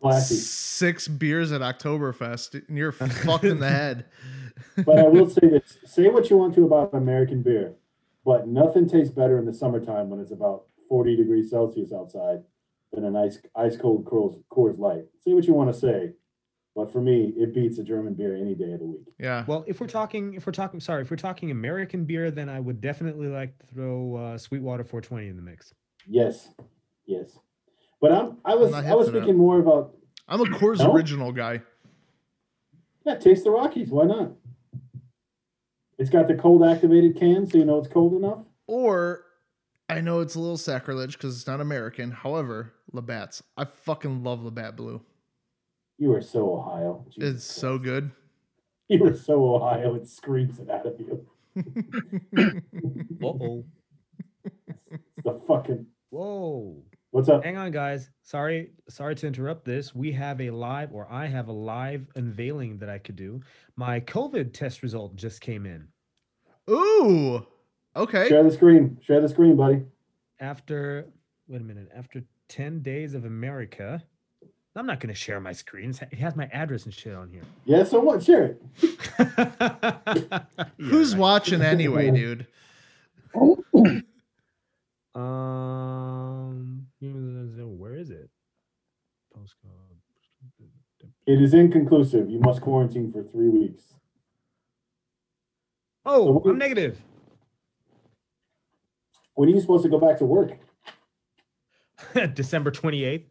Classy. 0.00 0.34
six 0.34 1.06
beers 1.06 1.52
at 1.52 1.60
Oktoberfest, 1.60 2.68
and 2.68 2.76
you're 2.76 2.92
fucked 2.92 3.44
in 3.44 3.60
the 3.60 3.68
head. 3.68 4.06
but 4.84 4.98
I 4.98 5.04
will 5.04 5.30
say 5.30 5.48
this: 5.48 5.78
say 5.84 6.08
what 6.08 6.30
you 6.30 6.36
want 6.36 6.54
to 6.56 6.64
about 6.64 6.92
American 6.94 7.42
beer, 7.42 7.74
but 8.24 8.48
nothing 8.48 8.88
tastes 8.88 9.14
better 9.14 9.38
in 9.38 9.46
the 9.46 9.54
summertime 9.54 10.10
when 10.10 10.18
it's 10.18 10.32
about 10.32 10.64
40 10.88 11.16
degrees 11.16 11.50
Celsius 11.50 11.92
outside 11.92 12.42
than 12.92 13.04
a 13.04 13.10
nice 13.10 13.38
ice 13.54 13.76
cold 13.76 14.04
Coors, 14.04 14.42
Coors 14.50 14.78
Light. 14.78 15.04
Say 15.20 15.32
what 15.32 15.44
you 15.44 15.54
want 15.54 15.72
to 15.72 15.78
say, 15.78 16.12
but 16.74 16.92
for 16.92 17.00
me, 17.00 17.32
it 17.36 17.54
beats 17.54 17.78
a 17.78 17.84
German 17.84 18.14
beer 18.14 18.34
any 18.34 18.54
day 18.54 18.72
of 18.72 18.80
the 18.80 18.86
week. 18.86 19.06
Yeah. 19.18 19.44
Well, 19.46 19.64
if 19.66 19.80
we're 19.80 19.86
talking, 19.86 20.34
if 20.34 20.46
we're 20.46 20.52
talking, 20.52 20.80
sorry, 20.80 21.02
if 21.02 21.10
we're 21.10 21.16
talking 21.16 21.50
American 21.50 22.04
beer, 22.04 22.30
then 22.30 22.48
I 22.48 22.58
would 22.60 22.80
definitely 22.80 23.28
like 23.28 23.58
to 23.60 23.66
throw 23.66 24.16
uh, 24.16 24.38
Sweetwater 24.38 24.84
420 24.84 25.28
in 25.28 25.36
the 25.36 25.42
mix. 25.42 25.72
Yes, 26.06 26.48
yes. 27.06 27.38
But 28.00 28.12
I'm 28.12 28.38
I 28.44 28.54
was 28.54 28.72
not 28.72 28.84
I 28.84 28.94
was 28.94 29.06
hip 29.06 29.14
thinking 29.14 29.36
more 29.38 29.60
about 29.60 29.94
I'm 30.28 30.40
a 30.40 30.44
Coors 30.44 30.78
No? 30.78 30.92
original 30.92 31.32
guy. 31.32 31.62
Yeah, 33.06 33.16
taste 33.16 33.44
the 33.44 33.50
Rockies. 33.50 33.90
Why 33.90 34.04
not? 34.04 34.32
It's 35.98 36.10
got 36.10 36.26
the 36.26 36.34
cold 36.34 36.64
activated 36.64 37.16
can, 37.16 37.46
so 37.46 37.56
you 37.58 37.64
know 37.64 37.78
it's 37.78 37.88
cold 37.88 38.14
enough. 38.14 38.40
Or 38.66 39.24
I 39.88 40.00
know 40.00 40.20
it's 40.20 40.34
a 40.34 40.40
little 40.40 40.56
sacrilege 40.56 41.12
because 41.12 41.36
it's 41.36 41.46
not 41.46 41.60
American. 41.60 42.10
However, 42.10 42.74
Labatt's. 42.92 43.42
I 43.56 43.64
fucking 43.64 44.24
love 44.24 44.42
Labatt 44.42 44.76
Blue. 44.76 45.02
You 45.98 46.12
are 46.12 46.20
so 46.20 46.54
Ohio. 46.54 47.04
Jesus 47.10 47.36
It's 47.36 47.44
so 47.44 47.78
good. 47.78 48.10
You 48.88 49.04
are 49.06 49.16
so 49.16 49.54
Ohio. 49.54 49.94
It 49.94 50.08
screams 50.08 50.58
it 50.58 50.68
out 50.68 50.86
of 50.86 50.98
you. 50.98 51.26
Uh-oh. 53.22 53.64
It's 54.44 55.22
the 55.24 55.40
fucking. 55.46 55.86
Whoa. 56.10 56.82
What's 57.12 57.28
up? 57.28 57.44
Hang 57.44 57.56
on, 57.56 57.70
guys. 57.70 58.10
Sorry, 58.24 58.72
sorry 58.88 59.14
to 59.14 59.26
interrupt 59.28 59.64
this. 59.64 59.94
We 59.94 60.10
have 60.12 60.40
a 60.40 60.50
live, 60.50 60.92
or 60.92 61.06
I 61.10 61.26
have 61.26 61.46
a 61.46 61.52
live 61.52 62.08
unveiling 62.16 62.78
that 62.78 62.88
I 62.88 62.98
could 62.98 63.14
do. 63.14 63.40
My 63.76 64.00
COVID 64.00 64.52
test 64.52 64.82
result 64.82 65.14
just 65.14 65.40
came 65.40 65.64
in. 65.64 65.86
Ooh. 66.68 67.46
Okay. 67.94 68.28
Share 68.28 68.42
the 68.42 68.50
screen. 68.50 68.98
Share 69.00 69.20
the 69.20 69.28
screen, 69.28 69.54
buddy. 69.54 69.82
After, 70.40 71.06
wait 71.46 71.60
a 71.60 71.64
minute, 71.64 71.88
after 71.96 72.24
10 72.48 72.82
days 72.82 73.14
of 73.14 73.24
America, 73.24 74.02
I'm 74.76 74.86
not 74.86 74.98
going 74.98 75.14
to 75.14 75.18
share 75.18 75.38
my 75.40 75.52
screen. 75.52 75.94
It 76.10 76.18
has 76.18 76.34
my 76.34 76.46
address 76.52 76.84
and 76.84 76.92
shit 76.92 77.14
on 77.14 77.30
here. 77.30 77.42
Yeah, 77.64 77.84
so 77.84 78.00
what? 78.00 78.22
Share 78.22 78.56
it. 78.56 78.62
Yeah, 80.78 80.88
Who's 80.88 81.12
right. 81.14 81.20
watching 81.20 81.62
anyway, 81.62 82.10
dude? 82.10 82.46
Um, 85.16 86.86
where 87.00 87.94
is 87.94 88.10
it? 88.10 88.28
Postcode. 89.32 89.98
It 91.26 91.40
is 91.40 91.54
inconclusive. 91.54 92.28
You 92.28 92.40
must 92.40 92.60
quarantine 92.60 93.12
for 93.12 93.22
three 93.22 93.48
weeks. 93.48 93.94
Oh, 96.04 96.32
what- 96.32 96.50
I'm 96.50 96.58
negative. 96.58 97.00
When 99.34 99.48
are 99.48 99.52
you 99.52 99.60
supposed 99.60 99.84
to 99.84 99.88
go 99.88 99.98
back 100.00 100.18
to 100.18 100.24
work? 100.24 100.58
December 102.34 102.72
28th. 102.72 103.22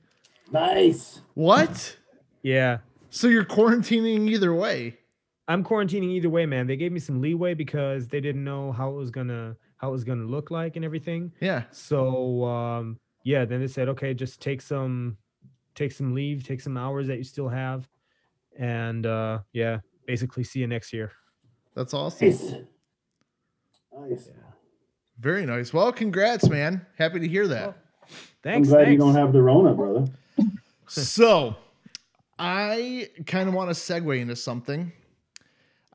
Nice. 0.53 1.21
What? 1.33 1.97
Yeah. 2.43 2.77
So 3.09 3.27
you're 3.27 3.43
quarantining 3.43 4.29
either 4.29 4.53
way? 4.53 4.97
I'm 5.47 5.63
quarantining 5.63 6.11
either 6.11 6.29
way, 6.29 6.45
man. 6.45 6.67
They 6.67 6.77
gave 6.77 6.91
me 6.91 6.99
some 6.99 7.19
leeway 7.19 7.55
because 7.55 8.07
they 8.07 8.21
didn't 8.21 8.43
know 8.43 8.71
how 8.71 8.89
it 8.91 8.95
was 8.95 9.11
gonna 9.11 9.57
how 9.77 9.89
it 9.89 9.91
was 9.91 10.03
gonna 10.03 10.23
look 10.23 10.51
like 10.51 10.75
and 10.75 10.85
everything. 10.85 11.33
Yeah. 11.41 11.63
So 11.71 12.45
um 12.45 12.99
yeah, 13.25 13.45
then 13.45 13.61
they 13.61 13.67
said, 13.67 13.89
okay, 13.89 14.13
just 14.13 14.41
take 14.41 14.61
some 14.61 15.17
take 15.75 15.91
some 15.91 16.13
leave, 16.13 16.43
take 16.43 16.61
some 16.61 16.77
hours 16.77 17.07
that 17.07 17.17
you 17.17 17.23
still 17.23 17.49
have, 17.49 17.89
and 18.57 19.05
uh 19.05 19.39
yeah, 19.53 19.79
basically 20.05 20.43
see 20.43 20.59
you 20.59 20.67
next 20.67 20.93
year. 20.93 21.11
That's 21.75 21.93
awesome. 21.93 22.29
Nice. 22.29 22.53
Nice. 23.91 24.29
Very 25.19 25.45
nice. 25.45 25.73
Well, 25.73 25.91
congrats, 25.91 26.47
man. 26.47 26.85
Happy 26.97 27.19
to 27.19 27.27
hear 27.27 27.47
that. 27.47 27.77
Thanks. 28.43 28.69
I'm 28.69 28.73
glad 28.73 28.85
thanks. 28.85 28.91
you 28.91 28.97
don't 28.97 29.15
have 29.15 29.33
the 29.33 29.41
Rona, 29.41 29.73
brother. 29.73 30.05
So, 31.03 31.55
I 32.37 33.09
kind 33.25 33.47
of 33.49 33.55
want 33.55 33.69
to 33.69 33.75
segue 33.75 34.19
into 34.19 34.35
something. 34.35 34.91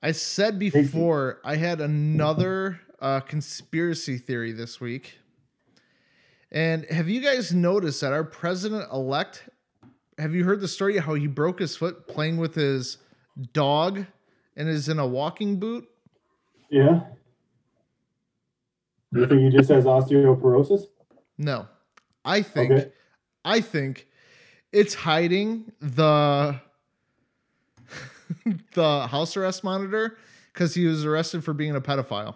I 0.02 0.12
said 0.12 0.58
before 0.58 1.40
I 1.44 1.56
had 1.56 1.80
another 1.80 2.80
uh, 3.00 3.20
conspiracy 3.20 4.18
theory 4.18 4.52
this 4.52 4.80
week. 4.80 5.18
And 6.50 6.84
have 6.86 7.08
you 7.08 7.20
guys 7.20 7.52
noticed 7.52 8.00
that 8.00 8.12
our 8.12 8.24
president 8.24 8.90
elect? 8.92 9.48
Have 10.18 10.34
you 10.34 10.44
heard 10.44 10.60
the 10.60 10.68
story 10.68 10.98
how 10.98 11.14
he 11.14 11.26
broke 11.26 11.60
his 11.60 11.76
foot 11.76 12.08
playing 12.08 12.38
with 12.38 12.54
his 12.54 12.98
dog 13.52 14.04
and 14.56 14.68
is 14.68 14.88
in 14.88 14.98
a 14.98 15.06
walking 15.06 15.60
boot? 15.60 15.86
Yeah. 16.70 17.00
You 19.12 19.26
think 19.26 19.40
he 19.42 19.50
just 19.50 19.68
has 19.70 19.84
osteoporosis? 19.84 20.82
No. 21.36 21.66
I 22.24 22.42
think 22.42 22.72
Okay. 22.72 22.92
I 23.44 23.60
think 23.60 24.07
it's 24.72 24.94
hiding 24.94 25.72
the 25.80 26.60
the 28.74 29.06
house 29.06 29.36
arrest 29.36 29.64
monitor 29.64 30.18
because 30.52 30.74
he 30.74 30.86
was 30.86 31.04
arrested 31.04 31.44
for 31.44 31.52
being 31.54 31.74
a 31.76 31.80
pedophile. 31.80 32.34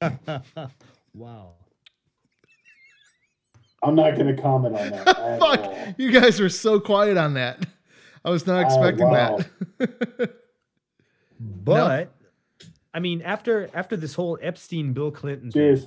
wow. 1.14 1.54
I'm 3.82 3.94
not 3.94 4.14
going 4.16 4.34
to 4.34 4.40
comment 4.40 4.76
on 4.76 4.90
that. 4.90 5.08
at 5.08 5.18
all. 5.18 5.38
Fuck, 5.38 5.94
you 5.98 6.10
guys 6.10 6.40
are 6.40 6.48
so 6.48 6.80
quiet 6.80 7.16
on 7.16 7.34
that. 7.34 7.66
I 8.24 8.30
was 8.30 8.46
not 8.46 8.64
Oh, 8.64 8.66
expecting 8.66 9.10
wow. 9.10 9.38
that. 9.78 10.34
But 11.38 12.14
I 12.94 13.00
mean, 13.00 13.20
after 13.22 13.68
after 13.74 13.96
this 13.96 14.14
whole 14.14 14.38
Epstein 14.40 14.92
Bill 14.94 15.10
Clinton 15.10 15.50
thing, 15.50 15.86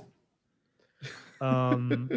um 1.40 2.10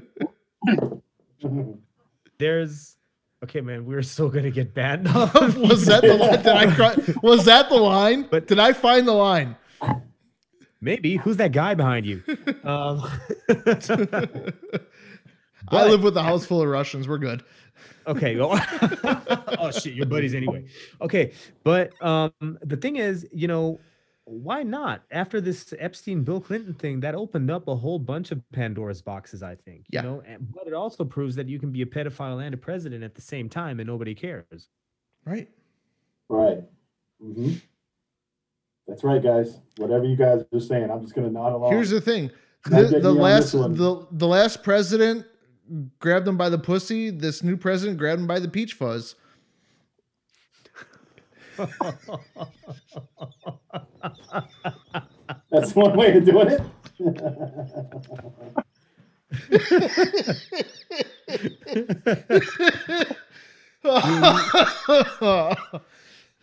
there's 2.37 2.97
okay 3.43 3.61
man 3.61 3.85
we're 3.85 4.01
still 4.03 4.29
gonna 4.29 4.51
get 4.51 4.73
banned 4.73 5.05
was 5.13 5.85
that 5.85 6.01
the 6.01 6.15
line? 6.15 6.37
Did 6.37 6.47
I 6.47 6.73
cry? 6.75 6.95
Was 7.23 7.45
that 7.45 7.69
the 7.69 7.77
line? 7.77 8.27
But- 8.29 8.47
did 8.47 8.59
I 8.59 8.73
find 8.73 9.07
the 9.07 9.13
line? 9.13 9.55
maybe 10.83 11.15
who's 11.17 11.37
that 11.37 11.51
guy 11.51 11.73
behind 11.75 12.05
you 12.05 12.23
um 12.63 13.07
I 15.69 15.87
live 15.87 16.01
with 16.03 16.17
a 16.17 16.23
house 16.23 16.45
full 16.45 16.61
of 16.61 16.67
Russians. 16.67 17.07
We're 17.07 17.19
good. 17.19 17.43
okay 18.07 18.35
well 18.35 18.59
oh 19.59 19.69
shit 19.71 19.93
your 19.93 20.07
buddies 20.07 20.33
anyway 20.33 20.65
okay 21.01 21.33
but 21.63 21.91
um 22.03 22.31
the 22.63 22.75
thing 22.75 22.95
is 22.95 23.27
you 23.31 23.47
know 23.47 23.79
why 24.25 24.61
not 24.63 25.03
after 25.11 25.41
this 25.41 25.73
epstein 25.79 26.23
bill 26.23 26.39
clinton 26.39 26.73
thing 26.75 26.99
that 26.99 27.15
opened 27.15 27.49
up 27.49 27.67
a 27.67 27.75
whole 27.75 27.97
bunch 27.99 28.31
of 28.31 28.39
pandora's 28.51 29.01
boxes 29.01 29.41
i 29.41 29.55
think 29.55 29.85
Yeah. 29.89 30.03
you 30.03 30.07
know 30.09 30.23
and, 30.25 30.47
but 30.53 30.67
it 30.67 30.73
also 30.73 31.03
proves 31.03 31.35
that 31.35 31.47
you 31.49 31.59
can 31.59 31.71
be 31.71 31.81
a 31.81 31.85
pedophile 31.85 32.43
and 32.43 32.53
a 32.53 32.57
president 32.57 33.03
at 33.03 33.15
the 33.15 33.21
same 33.21 33.49
time 33.49 33.79
and 33.79 33.87
nobody 33.87 34.13
cares 34.15 34.69
Right. 35.25 35.49
Right. 36.29 36.63
hmm 37.21 37.53
That's 38.87 39.03
right, 39.03 39.21
guys. 39.21 39.59
Whatever 39.77 40.05
you 40.05 40.15
guys 40.15 40.43
are 40.51 40.59
saying, 40.59 40.89
I'm 40.89 41.01
just 41.01 41.13
going 41.13 41.27
to 41.27 41.33
nod 41.33 41.53
along. 41.53 41.71
Here's 41.71 41.91
the 41.91 42.01
thing. 42.01 42.31
The, 42.65 42.99
the 43.01 43.11
last 43.11 43.51
the, 43.51 44.07
the 44.11 44.27
last 44.27 44.63
president 44.63 45.25
grabbed 45.99 46.27
him 46.27 46.37
by 46.37 46.49
the 46.49 46.57
pussy. 46.57 47.09
This 47.11 47.43
new 47.43 47.55
president 47.57 47.97
grabbed 47.99 48.21
him 48.21 48.27
by 48.27 48.39
the 48.39 48.47
peach 48.47 48.73
fuzz. 48.73 49.15
That's 55.51 55.75
one 55.75 55.95
way 55.97 56.17
of 56.17 56.25
doing 56.25 56.47
it. 56.47 56.61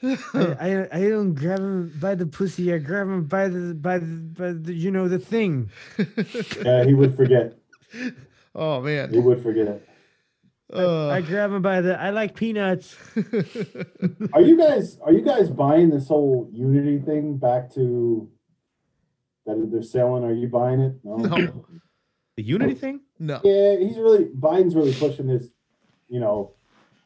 I, 0.01 0.57
I 0.61 0.89
I 0.93 1.09
don't 1.09 1.35
grab 1.35 1.59
him 1.59 1.93
by 2.01 2.15
the 2.15 2.27
pussy. 2.27 2.73
I 2.73 2.79
grab 2.79 3.09
him 3.09 3.25
by 3.25 3.49
the 3.49 3.75
by 3.75 3.99
the, 3.99 4.07
by 4.07 4.53
the 4.53 4.73
you 4.73 4.91
know 4.91 5.09
the 5.09 5.19
thing. 5.19 5.71
yeah, 6.65 6.85
he 6.85 6.95
would 6.95 7.17
forget. 7.17 7.55
oh 8.55 8.81
man, 8.81 9.13
He 9.13 9.19
would 9.19 9.43
forget. 9.43 9.83
Uh, 10.73 11.09
I 11.09 11.23
grab 11.23 11.51
him 11.53 11.63
by 11.63 11.81
the. 11.81 11.99
I 11.99 12.11
like 12.11 12.35
peanuts. 12.35 12.95
Are 14.35 14.43
you 14.43 14.59
guys 14.59 14.99
are 15.03 15.13
you 15.13 15.23
guys 15.23 15.49
buying 15.49 15.89
this 15.89 16.09
whole 16.09 16.49
unity 16.53 16.99
thing 16.99 17.39
back 17.39 17.73
to 17.75 18.29
that 19.47 19.69
they're 19.73 19.83
selling? 19.83 20.25
Are 20.25 20.33
you 20.33 20.49
buying 20.49 20.81
it? 20.81 20.95
no. 21.05 21.65
The 22.37 22.43
unity 22.43 22.75
thing. 22.75 23.01
No. 23.19 23.41
Yeah, 23.43 23.77
he's 23.79 23.97
really 23.97 24.27
Biden's 24.27 24.75
really 24.77 24.93
pushing 24.95 25.27
this, 25.27 25.49
you 26.09 26.21
know, 26.21 26.53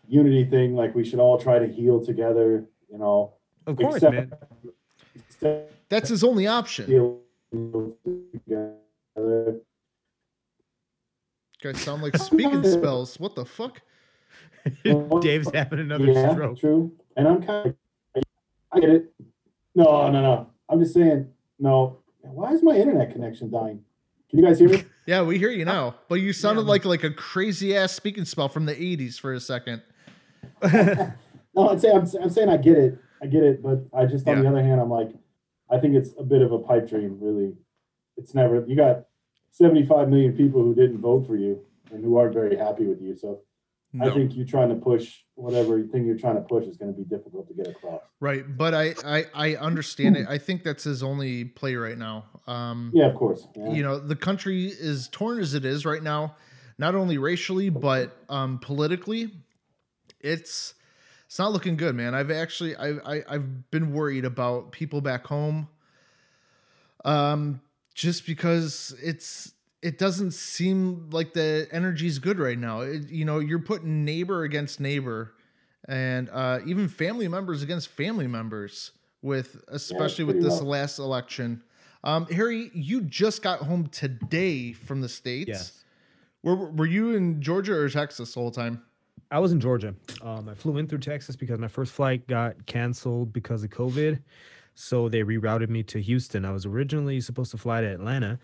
unity 0.09 0.45
thing. 0.45 0.75
Like 0.75 0.95
we 0.95 1.05
should 1.05 1.21
all 1.21 1.39
try 1.39 1.59
to 1.61 1.67
heal 1.69 2.05
together. 2.05 2.67
You 2.91 2.99
know, 2.99 3.35
Of 3.67 3.77
course, 3.77 3.95
Except- 3.95 4.15
man. 4.15 4.33
except 5.15 5.73
That's 5.89 6.09
his 6.11 6.23
only 6.25 6.47
option. 6.49 6.87
together. 8.45 9.61
Guys 11.63 11.81
sound 11.81 12.03
like 12.03 12.17
Speak 12.17 12.53
& 12.55 12.65
Spells. 12.65 13.21
What 13.21 13.37
the 13.37 13.45
fuck? 13.45 13.81
Dave's 15.21 15.49
having 15.55 15.79
another 15.79 16.07
yeah, 16.07 16.33
stroke. 16.33 16.59
true. 16.59 16.93
And 17.17 17.29
I'm 17.29 17.43
kind 17.43 17.69
of, 18.17 18.23
I 18.73 18.81
get 18.81 18.91
it. 18.91 19.13
No, 19.75 20.11
no, 20.11 20.21
no. 20.21 20.51
I'm 20.69 20.81
just 20.81 20.93
saying. 20.95 21.29
No. 21.61 21.99
Why 22.21 22.53
is 22.53 22.63
my 22.63 22.75
internet 22.77 23.13
connection 23.13 23.51
dying? 23.51 23.85
Can 24.31 24.39
you 24.41 24.45
guys 24.45 24.59
hear 24.59 24.69
me? 24.69 24.85
Yeah, 25.05 25.23
we 25.23 25.37
hear 25.37 25.51
you 25.51 25.65
now. 25.65 25.97
But 26.09 26.17
you 26.21 26.33
sounded 26.33 26.63
Yeah. 26.63 26.69
like 26.69 26.85
like 26.85 27.03
a 27.03 27.11
crazy 27.11 27.77
ass 27.77 27.93
Speak 27.93 28.25
& 28.25 28.27
Spell 28.27 28.49
from 28.49 28.67
the 28.67 28.75
80s 28.75 29.19
for 29.19 29.33
a 29.33 29.41
second. 29.41 29.83
No, 31.55 31.69
I'm 31.69 31.79
saying 31.79 31.97
I'm, 31.97 32.09
I'm 32.23 32.31
saying 32.31 32.49
I 32.49 32.57
get 32.57 32.79
it. 32.79 32.99
I 33.21 33.27
get 33.27 33.43
it, 33.43 33.63
but 33.63 33.85
I 33.93 34.07
just 34.07 34.27
on 34.27 34.37
Yeah. 34.37 34.43
the 34.45 34.49
other 34.49 34.63
hand, 34.63 34.81
I'm 34.81 34.89
like, 34.89 35.11
I 35.71 35.79
think 35.79 35.95
it's 35.97 36.11
a 36.19 36.23
bit 36.23 36.41
of 36.41 36.51
a 36.53 36.59
pipe 36.59 36.89
dream. 36.89 37.19
Really, 37.21 37.53
it's 38.17 38.35
never. 38.35 38.65
You 38.67 38.75
got 38.75 39.05
75 39.53 40.09
million 40.09 40.33
people 40.33 40.63
who 40.63 40.75
didn't 40.75 40.99
vote 40.99 41.27
for 41.27 41.37
you 41.37 41.61
and 41.93 42.03
who 42.03 42.17
aren't 42.17 42.35
very 42.35 42.57
happy 42.57 42.87
with 42.87 43.01
you. 43.01 43.15
So 43.15 43.43
I 44.01 44.09
think 44.09 44.35
you're 44.35 44.47
trying 44.47 44.71
to 44.71 44.75
push 44.75 45.19
whatever 45.35 45.83
thing 45.83 46.07
you're 46.07 46.17
trying 46.17 46.37
to 46.37 46.41
push 46.41 46.65
is 46.65 46.79
going 46.79 46.93
to 46.93 46.99
be 46.99 47.05
difficult 47.05 47.47
to 47.49 47.55
get 47.55 47.69
across. 47.69 48.01
Right, 48.21 48.45
but 48.57 48.73
I, 48.73 48.95
I 49.05 49.27
I 49.35 49.57
understand 49.57 50.17
it. 50.17 50.27
I 50.27 50.39
think 50.39 50.63
that's 50.63 50.85
his 50.85 51.03
only 51.03 51.45
play 51.45 51.77
right 51.77 51.99
now. 51.99 52.25
Um, 52.47 52.91
Yeah, 52.95 53.07
of 53.07 53.15
course. 53.15 53.47
Yeah. 53.55 53.71
you 53.71 53.83
know, 53.83 53.99
the 53.99 54.17
country 54.17 54.67
is 54.67 55.09
torn 55.09 55.41
as 55.41 55.53
it 55.53 55.67
is 55.67 55.85
right 55.85 56.03
now, 56.03 56.37
not 56.79 56.95
only 56.95 57.19
racially 57.19 57.69
but 57.69 58.17
um, 58.31 58.59
politically. 58.59 59.31
It's 60.21 60.73
it's 61.27 61.39
not 61.39 61.53
looking 61.53 61.77
good, 61.77 61.95
man. 61.95 62.15
I've 62.15 62.31
actually 62.31 62.75
I, 62.77 62.93
I 63.05 63.23
I've 63.29 63.71
been 63.71 63.93
worried 63.93 64.25
about 64.25 64.73
people 64.73 65.03
back 65.03 65.27
home. 65.27 65.69
Um, 67.05 67.61
just 67.95 68.27
because 68.27 68.95
it's 69.03 69.53
it 69.83 69.99
doesn't 69.99 70.33
seem 70.33 71.11
like 71.11 71.33
the 71.33 71.67
energy's 71.73 72.19
good 72.19 72.39
right 72.39 72.59
now. 72.59 72.81
It, 72.81 73.11
you 73.11 73.25
know, 73.25 73.41
you're 73.41 73.59
putting 73.59 74.05
neighbor 74.05 74.45
against 74.45 74.81
neighbor, 74.81 75.35
and 75.89 76.31
uh, 76.31 76.61
even 76.67 76.89
family 76.89 77.29
members 77.29 77.63
against 77.63 77.89
family 77.89 78.27
members. 78.27 78.93
With 79.21 79.63
especially 79.69 80.25
with 80.25 80.43
this 80.43 80.55
rough. 80.55 80.63
last 80.63 80.99
election, 80.99 81.63
um, 82.03 82.27
Harry, 82.27 82.73
you 82.75 83.03
just 83.03 83.41
got 83.41 83.61
home 83.61 83.87
today 83.87 84.73
from 84.73 85.01
the 85.01 85.09
states. 85.09 85.49
Yes. 85.49 85.85
Were 86.43 86.57
were 86.57 86.87
you 86.87 87.15
in 87.15 87.41
Georgia 87.41 87.75
or 87.75 87.89
Texas 87.89 88.35
the 88.35 88.41
whole 88.41 88.51
time? 88.51 88.83
I 89.31 89.39
was 89.39 89.53
in 89.53 89.61
Georgia. 89.61 89.95
Um, 90.23 90.49
I 90.49 90.55
flew 90.55 90.77
in 90.77 90.87
through 90.87 90.99
Texas 90.99 91.37
because 91.37 91.59
my 91.59 91.69
first 91.69 91.93
flight 91.93 92.27
got 92.27 92.67
canceled 92.67 93.33
because 93.33 93.63
of 93.65 93.71
COVID. 93.71 94.21
So 94.75 95.09
they 95.09 95.23
rerouted 95.23 95.69
me 95.69 95.83
to 95.85 96.01
Houston. 96.01 96.45
I 96.45 96.53
was 96.53 96.67
originally 96.67 97.21
supposed 97.21 97.51
to 97.53 97.59
fly 97.59 97.81
to 97.81 97.87
Atlanta. 97.87 98.39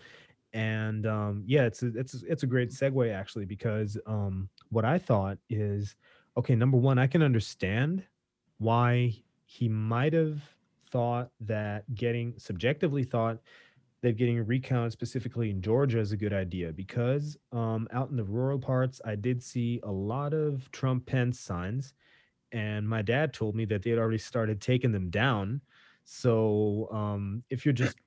And 0.53 1.05
um, 1.05 1.43
yeah, 1.45 1.63
it's 1.65 1.83
a, 1.83 1.87
it's 1.95 2.23
it's 2.23 2.43
a 2.43 2.47
great 2.47 2.71
segue 2.71 3.13
actually 3.13 3.45
because 3.45 3.97
um, 4.05 4.49
what 4.69 4.85
I 4.85 4.97
thought 4.97 5.37
is 5.49 5.95
okay. 6.37 6.55
Number 6.55 6.77
one, 6.77 6.97
I 6.97 7.07
can 7.07 7.21
understand 7.21 8.03
why 8.57 9.15
he 9.45 9.69
might 9.69 10.13
have 10.13 10.41
thought 10.91 11.29
that 11.41 11.93
getting 11.93 12.33
subjectively 12.37 13.03
thought 13.03 13.37
that 14.01 14.17
getting 14.17 14.39
a 14.39 14.43
recount 14.43 14.91
specifically 14.91 15.49
in 15.49 15.61
Georgia 15.61 15.99
is 15.99 16.11
a 16.11 16.17
good 16.17 16.33
idea 16.33 16.71
because 16.71 17.37
um, 17.51 17.87
out 17.91 18.09
in 18.09 18.15
the 18.15 18.23
rural 18.23 18.57
parts, 18.57 19.01
I 19.03 19.15
did 19.15 19.43
see 19.43 19.79
a 19.83 19.91
lot 19.91 20.33
of 20.33 20.71
Trump 20.71 21.05
Pence 21.05 21.39
signs, 21.39 21.93
and 22.51 22.87
my 22.87 23.01
dad 23.01 23.33
told 23.33 23.55
me 23.55 23.65
that 23.65 23.83
they 23.83 23.89
had 23.89 23.99
already 23.99 24.17
started 24.17 24.61
taking 24.61 24.91
them 24.91 25.09
down. 25.09 25.61
So 26.11 26.89
um, 26.91 27.43
if 27.49 27.65
you're 27.65 27.73
just 27.73 27.99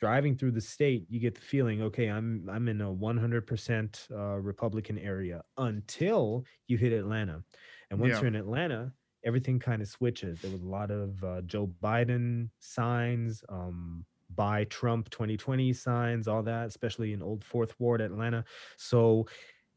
driving 0.00 0.36
through 0.36 0.52
the 0.52 0.60
state, 0.60 1.06
you 1.10 1.18
get 1.18 1.34
the 1.34 1.40
feeling, 1.40 1.82
okay, 1.82 2.06
I'm 2.08 2.48
I'm 2.48 2.68
in 2.68 2.80
a 2.80 2.92
100% 2.92 4.08
uh, 4.12 4.36
Republican 4.38 4.96
area 4.98 5.42
until 5.56 6.44
you 6.68 6.78
hit 6.78 6.92
Atlanta, 6.92 7.42
and 7.90 8.00
once 8.00 8.20
Yeah. 8.20 8.20
you're 8.20 8.28
in 8.28 8.36
Atlanta, 8.36 8.92
everything 9.24 9.58
kind 9.58 9.82
of 9.82 9.88
switches. 9.88 10.40
There 10.40 10.50
was 10.52 10.62
a 10.62 10.68
lot 10.68 10.92
of 10.92 11.22
uh, 11.24 11.42
Joe 11.42 11.66
Biden 11.66 12.50
signs, 12.60 13.42
um, 13.48 14.06
buy 14.30 14.62
Trump 14.64 15.10
2020 15.10 15.72
signs, 15.72 16.28
all 16.28 16.44
that, 16.44 16.68
especially 16.68 17.12
in 17.12 17.22
Old 17.22 17.42
Fourth 17.44 17.74
Ward, 17.80 18.00
Atlanta. 18.00 18.44
So 18.76 19.26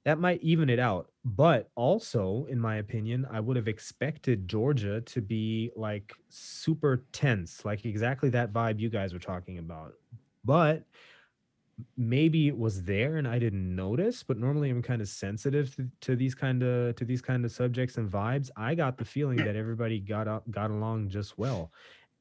that 0.04 0.20
might 0.20 0.42
even 0.42 0.70
it 0.70 0.80
out. 0.80 1.12
But 1.24 1.70
also, 1.76 2.48
in 2.50 2.60
my 2.60 2.78
opinion, 2.78 3.28
I 3.30 3.40
would 3.40 3.56
have 3.56 3.68
expected 3.68 4.48
Georgia 4.48 5.02
to 5.02 5.22
be 5.22 5.72
like 5.76 6.14
super 6.30 7.06
tense, 7.12 7.64
like 7.64 7.86
exactly 7.86 8.30
that 8.30 8.52
vibe 8.52 8.80
you 8.80 8.90
guys 8.90 9.14
were 9.14 9.20
talking 9.20 9.60
about. 9.60 9.94
But 10.44 10.84
maybe 11.98 12.48
it 12.48 12.58
was 12.58 12.84
there 12.84 13.18
and 13.18 13.28
I 13.28 13.40
didn't 13.40 13.76
notice, 13.76 14.24
but 14.24 14.38
normally 14.38 14.70
I'm 14.70 14.82
kind 14.82 15.02
of 15.02 15.08
sensitive 15.08 15.76
to, 15.76 15.88
to 16.02 16.16
these 16.16 16.36
kind 16.36 16.64
of 16.64 16.96
to 16.96 17.06
these 17.06 17.22
kind 17.22 17.46
of 17.46 17.52
subjects 17.52 17.98
and 17.98 18.12
vibes. 18.12 18.50
I 18.58 18.76
got 18.76 18.98
the 18.98 19.06
feeling 19.06 19.38
that 19.38 19.56
everybody 19.56 20.00
got 20.00 20.28
up 20.28 20.50
got 20.52 20.72
along 20.72 21.10
just 21.10 21.38
well. 21.38 21.72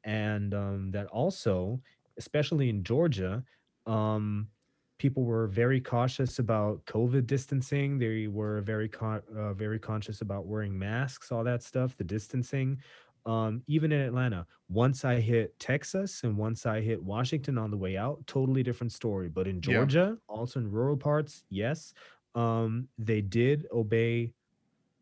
And 0.05 0.55
um, 0.55 0.91
that 0.93 1.07
also, 1.07 1.81
especially 2.19 2.69
in 2.69 2.85
Georgia, 2.85 3.43
um, 3.87 4.49
people 5.01 5.25
were 5.25 5.47
very 5.47 5.81
cautious 5.81 6.39
about 6.39 6.85
COVID 6.85 7.27
distancing. 7.27 7.99
They 7.99 8.27
were 8.27 8.61
very 8.61 8.87
con- 8.89 9.23
uh, 9.35 9.55
very 9.55 9.79
conscious 9.79 10.21
about 10.21 10.45
wearing 10.47 10.79
masks, 10.79 11.33
all 11.33 11.43
that 11.45 11.63
stuff, 11.63 11.97
the 11.97 12.05
distancing. 12.05 12.79
Um, 13.25 13.63
even 13.67 13.93
in 13.93 14.01
Atlanta, 14.03 14.47
once 14.69 15.05
I 15.05 15.19
hit 15.21 15.59
Texas 15.59 16.23
and 16.25 16.37
once 16.37 16.67
I 16.67 16.81
hit 16.83 17.03
Washington 17.03 17.57
on 17.59 17.71
the 17.71 17.77
way 17.79 17.97
out, 17.97 18.19
totally 18.27 18.63
different 18.63 18.93
story. 18.93 19.29
But 19.29 19.47
in 19.49 19.57
Yeah. 19.57 19.61
Georgia, 19.61 20.19
also 20.29 20.61
in 20.61 20.71
rural 20.71 20.97
parts, 20.99 21.45
yes, 21.49 21.95
um, 22.35 22.87
they 22.99 23.23
did 23.23 23.67
obey 23.73 24.35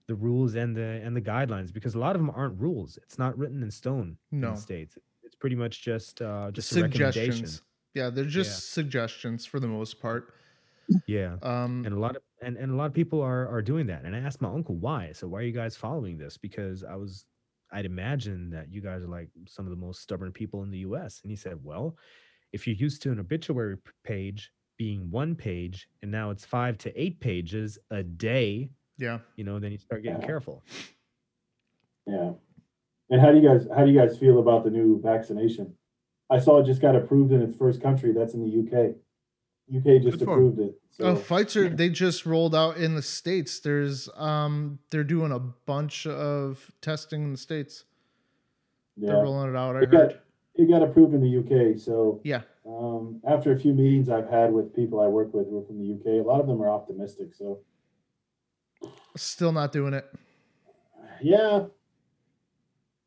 the 0.07 0.15
rules 0.15 0.55
and 0.55 0.77
the 0.77 0.91
and 1.05 1.15
the 1.15 1.21
guidelines 1.21 1.73
because 1.73 1.95
a 1.97 1.99
lot 1.99 2.15
of 2.17 2.23
them 2.23 2.31
aren't 2.31 2.59
rules. 2.59 2.99
It's 3.03 3.19
not 3.19 3.37
written 3.37 3.63
in 3.65 3.71
stone 3.71 4.17
in 4.33 4.41
the 4.41 4.55
states. 4.57 4.97
It's 5.25 5.35
pretty 5.35 5.57
much 5.57 5.83
just 5.83 6.23
uh, 6.23 6.51
just 6.53 6.73
a 6.73 6.83
recommendation. 6.83 7.47
Suggestions. 7.47 7.63
Yeah, 7.95 8.11
they're 8.11 8.25
just 8.25 8.73
suggestions 8.73 9.45
for 9.47 9.61
the 9.61 9.67
most 9.69 10.01
part. 10.01 10.35
Yeah. 11.07 11.37
Um, 11.43 11.83
and 11.85 11.95
a 11.95 11.99
lot 11.99 12.17
of 12.17 12.23
and, 12.41 12.57
and 12.57 12.73
a 12.73 12.77
lot 12.77 12.87
of 12.87 12.95
people 12.95 13.21
are 13.21 13.49
are 13.49 13.63
doing 13.63 13.87
that 13.87 14.05
and 14.05 14.15
i 14.15 14.19
asked 14.21 14.41
my 14.41 14.49
uncle 14.49 14.77
why 14.77 15.11
so 15.13 15.27
why 15.27 15.41
are 15.41 15.43
you 15.43 15.53
guys 15.53 15.77
following 15.77 16.17
this 16.17 16.37
because 16.37 16.85
i 16.85 16.95
was 16.95 17.25
i'd 17.73 17.85
imagine 17.85 18.49
that 18.51 18.73
you 18.73 18.81
guys 18.81 19.03
are 19.03 19.09
like 19.09 19.29
some 19.47 19.67
of 19.67 19.71
the 19.71 19.77
most 19.77 20.01
stubborn 20.01 20.31
people 20.33 20.63
in 20.63 20.71
the 20.71 20.79
us 20.79 21.21
and 21.25 21.31
he 21.31 21.37
said 21.37 21.59
well 21.63 21.97
if 22.53 22.67
you're 22.67 22.77
used 22.77 23.03
to 23.03 23.11
an 23.11 23.19
obituary 23.19 23.77
page 24.05 24.53
being 24.77 25.11
one 25.11 25.35
page 25.35 25.89
and 26.03 26.11
now 26.11 26.31
it's 26.31 26.45
five 26.45 26.79
to 26.79 27.01
eight 27.01 27.19
pages 27.21 27.77
a 27.91 28.03
day 28.03 28.71
yeah. 28.99 29.19
you 29.37 29.45
know 29.45 29.59
then 29.59 29.73
you 29.73 29.79
start 29.79 30.03
getting 30.03 30.21
Yeah. 30.21 30.27
careful 30.27 30.63
Yeah. 32.07 32.33
And 33.11 33.21
how 33.21 33.33
do 33.33 33.39
you 33.39 33.49
guys 33.49 33.67
how 33.75 33.85
do 33.85 33.91
you 33.91 33.99
guys 33.99 34.19
feel 34.19 34.39
about 34.39 34.65
the 34.65 34.71
new 34.71 35.01
vaccination? 35.03 35.75
I 36.31 36.39
saw 36.39 36.59
it 36.61 36.67
just 36.67 36.81
got 36.83 36.95
approved 36.95 37.33
in 37.33 37.41
its 37.43 37.57
first 37.57 37.81
country. 37.83 38.13
That's 38.13 38.35
in 38.35 38.41
the 38.43 38.59
UK. 38.61 38.95
UK 39.77 40.03
just 40.03 40.19
Good 40.19 40.29
approved 40.29 40.59
it. 40.61 40.75
Oh, 41.01 41.15
So 41.15 41.17
Pfizer 41.17 41.77
they 41.77 41.89
just 41.91 42.27
rolled 42.27 42.55
out 42.55 42.77
in 42.79 42.95
the 42.95 43.03
states. 43.03 43.61
There's 43.61 44.09
um 44.17 44.79
they're 44.91 45.05
doing 45.05 45.33
a 45.33 45.39
bunch 45.39 46.07
of 46.07 46.71
testing 46.81 47.23
in 47.23 47.33
the 47.33 47.39
states. 47.39 47.85
They're 48.97 49.17
rolling 49.17 49.51
it 49.51 49.57
out. 49.57 49.77
I 49.77 49.83
it 49.83 49.91
got 49.91 50.01
heard. 50.13 50.21
it 50.57 50.69
got 50.71 50.83
approved 50.83 51.15
in 51.15 51.21
the 51.21 51.39
UK. 51.39 51.79
So 51.79 52.21
Yeah. 52.25 52.43
um, 52.67 53.21
after 53.27 53.53
a 53.53 53.57
few 53.57 53.73
meetings 53.73 54.09
I've 54.09 54.29
had 54.29 54.53
with 54.53 54.75
people 54.75 55.01
I 55.01 55.07
work 55.07 55.33
with 55.33 55.49
who 55.49 55.59
are 55.61 55.65
from 55.67 55.79
the 55.79 55.95
UK, 55.95 56.25
a 56.25 56.27
lot 56.29 56.41
of 56.41 56.47
them 56.47 56.61
are 56.63 56.69
optimistic. 56.71 57.35
So 57.35 57.61
Still 59.17 59.53
not 59.53 59.73
doing 59.73 59.95
it. 59.95 60.07
yeah, 61.21 61.65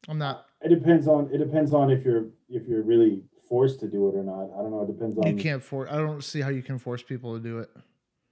I'm 0.09 0.17
not. 0.17 0.45
it 0.61 0.69
depends 0.69 1.07
on 1.07 1.29
it 1.33 1.37
depends 1.39 1.73
on 1.73 1.89
if 1.89 2.03
you're 2.05 2.25
if 2.51 2.67
you're 2.67 2.83
really 2.83 3.23
forced 3.49 3.79
to 3.81 3.87
do 3.87 4.07
it 4.09 4.15
or 4.15 4.23
not. 4.23 4.45
I 4.57 4.61
don't 4.61 4.71
know. 4.71 4.83
It 4.83 4.87
depends 4.87 5.17
on 5.17 5.25
You 5.35 5.41
can't 5.41 5.61
force. 5.63 5.89
I 5.91 5.97
don't 5.97 6.23
see 6.23 6.41
how 6.41 6.49
you 6.49 6.61
can 6.63 6.77
force 6.77 7.01
people 7.03 7.35
to 7.35 7.39
do 7.43 7.59
it. 7.59 7.69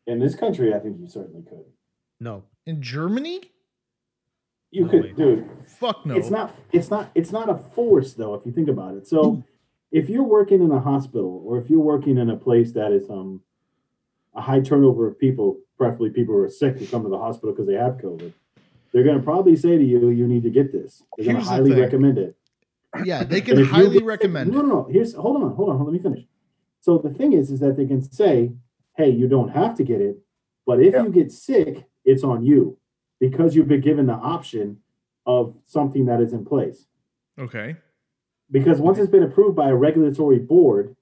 in 0.07 0.20
this 0.20 0.36
country. 0.36 0.74
I 0.74 0.80
think 0.80 0.97
you 0.99 1.07
certainly 1.07 1.43
could. 1.43 1.65
no 2.20 2.43
In 2.65 2.82
Germany? 2.82 3.41
You 4.72 4.84
No 4.86 4.89
could, 4.91 5.03
way. 5.03 5.13
dude. 5.13 5.49
Fuck 5.67 6.05
no. 6.05 6.15
It's 6.15 6.30
not. 6.30 6.55
It's 6.72 6.89
not. 6.91 7.09
It's 7.15 7.32
not 7.32 7.49
a 7.49 7.55
force, 7.55 8.13
though. 8.13 8.36
If 8.36 8.45
you 8.45 8.51
think 8.51 8.70
about 8.70 8.95
it. 8.95 9.07
So, 9.07 9.43
if 9.91 10.09
you're 10.09 10.24
working 10.24 10.61
in 10.61 10.72
a 10.72 10.80
hospital, 10.80 11.41
or 11.45 11.57
if 11.57 11.70
you're 11.70 11.80
working 11.80 12.17
in 12.17 12.30
a 12.30 12.38
place 12.38 12.72
that 12.74 12.91
is 12.91 13.09
um 13.09 13.41
a 14.36 14.41
high 14.41 14.59
turnover 14.61 15.07
of 15.07 15.17
people, 15.20 15.57
preferably 15.78 16.11
people 16.11 16.36
who 16.36 16.41
are 16.41 16.49
sick 16.49 16.78
who 16.78 16.86
come 16.86 17.01
to 17.03 17.09
the 17.09 17.17
hospital 17.17 17.51
because 17.51 17.65
they 17.67 17.74
have 17.74 17.93
COVID, 17.97 18.32
they're 18.93 19.03
going 19.03 19.17
to 19.17 19.24
probably 19.24 19.55
say 19.55 19.76
to 19.78 19.84
you, 19.84 20.09
"You 20.09 20.28
need 20.28 20.43
to 20.43 20.51
get 20.51 20.72
this." 20.72 21.01
They're 21.17 21.26
going 21.26 21.38
to 21.38 21.41
Here's 21.41 21.47
the 21.49 21.55
highly 21.55 21.72
thing. 21.72 21.80
recommend 21.80 22.17
it. 22.20 22.36
Yeah, 23.06 23.24
they 23.24 23.41
can 23.41 23.64
highly 23.66 23.89
get 23.89 24.00
sick- 24.00 24.06
recommend 24.08 24.52
No, 24.52 24.62
no, 24.62 24.68
no. 24.68 24.88
Here's 24.91 25.14
hold 25.14 25.36
on, 25.41 25.54
hold 25.56 25.70
on, 25.70 25.78
hold 25.78 25.88
on. 25.88 25.93
Let 25.93 25.93
me 25.93 26.00
finish. 26.00 26.26
So 26.82 26.97
the 26.97 27.10
thing 27.10 27.34
is, 27.34 27.52
is 27.52 27.60
that 27.60 27.76
they 27.78 27.86
can 27.86 28.02
say, 28.02 28.54
"Hey, 28.95 29.10
you 29.10 29.28
don't 29.28 29.50
have 29.50 29.76
to 29.76 29.84
get 29.84 30.02
it, 30.02 30.18
but 30.66 30.82
if 30.82 30.93
Yeah. 30.93 31.04
you 31.04 31.10
get 31.10 31.32
sick, 31.32 31.86
it's 32.06 32.24
on 32.24 32.43
you 32.43 32.78
because 33.20 33.56
you've 33.56 33.68
been 33.68 33.82
given 33.82 34.06
the 34.08 34.14
option 34.14 34.78
of 35.26 35.56
something 35.66 36.06
that 36.06 36.22
is 36.22 36.34
in 36.34 36.45
place." 36.45 36.86
Okay. 37.38 37.76
because 38.52 38.82
once 38.82 38.97
it's 38.97 39.12
been 39.12 39.22
approved 39.24 39.56
by 39.56 39.70
a 39.70 39.76
regulatory 39.76 40.39
board, 40.39 40.95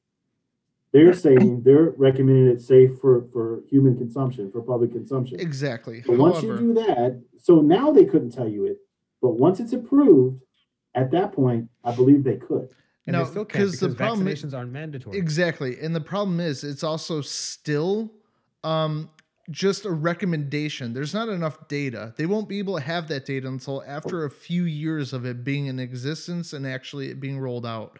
they're 0.91 1.13
saying 1.13 1.61
they're 1.63 1.91
recommending 1.91 2.47
it 2.47 2.61
safe 2.61 2.99
for 2.99 3.25
for 3.31 3.61
human 3.69 3.95
consumption, 3.97 4.51
for 4.51 4.61
public 4.61 4.91
consumption. 4.91 5.39
Exactly. 5.39 6.03
But 6.05 6.17
once 6.17 6.41
you 6.43 6.57
do 6.57 6.73
that, 6.73 7.21
so 7.37 7.61
now 7.61 7.91
they 7.91 8.03
couldn't 8.05 8.31
tell 8.31 8.47
you 8.49 8.65
it, 8.65 8.79
but 9.21 9.31
once 9.39 9.59
it's 9.61 9.73
approved, 9.73 10.41
at 10.97 11.11
that 11.11 11.31
point, 11.31 11.69
I 11.85 11.95
believe 11.95 12.23
they 12.23 12.35
could. 12.37 12.67
and 13.05 13.13
No, 13.13 13.23
they 13.23 13.29
still 13.29 13.45
can't 13.45 13.63
'cause 13.63 13.71
because 13.79 13.91
the 13.91 13.95
problem 13.95 14.27
i- 14.27 14.31
vaccinations 14.31 14.53
aren't 14.53 14.71
mandatory 14.73 15.17
exactly. 15.17 15.79
And 15.79 15.95
the 15.95 16.01
problem 16.01 16.39
is 16.41 16.63
it's 16.65 16.83
also 16.83 17.21
still 17.21 18.11
um 18.65 19.09
just 19.49 19.85
a 19.85 19.91
recommendation. 19.91 20.91
There's 20.93 21.13
not 21.13 21.29
enough 21.29 21.69
data. 21.69 22.13
They 22.17 22.25
won't 22.25 22.49
be 22.49 22.59
able 22.59 22.75
to 22.75 22.81
have 22.83 23.07
that 23.07 23.25
data 23.25 23.47
until 23.47 23.81
after 23.87 24.25
a 24.25 24.29
few 24.29 24.63
years 24.65 25.13
of 25.13 25.25
it 25.25 25.45
being 25.45 25.67
in 25.67 25.79
existence 25.79 26.51
and 26.51 26.67
actually 26.67 27.07
it 27.11 27.21
being 27.21 27.39
rolled 27.39 27.65
out. 27.65 27.97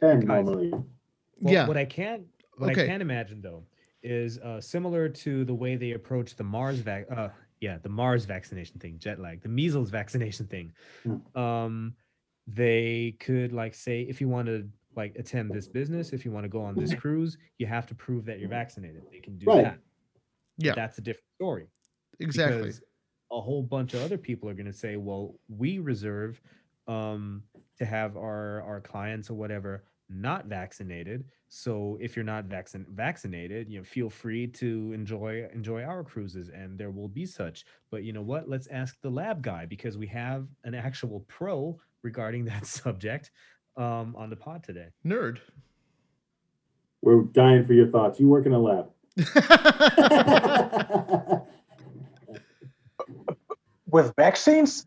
Ten 0.00 0.20
Guys. 0.20 0.26
normally. 0.46 0.70
Well, 0.70 1.52
yeah. 1.52 1.68
What 1.68 1.76
I 1.76 1.84
can't, 1.84 2.22
what 2.56 2.70
Okay. 2.70 2.84
I 2.84 2.86
can 2.86 3.02
imagine 3.02 3.42
though 3.42 3.62
is 4.02 4.38
uh, 4.38 4.58
similar 4.60 5.08
to 5.10 5.44
the 5.44 5.52
way 5.54 5.76
they 5.76 5.90
approach 5.92 6.34
the 6.36 6.44
Mars 6.44 6.78
vac. 6.78 7.04
Uh, 7.10 7.28
yeah, 7.60 7.78
the 7.82 7.88
Mars 7.88 8.24
vaccination 8.24 8.78
thing, 8.78 8.98
jet 8.98 9.18
lag, 9.20 9.42
the 9.42 9.48
measles 9.48 9.90
vaccination 10.00 10.46
thing. 10.46 10.72
Hmm. 11.04 11.38
Um, 11.40 11.94
they 12.46 13.16
could 13.20 13.52
like 13.52 13.74
say 13.74 14.02
if 14.02 14.20
you 14.20 14.28
want 14.28 14.46
to 14.46 14.68
like 14.96 15.14
attend 15.16 15.50
this 15.52 15.68
business, 15.68 16.12
if 16.12 16.24
you 16.24 16.30
want 16.32 16.44
to 16.44 16.48
go 16.48 16.62
on 16.62 16.74
this 16.74 16.94
cruise, 16.94 17.36
you 17.58 17.66
have 17.66 17.86
to 17.86 17.94
prove 17.94 18.24
that 18.24 18.40
you're 18.40 18.48
vaccinated. 18.48 19.02
They 19.12 19.20
can 19.20 19.36
do 19.38 19.46
Right. 19.46 19.64
that. 19.64 19.78
Yeah. 20.56 20.74
That's 20.74 20.98
a 20.98 21.02
different 21.02 21.26
story. 21.36 21.66
Exactly. 22.20 22.58
because 22.62 22.80
a 23.30 23.40
whole 23.40 23.62
bunch 23.62 23.94
of 23.94 24.02
other 24.02 24.18
people 24.18 24.48
are 24.48 24.54
going 24.54 24.66
to 24.66 24.72
say, 24.72 24.96
well, 24.96 25.34
we 25.48 25.78
reserve 25.78 26.40
um, 26.88 27.42
to 27.76 27.84
have 27.84 28.16
our 28.16 28.62
our 28.62 28.80
clients 28.80 29.28
or 29.30 29.34
whatever 29.34 29.84
not 30.08 30.46
vaccinated. 30.46 31.24
So 31.48 31.98
if 32.00 32.16
you're 32.16 32.24
not 32.24 32.48
vaccin- 32.48 32.88
vaccinated, 32.88 33.68
you 33.68 33.78
know, 33.78 33.84
feel 33.84 34.10
free 34.10 34.46
to 34.46 34.92
enjoy 34.92 35.48
enjoy 35.52 35.82
our 35.82 36.04
cruises, 36.04 36.48
and 36.48 36.78
there 36.78 36.90
will 36.90 37.08
be 37.08 37.26
such. 37.26 37.64
But 37.90 38.04
you 38.04 38.12
know 38.12 38.22
what? 38.22 38.48
Let's 38.48 38.68
ask 38.68 39.00
the 39.00 39.10
lab 39.10 39.42
guy 39.42 39.66
because 39.66 39.96
we 39.96 40.06
have 40.08 40.46
an 40.64 40.74
actual 40.74 41.24
pro 41.28 41.78
regarding 42.02 42.44
that 42.46 42.66
subject 42.66 43.30
um, 43.76 44.14
on 44.16 44.30
the 44.30 44.36
pod 44.36 44.64
today. 44.64 44.88
Nerd. 45.06 45.38
We're 47.02 47.22
dying 47.22 47.64
for 47.64 47.74
your 47.74 47.88
thoughts. 47.88 48.18
You 48.18 48.28
work 48.28 48.46
in 48.46 48.52
a 48.52 48.58
lab. 48.58 48.90
With 53.90 54.14
vaccines, 54.16 54.84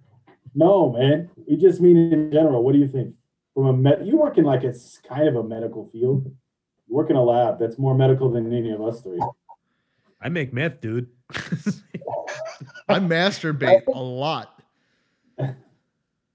no, 0.54 0.92
man. 0.92 1.30
We 1.48 1.58
just 1.58 1.82
mean 1.82 1.98
in 1.98 2.32
general. 2.32 2.64
What 2.64 2.74
do 2.74 2.80
you 2.80 2.88
think? 2.88 3.16
From 3.54 3.66
a 3.68 3.74
med, 3.74 4.08
you 4.08 4.18
work 4.18 4.38
in 4.38 4.46
like 4.46 4.64
it's 4.64 5.00
kind 5.08 5.28
of 5.28 5.36
a 5.36 5.44
medical 5.44 5.90
field. 5.92 6.26
You 6.88 6.96
work 6.96 7.10
in 7.10 7.16
a 7.16 7.24
lab. 7.24 7.60
That's 7.60 7.78
more 7.78 7.94
medical 7.96 8.32
than 8.32 8.52
any 8.54 8.72
of 8.72 8.82
us 8.82 9.02
three. 9.02 9.20
I 10.22 10.30
make 10.30 10.54
meth, 10.54 10.80
dude. 10.82 11.10
I 12.88 13.00
masturbate 13.00 13.82
a 13.88 14.00
lot. 14.02 14.62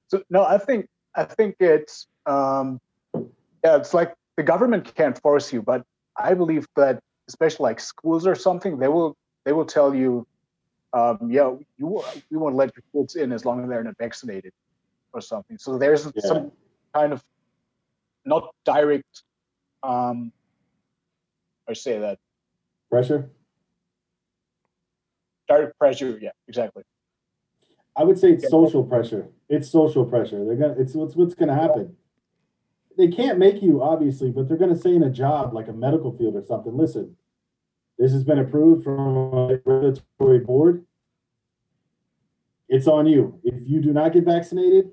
so 0.08 0.22
no, 0.28 0.44
I 0.44 0.58
think 0.58 0.88
I 1.14 1.24
think 1.24 1.56
it's 1.60 2.06
um, 2.26 2.80
yeah, 3.14 3.76
it's 3.76 3.94
like 3.94 4.14
the 4.36 4.42
government 4.42 4.92
can't 4.94 5.20
force 5.22 5.52
you, 5.52 5.62
but 5.62 5.82
I 6.18 6.34
believe 6.34 6.66
that 6.76 7.00
especially 7.28 7.64
like 7.64 7.80
schools 7.80 8.26
or 8.26 8.34
something, 8.34 8.78
they 8.78 8.88
will 8.88 9.16
they 9.44 9.52
will 9.52 9.64
tell 9.64 9.94
you, 9.94 10.26
um, 10.92 11.18
yeah, 11.30 11.54
you 11.78 11.86
will- 11.86 12.04
we 12.30 12.36
won't 12.36 12.56
let 12.56 12.72
your 12.76 12.82
kids 12.92 13.14
in 13.16 13.32
as 13.32 13.44
long 13.44 13.62
as 13.62 13.68
they're 13.70 13.84
not 13.84 13.96
vaccinated 13.98 14.52
or 15.14 15.20
something. 15.22 15.56
So 15.58 15.78
there's 15.78 16.04
Yeah. 16.14 16.22
some 16.22 16.52
kind 16.94 17.12
of 17.12 17.22
not 18.24 18.54
direct 18.64 19.22
um, 19.82 20.32
I 21.68 21.72
say 21.74 21.98
that 21.98 22.18
Pressure. 22.90 23.30
direct 25.48 25.78
pressure. 25.78 26.18
Yeah, 26.20 26.30
exactly. 26.48 26.82
I 27.96 28.04
would 28.04 28.18
say 28.18 28.32
it's 28.32 28.48
social 28.48 28.84
pressure. 28.84 29.28
It's 29.48 29.68
social 29.70 30.04
pressure. 30.04 30.44
They're 30.44 30.56
gonna. 30.56 30.74
It's 30.78 30.94
what's 30.94 31.16
what's 31.16 31.34
gonna 31.34 31.54
happen. 31.54 31.96
They 32.96 33.08
can't 33.08 33.38
make 33.38 33.62
you 33.62 33.82
obviously, 33.82 34.30
but 34.30 34.48
they're 34.48 34.56
gonna 34.56 34.76
say 34.76 34.94
in 34.94 35.02
a 35.02 35.10
job 35.10 35.54
like 35.54 35.68
a 35.68 35.72
medical 35.72 36.16
field 36.16 36.36
or 36.36 36.44
something. 36.44 36.76
Listen, 36.76 37.16
this 37.98 38.12
has 38.12 38.24
been 38.24 38.38
approved 38.38 38.84
from 38.84 38.98
a 38.98 39.60
regulatory 39.64 40.40
board. 40.40 40.84
It's 42.68 42.86
on 42.86 43.06
you. 43.06 43.40
If 43.44 43.54
you 43.64 43.80
do 43.80 43.92
not 43.92 44.12
get 44.12 44.24
vaccinated, 44.24 44.90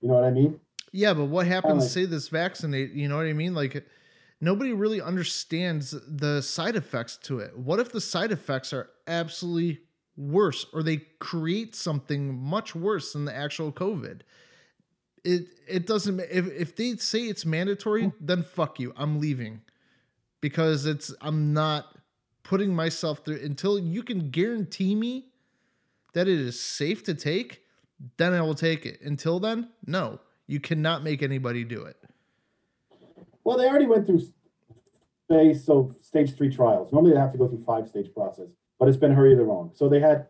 you 0.00 0.08
know 0.08 0.14
what 0.14 0.24
I 0.24 0.30
mean. 0.30 0.60
Yeah, 0.92 1.14
but 1.14 1.26
what 1.26 1.46
happens? 1.46 1.82
like- 1.82 1.90
say 1.90 2.04
this 2.06 2.28
vaccinate. 2.28 2.92
You 2.92 3.08
know 3.08 3.16
what 3.16 3.26
I 3.26 3.32
mean? 3.32 3.54
Like 3.54 3.86
nobody 4.40 4.72
really 4.72 5.00
understands 5.00 5.94
the 6.06 6.40
side 6.40 6.76
effects 6.76 7.16
to 7.24 7.40
it. 7.40 7.58
What 7.58 7.80
if 7.80 7.92
the 7.92 8.00
side 8.00 8.32
effects 8.32 8.72
are 8.72 8.90
absolutely 9.06 9.80
worse, 10.16 10.66
or 10.72 10.82
they 10.82 10.98
create 11.18 11.74
something 11.74 12.34
much 12.38 12.74
worse 12.74 13.12
than 13.12 13.24
the 13.24 13.36
actual 13.36 13.72
COVID? 13.72 14.20
It 15.24 15.46
it 15.66 15.86
doesn't. 15.86 16.20
If 16.20 16.46
if 16.46 16.76
they 16.76 16.96
say 16.96 17.22
it's 17.24 17.44
mandatory, 17.44 18.04
hmm. 18.04 18.16
then 18.20 18.42
fuck 18.42 18.80
you. 18.80 18.92
I'm 18.96 19.20
leaving 19.20 19.60
because 20.40 20.86
it's. 20.86 21.12
I'm 21.20 21.52
not 21.52 21.94
putting 22.44 22.74
myself 22.74 23.24
through 23.24 23.40
until 23.42 23.78
you 23.78 24.02
can 24.02 24.30
guarantee 24.30 24.94
me 24.94 25.26
that 26.14 26.28
it 26.28 26.40
is 26.40 26.58
safe 26.58 27.02
to 27.04 27.14
take. 27.14 27.62
Then 28.16 28.32
I 28.32 28.42
will 28.42 28.54
take 28.54 28.86
it. 28.86 29.00
Until 29.02 29.40
then, 29.40 29.68
no. 29.86 30.20
You 30.46 30.60
cannot 30.60 31.02
make 31.02 31.22
anybody 31.22 31.64
do 31.64 31.82
it. 31.82 31.96
Well, 33.44 33.58
they 33.58 33.68
already 33.68 33.86
went 33.86 34.06
through 34.06 34.22
phase 35.28 35.64
so 35.64 35.94
stage 36.02 36.36
three 36.36 36.54
trials. 36.54 36.92
Normally 36.92 37.12
they 37.12 37.18
have 37.20 37.32
to 37.32 37.38
go 37.38 37.48
through 37.48 37.62
five 37.64 37.88
stage 37.88 38.12
process, 38.14 38.46
but 38.78 38.88
it's 38.88 38.96
been 38.96 39.12
hurried 39.12 39.38
along. 39.38 39.72
So 39.74 39.88
they 39.88 40.00
had 40.00 40.28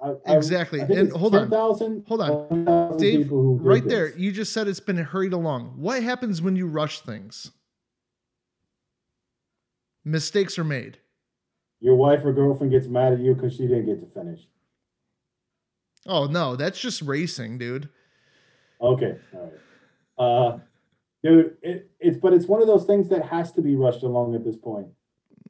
I- 0.00 0.14
Exactly. 0.26 0.80
I 0.80 0.84
And 0.84 1.10
hold 1.12 1.34
on. 1.34 1.42
10,000 1.50 2.04
Hold 2.06 2.20
on. 2.20 2.48
10,000 2.48 2.98
Dave, 2.98 3.22
people 3.22 3.42
who 3.42 3.58
did 3.58 3.66
right 3.66 3.88
there, 3.88 4.16
you 4.16 4.30
just 4.30 4.52
said 4.52 4.68
it's 4.68 4.78
been 4.80 4.96
hurried 4.96 5.32
along. 5.32 5.74
What 5.76 6.02
happens 6.02 6.40
when 6.40 6.54
you 6.54 6.68
rush 6.68 7.00
things? 7.00 7.50
Mistakes 10.04 10.58
are 10.58 10.64
made. 10.64 10.98
Your 11.80 11.96
wife 11.96 12.24
or 12.24 12.32
girlfriend 12.32 12.70
gets 12.72 12.86
mad 12.86 13.12
at 13.12 13.18
you 13.20 13.34
because 13.34 13.54
she 13.54 13.66
didn't 13.66 13.86
get 13.86 14.00
to 14.00 14.06
finish. 14.06 14.46
Oh 16.08 16.24
no, 16.26 16.56
that's 16.56 16.80
just 16.80 17.02
racing, 17.02 17.58
dude. 17.58 17.88
Okay, 18.80 19.16
all 19.34 19.52
right. 19.52 19.52
Uh, 20.18 20.58
dude, 21.22 21.56
it, 21.62 21.90
it's 22.00 22.16
but 22.18 22.32
it's 22.32 22.46
one 22.46 22.60
of 22.60 22.66
those 22.66 22.84
things 22.84 23.08
that 23.10 23.24
has 23.26 23.52
to 23.52 23.62
be 23.62 23.76
rushed 23.76 24.02
along 24.02 24.34
at 24.34 24.44
this 24.44 24.56
point. 24.56 24.88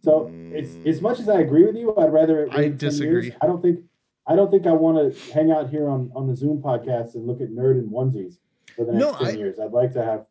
So 0.02 0.30
it's 0.32 0.70
as 0.86 1.00
much 1.00 1.18
as 1.20 1.28
I 1.28 1.40
agree 1.40 1.64
with 1.64 1.76
you, 1.76 1.94
I'd 1.96 2.12
rather. 2.12 2.44
it 2.44 2.50
I 2.52 2.54
10 2.56 2.62
years. 2.64 2.78
disagree. 2.78 3.32
I 3.40 3.46
don't 3.46 3.62
think 3.62 3.80
I 4.26 4.36
don't 4.36 4.50
think 4.50 4.66
I 4.66 4.72
want 4.72 5.14
to 5.14 5.32
hang 5.32 5.50
out 5.50 5.70
here 5.70 5.88
on 5.88 6.10
on 6.14 6.26
the 6.26 6.36
Zoom 6.36 6.60
podcast 6.62 7.14
and 7.14 7.26
look 7.26 7.40
at 7.40 7.48
nerd 7.50 7.78
and 7.78 7.90
onesies 7.90 8.38
for 8.76 8.84
the 8.84 8.92
next 8.92 9.04
No, 9.04 9.14
ten 9.16 9.26
I- 9.26 9.38
years. 9.38 9.58
I'd 9.58 9.72
like 9.72 9.92
to 9.94 10.04
have 10.04 10.26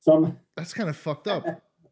some. 0.00 0.38
That's 0.56 0.72
kind 0.72 0.88
of 0.88 0.96
fucked 0.96 1.26
up. 1.28 1.44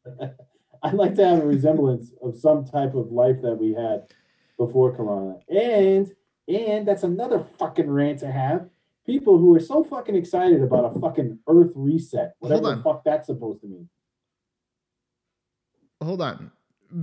I'd 0.84 0.94
like 0.94 1.14
to 1.16 1.24
have 1.26 1.38
a 1.42 1.46
resemblance 1.46 2.10
of 2.22 2.36
some 2.36 2.64
type 2.64 2.94
of 2.94 3.12
life 3.12 3.40
that 3.42 3.54
we 3.54 3.72
had 3.74 4.06
before 4.58 4.94
Corona. 4.96 5.36
And 5.48 6.10
and 6.48 6.86
that's 6.86 7.02
another 7.02 7.44
fucking 7.58 7.90
rant 7.90 8.20
to 8.20 8.30
have. 8.30 8.68
People 9.04 9.38
who 9.38 9.54
are 9.54 9.60
so 9.60 9.82
fucking 9.82 10.14
excited 10.14 10.62
about 10.62 10.96
a 10.96 11.00
fucking 11.00 11.38
Earth 11.48 11.72
reset, 11.74 12.34
whatever 12.38 12.76
the 12.76 12.82
fuck 12.82 13.02
that's 13.04 13.26
supposed 13.26 13.60
to 13.62 13.66
mean. 13.66 13.88
Hold 16.00 16.22
on. 16.22 16.52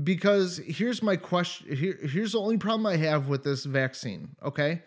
Because 0.04 0.62
here's 0.66 1.02
my 1.02 1.16
question. 1.16 1.76
Here, 1.76 1.98
here's 2.02 2.34
the 2.34 2.40
only 2.40 2.58
problem 2.58 2.86
I 2.86 2.98
have 2.98 3.28
with 3.28 3.44
this 3.44 3.66
vaccine. 3.66 4.36
Okay. 4.44 4.82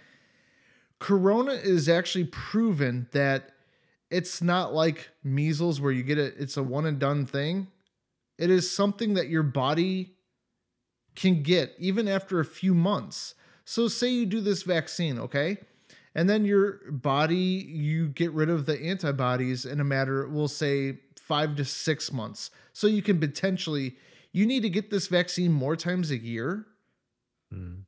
Corona 1.01 1.53
is 1.53 1.89
actually 1.89 2.25
proven 2.25 3.09
that 3.13 3.51
it's 4.11 4.41
not 4.41 4.73
like 4.73 5.11
measles 5.25 5.81
where 5.81 5.91
you 5.91 6.03
get 6.03 6.19
it, 6.19 6.35
it's 6.39 6.57
a 6.57 6.63
one 6.63 6.87
and 6.87 6.99
done 6.99 7.27
thing. 7.27 7.67
It 8.39 8.51
is 8.51 8.71
something 8.71 9.15
that 9.15 9.29
your 9.29 9.43
body 9.43 10.15
can 11.15 11.43
get 11.43 11.75
even 11.79 12.07
after 12.09 12.39
a 12.39 12.45
few 12.45 12.75
months. 12.75 13.35
So, 13.65 13.89
say 13.89 14.11
you 14.11 14.27
do 14.27 14.41
this 14.41 14.63
vaccine, 14.63 15.19
okay? 15.19 15.59
And 16.15 16.29
then 16.29 16.45
your 16.45 16.91
body, 16.91 17.37
you 17.37 18.09
get 18.09 18.33
rid 18.33 18.51
of 18.51 18.67
the 18.67 18.81
antibodies 18.81 19.65
in 19.65 19.81
a 19.81 19.85
matter, 19.85 20.29
we'll 20.29 20.49
say 20.49 20.99
five 21.17 21.57
to 21.57 21.65
six 21.65 22.13
months. 22.13 22.51
So, 22.73 22.87
you 22.87 23.03
can 23.03 23.21
potentially, 23.21 23.97
you 24.33 24.47
need 24.47 24.63
to 24.63 24.71
get 24.71 24.91
this 24.91 25.07
vaccine 25.07 25.53
more 25.53 25.77
times 25.77 26.11
a 26.11 26.19
year. 26.19 26.67
Mm. 27.53 27.85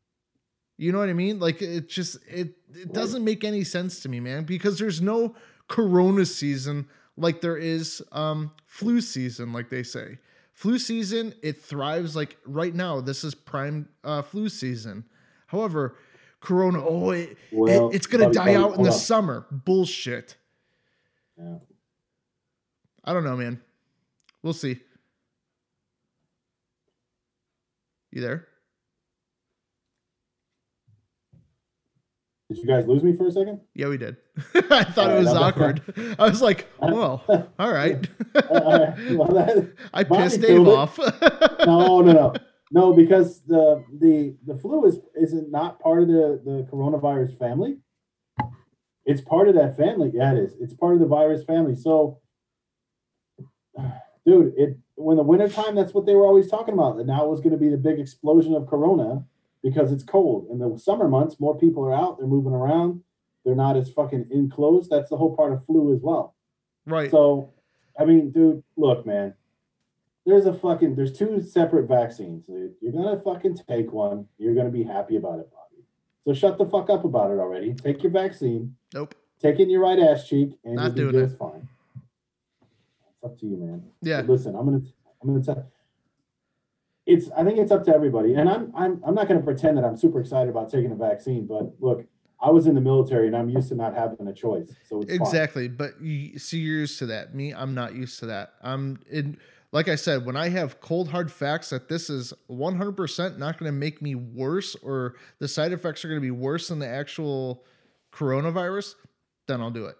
You 0.76 0.92
know 0.92 0.98
what 0.98 1.08
I 1.08 1.12
mean? 1.14 1.38
Like 1.38 1.62
it 1.62 1.88
just 1.88 2.18
it 2.28 2.54
it 2.74 2.92
doesn't 2.92 3.24
make 3.24 3.44
any 3.44 3.62
sense 3.64 4.00
to 4.00 4.08
me, 4.08 4.20
man, 4.20 4.44
because 4.44 4.78
there's 4.78 5.00
no 5.00 5.36
corona 5.68 6.26
season 6.26 6.88
like 7.16 7.40
there 7.40 7.56
is 7.56 8.02
um 8.12 8.50
flu 8.66 9.00
season 9.00 9.52
like 9.52 9.70
they 9.70 9.82
say. 9.82 10.18
Flu 10.52 10.78
season 10.78 11.34
it 11.42 11.60
thrives 11.60 12.16
like 12.16 12.36
right 12.44 12.74
now 12.74 13.00
this 13.00 13.24
is 13.24 13.34
prime 13.34 13.88
uh 14.02 14.22
flu 14.22 14.48
season. 14.48 15.04
However, 15.54 15.94
corona 16.40 16.84
oh 16.84 17.10
it, 17.10 17.38
Well, 17.52 17.90
it 17.90 17.94
it's 17.94 18.06
going 18.06 18.28
to 18.28 18.36
die 18.36 18.54
out 18.54 18.76
in 18.76 18.82
the 18.82 18.90
summer. 18.90 19.46
Bullshit. 19.52 20.36
Yeah. 21.38 21.58
I 23.04 23.12
don't 23.12 23.22
know, 23.22 23.36
man. 23.36 23.60
We'll 24.42 24.52
see. 24.52 24.80
You 28.10 28.20
there? 28.20 28.48
Did 32.48 32.58
you 32.58 32.66
guys 32.66 32.86
lose 32.86 33.02
me 33.02 33.16
for 33.16 33.26
a 33.28 33.30
second? 33.30 33.60
Yeah, 33.74 33.88
we 33.88 33.96
did. 33.96 34.16
I 34.54 34.84
thought 34.84 35.10
it 35.10 35.18
was 35.18 35.28
awkward. 35.28 35.82
I 36.18 36.28
was 36.28 36.42
like, 36.42 36.68
well, 36.80 37.24
all 37.58 37.72
right. 37.72 38.08
all 38.50 38.78
right. 38.78 39.10
Well, 39.12 39.28
that- 39.34 39.72
I 39.92 40.02
pissed 40.04 40.40
Dave 40.40 40.66
off. 40.66 40.98
no, 40.98 42.00
no, 42.00 42.12
no, 42.12 42.34
no, 42.74 42.92
because 42.92 43.40
the 43.42 43.84
the 44.00 44.34
the 44.44 44.56
flu 44.56 44.84
is 44.84 44.98
is 45.14 45.32
it 45.32 45.48
not 45.48 45.78
part 45.78 46.02
of 46.02 46.08
the 46.08 46.42
the 46.44 46.66
coronavirus 46.70 47.38
family? 47.38 47.78
It's 49.06 49.20
part 49.20 49.48
of 49.48 49.54
that 49.54 49.76
family. 49.76 50.10
Yeah, 50.12 50.32
it 50.32 50.38
is. 50.38 50.56
It's 50.60 50.74
part 50.74 50.94
of 50.94 51.00
the 51.00 51.06
virus 51.06 51.44
family. 51.44 51.76
So, 51.76 52.18
dude, 54.26 54.54
it 54.56 54.76
when 54.96 55.18
the 55.18 55.22
wintertime, 55.22 55.76
that's 55.76 55.94
what 55.94 56.04
they 56.04 56.16
were 56.16 56.26
always 56.26 56.50
talking 56.50 56.74
about. 56.74 56.96
That 56.96 57.06
now 57.06 57.24
it 57.24 57.30
was 57.30 57.40
going 57.40 57.52
to 57.52 57.58
be 57.58 57.68
the 57.68 57.76
big 57.76 58.00
explosion 58.00 58.54
of 58.54 58.66
corona, 58.66 59.24
because 59.62 59.92
it's 59.92 60.02
cold. 60.02 60.48
In 60.50 60.58
the 60.58 60.76
summer 60.76 61.06
months, 61.06 61.38
more 61.38 61.56
people 61.56 61.84
are 61.84 61.94
out, 61.94 62.18
they're 62.18 62.26
moving 62.26 62.52
around, 62.52 63.02
they're 63.44 63.54
not 63.54 63.76
as 63.76 63.88
fucking 63.88 64.26
enclosed. 64.32 64.90
That's 64.90 65.10
the 65.10 65.16
whole 65.16 65.36
part 65.36 65.52
of 65.52 65.64
flu 65.64 65.94
as 65.94 66.00
well. 66.02 66.34
Right. 66.86 67.08
So, 67.08 67.50
I 67.98 68.04
mean, 68.04 68.32
dude, 68.32 68.64
look, 68.76 69.06
man. 69.06 69.34
There's 70.26 70.46
a 70.46 70.54
fucking 70.54 70.96
there's 70.96 71.12
two 71.12 71.40
separate 71.42 71.86
vaccines. 71.86 72.46
dude. 72.46 72.74
You're 72.80 72.92
gonna 72.92 73.20
fucking 73.20 73.58
take 73.68 73.92
one. 73.92 74.26
You're 74.38 74.54
gonna 74.54 74.70
be 74.70 74.82
happy 74.82 75.16
about 75.16 75.40
it, 75.40 75.50
Bobby. 75.50 75.84
So 76.24 76.32
shut 76.32 76.56
the 76.56 76.64
fuck 76.66 76.88
up 76.88 77.04
about 77.04 77.30
it 77.30 77.38
already. 77.38 77.74
Take 77.74 78.02
your 78.02 78.12
vaccine. 78.12 78.76
nope. 78.94 79.14
Take 79.40 79.60
it 79.60 79.64
in 79.64 79.70
your 79.70 79.82
right 79.82 79.98
ass 79.98 80.26
cheek, 80.26 80.58
and 80.64 80.76
Not 80.76 80.96
you'll 80.96 81.08
be 81.08 81.12
doing 81.12 81.26
just 81.26 81.38
fine. 81.38 81.68
It's 83.12 83.24
up 83.24 83.38
to 83.40 83.46
you, 83.46 83.56
man. 83.58 83.84
Yeah. 84.00 84.22
But 84.22 84.30
listen, 84.30 84.54
I'm 84.56 84.64
gonna 84.64 84.82
I'm 85.22 85.28
gonna 85.28 85.44
tell. 85.44 85.70
It's 87.04 87.30
I 87.36 87.44
think 87.44 87.58
it's 87.58 87.70
up 87.70 87.84
to 87.84 87.94
everybody, 87.94 88.34
and 88.34 88.48
I'm 88.48 88.72
I'm 88.74 89.02
I'm 89.06 89.14
not 89.14 89.28
gonna 89.28 89.42
pretend 89.42 89.76
that 89.76 89.84
I'm 89.84 89.98
super 89.98 90.20
excited 90.20 90.48
about 90.48 90.70
taking 90.70 90.90
a 90.90 90.94
vaccine, 90.94 91.46
but 91.46 91.74
look, 91.80 92.06
I 92.40 92.50
was 92.50 92.66
in 92.66 92.74
the 92.74 92.80
military 92.80 93.26
and 93.26 93.36
I'm 93.36 93.48
used 93.50 93.68
to 93.68 93.74
not 93.74 93.94
having 93.94 94.26
a 94.26 94.32
choice, 94.32 94.74
so 94.88 95.02
it's 95.02 95.10
fine. 95.10 95.20
Exactly. 95.20 95.68
But 95.68 96.00
you 96.00 96.38
see, 96.38 96.58
you're 96.58 96.80
used 96.80 96.98
to 97.00 97.06
that. 97.06 97.34
Me, 97.34 97.52
I'm 97.52 97.74
not 97.74 97.94
used 97.94 98.18
to 98.20 98.26
that. 98.26 98.54
I'm 98.62 99.00
in. 99.10 99.38
Like 99.74 99.88
I 99.88 99.96
said, 99.96 100.24
when 100.24 100.36
I 100.36 100.50
have 100.50 100.80
cold 100.80 101.08
hard 101.08 101.32
facts 101.32 101.70
that 101.70 101.88
this 101.88 102.08
is 102.08 102.32
100% 102.48 103.38
not 103.38 103.58
going 103.58 103.68
to 103.68 103.76
make 103.76 104.00
me 104.00 104.14
worse, 104.14 104.76
or 104.76 105.16
the 105.40 105.48
side 105.48 105.72
effects 105.72 106.04
are 106.04 106.08
going 106.08 106.20
to 106.20 106.24
be 106.24 106.30
worse 106.30 106.68
than 106.68 106.78
the 106.78 106.86
actual 106.86 107.64
coronavirus, 108.12 108.94
then 109.48 109.60
I'll 109.60 109.72
do 109.72 109.86
it. 109.86 109.96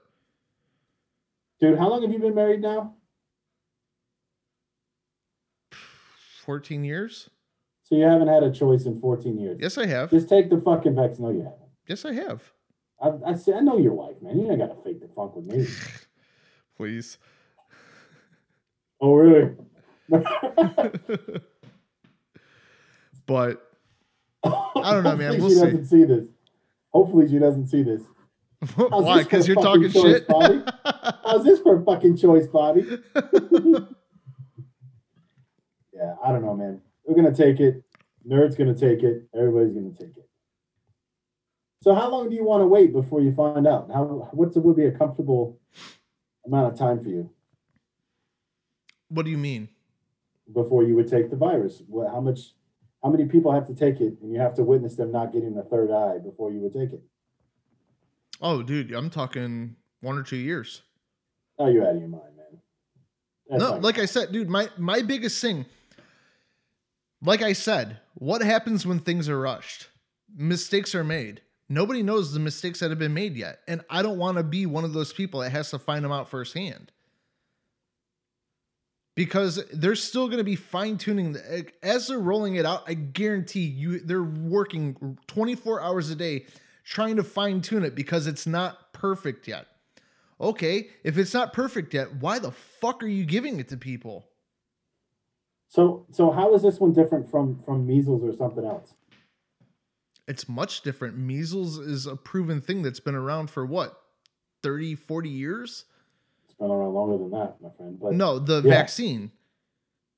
Dude, 1.61 1.77
how 1.77 1.91
long 1.91 2.03
have 2.03 2.12
you 2.12 2.20
been 2.20 2.37
married 2.37 2.61
now? 2.61 2.95
14 6.45 6.85
years? 6.85 7.29
So 7.83 7.97
you 7.97 8.05
haven't 8.05 8.29
had 8.29 8.45
a 8.45 8.53
choice 8.53 8.87
in 8.87 9.01
14 9.01 9.37
years. 9.37 9.59
Yes, 9.61 9.77
I 9.77 9.87
have. 9.87 10.11
Just 10.11 10.29
take 10.29 10.51
the 10.51 10.61
fucking 10.61 10.95
vaccine. 10.95 11.25
No, 11.25 11.33
you 11.33 11.43
haven't. 11.43 11.70
Yes, 11.89 12.05
I 12.05 12.12
have. 12.12 12.53
I, 13.03 13.11
I, 13.27 13.35
see, 13.35 13.53
I 13.53 13.59
know 13.59 13.79
your 13.79 13.95
wife, 13.95 14.22
man. 14.22 14.39
You 14.39 14.49
ain't 14.49 14.61
got 14.61 14.68
to 14.68 14.81
fake 14.85 15.01
the 15.01 15.09
funk 15.09 15.35
with 15.35 15.47
me. 15.47 15.66
Please. 16.77 17.18
Oh, 19.05 19.15
really? 19.17 19.51
but 23.27 23.61
I 24.43 24.93
don't 24.93 25.05
know, 25.05 25.15
man. 25.15 25.33
Hopefully 25.33 25.41
We'll 25.41 25.49
she 25.51 25.55
see. 25.57 25.61
doesn't 25.61 25.85
see 25.85 26.05
this. 26.05 26.25
Hopefully 26.91 27.29
she 27.29 27.39
doesn't 27.39 27.67
see 27.67 27.83
this. 27.83 28.01
why? 28.77 29.23
Because 29.23 29.47
you're 29.47 29.61
talking 29.61 29.91
shit. 29.91 30.27
Bobby? 30.27 30.63
How's 31.23 31.45
this 31.45 31.61
for 31.61 31.83
a 31.83 31.85
fucking 31.85 32.17
choice, 32.17 32.47
Bobby? 32.47 32.99
yeah, 33.15 33.23
I 36.25 36.33
don't 36.33 36.43
know, 36.43 36.57
man. 36.57 36.81
We're 37.05 37.15
gonna 37.15 37.35
take 37.35 37.61
it. 37.61 37.85
Nerd's 38.27 38.57
gonna 38.57 38.75
take 38.75 39.03
it. 39.03 39.29
Everybody's 39.37 39.75
gonna 39.75 39.91
take 39.91 40.17
it. 40.17 40.27
So, 41.83 41.95
how 41.95 42.09
long 42.09 42.31
do 42.31 42.37
you 42.37 42.45
want 42.45 42.63
to 42.63 42.67
wait 42.67 42.95
before 42.95 43.21
you 43.21 43.35
find 43.35 43.67
out? 43.67 43.91
How 43.93 44.31
what's 44.33 44.57
would 44.57 44.77
be 44.77 44.87
a 44.87 44.93
comfortable 44.93 45.61
amount 46.47 46.73
of 46.73 46.79
time 46.79 47.03
for 47.03 47.11
you 47.11 47.34
what 49.15 49.25
do 49.25 49.31
you 49.31 49.39
mean? 49.39 49.69
before 50.53 50.85
you 50.85 50.95
would 50.97 51.09
take 51.09 51.31
the 51.31 51.37
virus? 51.37 51.83
What, 51.89 52.11
how 52.11 52.21
much? 52.21 52.53
How 53.03 53.11
many 53.11 53.27
people 53.27 53.53
have 53.53 53.67
to 53.67 53.75
take 53.75 54.01
it, 54.01 54.17
and 54.23 54.33
you 54.33 54.41
have 54.41 54.55
to 54.55 54.62
witness 54.62 54.97
them 54.97 55.12
not 55.12 55.33
getting 55.33 55.55
the 55.55 55.62
third 55.62 55.91
eye 55.91 56.19
before 56.19 56.51
you 56.51 56.61
would 56.61 56.73
take 56.73 56.91
it? 56.93 57.03
Oh, 58.41 58.62
dude, 58.62 58.93
I'm 58.93 59.11
talking 59.11 59.77
one 60.01 60.17
or 60.17 60.23
two 60.23 60.37
years. 60.37 60.83
Oh, 61.59 61.69
you're 61.69 61.85
out 61.85 61.95
of 61.95 62.01
your 62.01 62.09
mind, 62.09 62.37
man. 62.37 62.61
That's 63.49 63.62
no, 63.62 63.77
like 63.77 63.99
I 63.99 64.07
said, 64.07 64.33
dude, 64.33 64.49
my 64.49 64.69
my 64.79 65.03
biggest 65.03 65.41
thing, 65.41 65.67
like 67.23 67.43
I 67.43 67.53
said, 67.53 67.99
what 68.15 68.43
happens 68.43 68.87
when 68.87 69.01
things 69.01 69.29
are 69.29 69.41
rushed? 69.41 69.89
Mistakes 70.35 70.95
are 70.95 71.05
made. 71.05 71.43
Nobody 71.69 72.03
knows 72.03 72.33
the 72.33 72.41
mistakes 72.41 72.81
that 72.81 72.91
have 72.91 72.99
been 72.99 73.15
made 73.15 73.37
yet, 73.37 73.61
and 73.69 73.83
I 73.89 74.03
don't 74.03 74.19
want 74.19 74.39
to 74.39 74.43
be 74.43 74.67
one 74.67 74.85
of 74.85 74.93
those 74.93 75.12
people 75.12 75.41
that 75.41 75.51
has 75.51 75.71
to 75.71 75.79
find 75.79 76.05
them 76.05 76.12
out 76.12 76.29
firsthand. 76.29 76.91
Because 79.15 79.65
they're 79.73 79.95
still 79.95 80.27
going 80.27 80.39
to 80.39 80.45
be 80.45 80.57
fine 80.57 80.99
tuning 80.99 81.37
as 81.83 82.09
they're 82.09 82.19
rolling 82.19 82.57
it 82.57 82.67
out. 82.67 82.83
I 82.89 82.95
guarantee 82.95 83.61
you, 83.61 84.01
they're 84.01 84.25
working 84.25 85.19
24 85.29 85.81
hours 85.81 86.11
a 86.11 86.17
day 86.17 86.47
trying 86.85 87.17
to 87.17 87.25
fine 87.25 87.61
tune 87.61 87.85
it 87.85 87.95
because 87.95 88.27
it's 88.27 88.47
not 88.47 88.93
perfect 88.93 89.47
yet. 89.47 89.67
Okay, 90.41 90.89
if 91.05 91.17
it's 91.17 91.33
not 91.33 91.53
perfect 91.53 91.95
yet, 91.95 92.17
why 92.17 92.39
the 92.39 92.51
fuck 92.51 93.03
are 93.03 93.09
you 93.09 93.25
giving 93.25 93.61
it 93.61 93.69
to 93.69 93.77
people? 93.77 94.27
So, 95.69 96.07
so 96.11 96.31
how 96.31 96.55
is 96.55 96.62
this 96.62 96.79
one 96.79 96.93
different 96.93 97.31
from 97.31 97.61
from 97.65 97.87
measles 97.87 98.23
or 98.23 98.37
something 98.37 98.65
else? 98.65 98.95
It's 100.27 100.49
much 100.49 100.83
different. 100.83 101.19
Measles 101.19 101.79
is 101.79 102.07
a 102.07 102.17
proven 102.17 102.61
thing 102.61 102.83
that's 102.83 103.01
been 103.01 103.15
around 103.15 103.51
for 103.51 103.67
what, 103.67 104.01
30, 104.62 104.95
40 104.95 105.29
years? 105.29 105.85
It's 106.55 106.61
been 106.61 106.71
around 106.71 106.95
longer 106.95 107.19
than 107.19 107.31
that, 107.33 107.57
my 107.61 107.69
friend. 107.77 107.99
But 108.01 108.13
No, 108.15 108.39
the 108.39 108.57
yeah. 108.63 108.71
vaccine. 108.71 109.33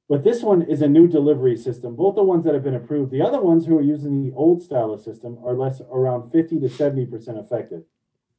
but 0.08 0.22
this 0.22 0.42
one 0.42 0.60
is 0.62 0.82
a 0.82 0.88
new 0.88 1.08
delivery 1.08 1.56
system. 1.56 1.96
Both 1.96 2.14
the 2.16 2.22
ones 2.22 2.44
that 2.44 2.52
have 2.52 2.62
been 2.62 2.74
approved. 2.74 3.10
The 3.10 3.22
other 3.22 3.40
ones 3.40 3.64
who 3.66 3.76
are 3.78 3.82
using 3.82 4.22
the 4.22 4.36
old 4.36 4.62
style 4.62 4.92
of 4.92 5.00
system 5.00 5.38
are 5.44 5.54
less 5.54 5.80
around 5.90 6.30
fifty 6.30 6.60
to 6.60 6.68
seventy 6.68 7.06
percent 7.06 7.38
effective. 7.38 7.84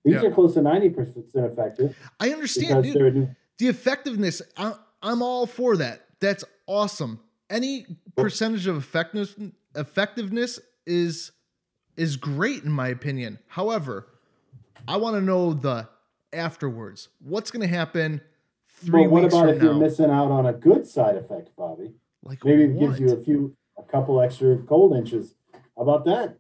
These 0.06 0.14
Yeah. 0.22 0.30
are 0.30 0.32
close 0.32 0.54
to 0.54 0.62
ninety 0.62 0.90
percent 0.90 1.26
effective 1.34 1.98
I 2.20 2.30
understand, 2.32 2.84
dude. 2.84 3.16
new. 3.16 3.30
The 3.58 3.68
effectiveness, 3.68 4.42
I, 4.56 4.76
I'm 5.02 5.24
all 5.24 5.48
for 5.48 5.76
that. 5.78 6.06
That's 6.20 6.44
awesome. 6.68 7.20
Any 7.50 7.88
percentage 8.16 8.68
of 8.68 8.78
effectiveness 8.78 9.36
effectiveness 9.76 10.60
is 10.86 11.32
is 11.96 12.16
great 12.16 12.64
in 12.64 12.72
my 12.72 12.90
opinion. 12.90 13.40
However, 13.48 14.08
I 14.88 14.98
want 14.98 15.16
to 15.16 15.22
know 15.22 15.54
the 15.54 15.90
afterwards. 16.34 17.10
What's 17.20 17.52
going 17.52 17.68
to 17.68 17.74
happen 17.74 18.22
three 18.68 19.04
But 19.04 19.12
what 19.12 19.24
about 19.26 19.46
from 19.46 19.50
if 19.50 19.62
you're 19.62 19.74
missing 19.74 20.10
out 20.10 20.32
on 20.32 20.46
a 20.46 20.54
good 20.54 20.88
side 20.88 21.16
effect, 21.16 21.50
Bobby? 21.58 21.94
like 22.24 22.44
Maybe 22.44 22.64
it 22.64 22.80
gives 22.80 23.00
you 23.00 23.14
a 23.14 23.22
few, 23.22 23.56
a 23.78 23.84
couple 23.84 24.22
extra 24.22 24.58
cold 24.58 24.96
inches. 24.96 25.34
How 25.54 25.84
about 25.84 26.06
that? 26.06 26.38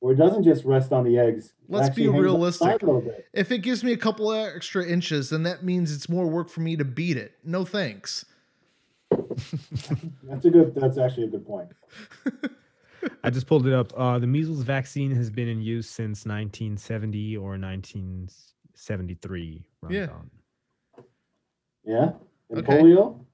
Or 0.00 0.12
it 0.12 0.16
doesn't 0.16 0.42
just 0.42 0.64
rest 0.64 0.92
on 0.92 1.04
the 1.04 1.16
eggs. 1.16 1.52
Let's 1.68 1.94
be 1.94 2.02
hangs 2.02 2.10
on 2.10 2.16
the 2.16 2.22
realistic. 2.22 2.66
side 2.66 2.82
A 2.82 2.86
little 2.86 3.00
bit. 3.00 3.26
If 3.32 3.52
it 3.52 3.58
gives 3.58 3.84
me 3.84 3.92
a 3.92 3.96
couple 3.96 4.32
of 4.32 4.54
extra 4.56 4.84
inches, 4.84 5.30
then 5.30 5.44
that 5.44 5.62
means 5.62 5.94
it's 5.94 6.08
more 6.08 6.26
work 6.26 6.48
for 6.48 6.60
me 6.60 6.76
to 6.76 6.84
beat 6.84 7.16
it. 7.16 7.34
No 7.44 7.64
thanks. 7.64 8.24
That's 10.24 10.44
a 10.44 10.50
good. 10.50 10.74
That's 10.74 10.98
actually 10.98 11.24
a 11.24 11.28
good 11.28 11.46
point. 11.46 11.68
I 13.24 13.30
just 13.30 13.46
pulled 13.46 13.66
it 13.66 13.72
up. 13.72 13.92
Uh, 13.96 14.18
the 14.18 14.26
measles 14.26 14.62
vaccine 14.62 15.14
has 15.14 15.30
been 15.30 15.48
in 15.48 15.60
use 15.60 15.88
since 15.88 16.24
1970 16.24 17.36
or 17.36 17.56
1973. 18.86 19.64
round 19.82 19.94
Yeah. 19.94 20.04
about. 20.04 21.06
Yeah. 21.84 22.12
And 22.50 22.58
Okay. 22.60 22.80
polio. 22.80 23.24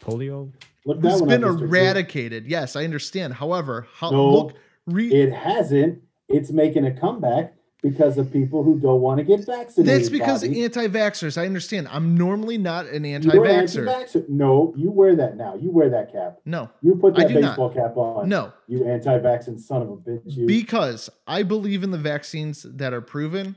Polio. 0.00 0.52
Look 0.84 1.00
that 1.02 1.12
It's 1.12 1.20
one 1.20 1.28
been 1.28 1.44
up, 1.44 1.56
Mr. 1.56 1.62
Eradicated. 1.62 2.46
Yes, 2.46 2.76
I 2.76 2.84
understand. 2.84 3.34
However, 3.34 3.86
how 3.94 4.10
No, 4.10 4.30
look 4.30 4.54
re, 4.86 5.08
It 5.12 5.32
hasn't. 5.32 6.02
It's 6.28 6.50
making 6.50 6.84
a 6.86 6.90
comeback 6.92 7.54
because 7.82 8.18
of 8.18 8.32
people 8.32 8.62
who 8.64 8.78
don't 8.78 9.00
want 9.00 9.18
to 9.18 9.24
get 9.24 9.44
vaccinated. 9.46 9.86
that's 9.86 10.08
because 10.10 10.42
Bobby. 10.42 10.64
anti-vaxxers. 10.64 11.38
I 11.40 11.46
understand. 11.46 11.88
I'm 11.88 12.16
normally 12.16 12.58
not 12.58 12.86
an 12.86 13.04
You're 13.04 13.14
anti-vaxxer. 13.16 13.86
anti-vaxxer. 13.88 14.28
No, 14.28 14.72
you 14.76 14.90
wear 14.90 15.14
that 15.16 15.36
now. 15.36 15.54
You 15.54 15.70
wear 15.70 15.88
that 15.90 16.10
cap. 16.12 16.40
No, 16.44 16.70
You 16.82 16.96
put 16.96 17.18
I 17.18 17.22
that 17.22 17.28
do 17.28 17.40
not. 17.40 17.50
baseball 17.50 17.70
cap 17.70 17.96
on. 17.96 18.28
no, 18.28 18.52
You 18.66 18.84
anti-vaccine 18.84 19.58
son 19.58 19.82
of 19.82 19.90
a 19.90 19.96
bitch. 19.96 20.22
You. 20.26 20.46
because 20.46 21.08
I 21.26 21.42
believe 21.44 21.82
in 21.82 21.90
the 21.92 21.98
vaccines 21.98 22.62
that 22.62 22.92
are 22.92 23.00
proven. 23.02 23.56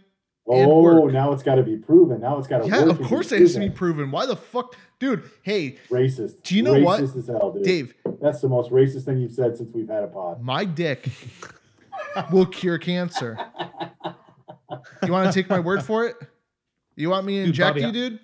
And 0.53 0.71
oh, 0.71 0.81
work. 0.81 1.13
now 1.13 1.31
it's 1.31 1.43
got 1.43 1.55
to 1.55 1.63
be 1.63 1.77
proven. 1.77 2.21
Now 2.21 2.37
it's 2.37 2.47
got 2.47 2.59
to 2.63 2.67
Yeah, 2.67 2.85
work. 2.85 2.99
of 2.99 3.07
course 3.07 3.31
it 3.31 3.39
has 3.41 3.53
to 3.53 3.59
be 3.59 3.69
proven. 3.69 3.95
proven. 4.05 4.11
Why 4.11 4.25
the 4.25 4.35
fuck, 4.35 4.75
dude? 4.99 5.29
Hey, 5.43 5.77
Racist. 5.89 6.43
Do 6.43 6.55
you 6.55 6.63
know 6.63 6.73
racist 6.73 6.83
what? 6.83 7.01
as 7.01 7.27
hell, 7.27 7.51
dude. 7.51 7.63
Dave, 7.63 7.93
That's 8.21 8.41
the 8.41 8.49
most 8.49 8.71
racist 8.71 9.03
thing 9.05 9.17
you've 9.19 9.31
said 9.33 9.57
since 9.57 9.73
we've 9.73 9.87
had 9.89 10.03
a 10.03 10.07
pod. 10.07 10.41
my 10.41 10.65
dick 10.65 11.09
will 12.31 12.45
cure 12.45 12.77
cancer. 12.77 13.37
You 15.03 15.11
want 15.11 15.31
to 15.31 15.33
take 15.33 15.49
my 15.49 15.59
word 15.59 15.83
for 15.83 16.05
it? 16.05 16.15
You 16.95 17.09
want 17.09 17.25
me 17.25 17.35
to 17.37 17.39
Dude, 17.41 17.47
inject 17.49 17.75
Bobby, 17.75 17.81
you, 17.87 17.91
dude? 18.09 18.19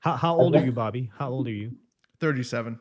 How, 0.00 0.16
how 0.16 0.36
old 0.36 0.54
are 0.56 0.64
you, 0.64 0.72
Bobby? 0.72 1.10
How 1.16 1.30
old 1.30 1.46
are 1.46 1.52
you? 1.52 1.72
37. 2.20 2.78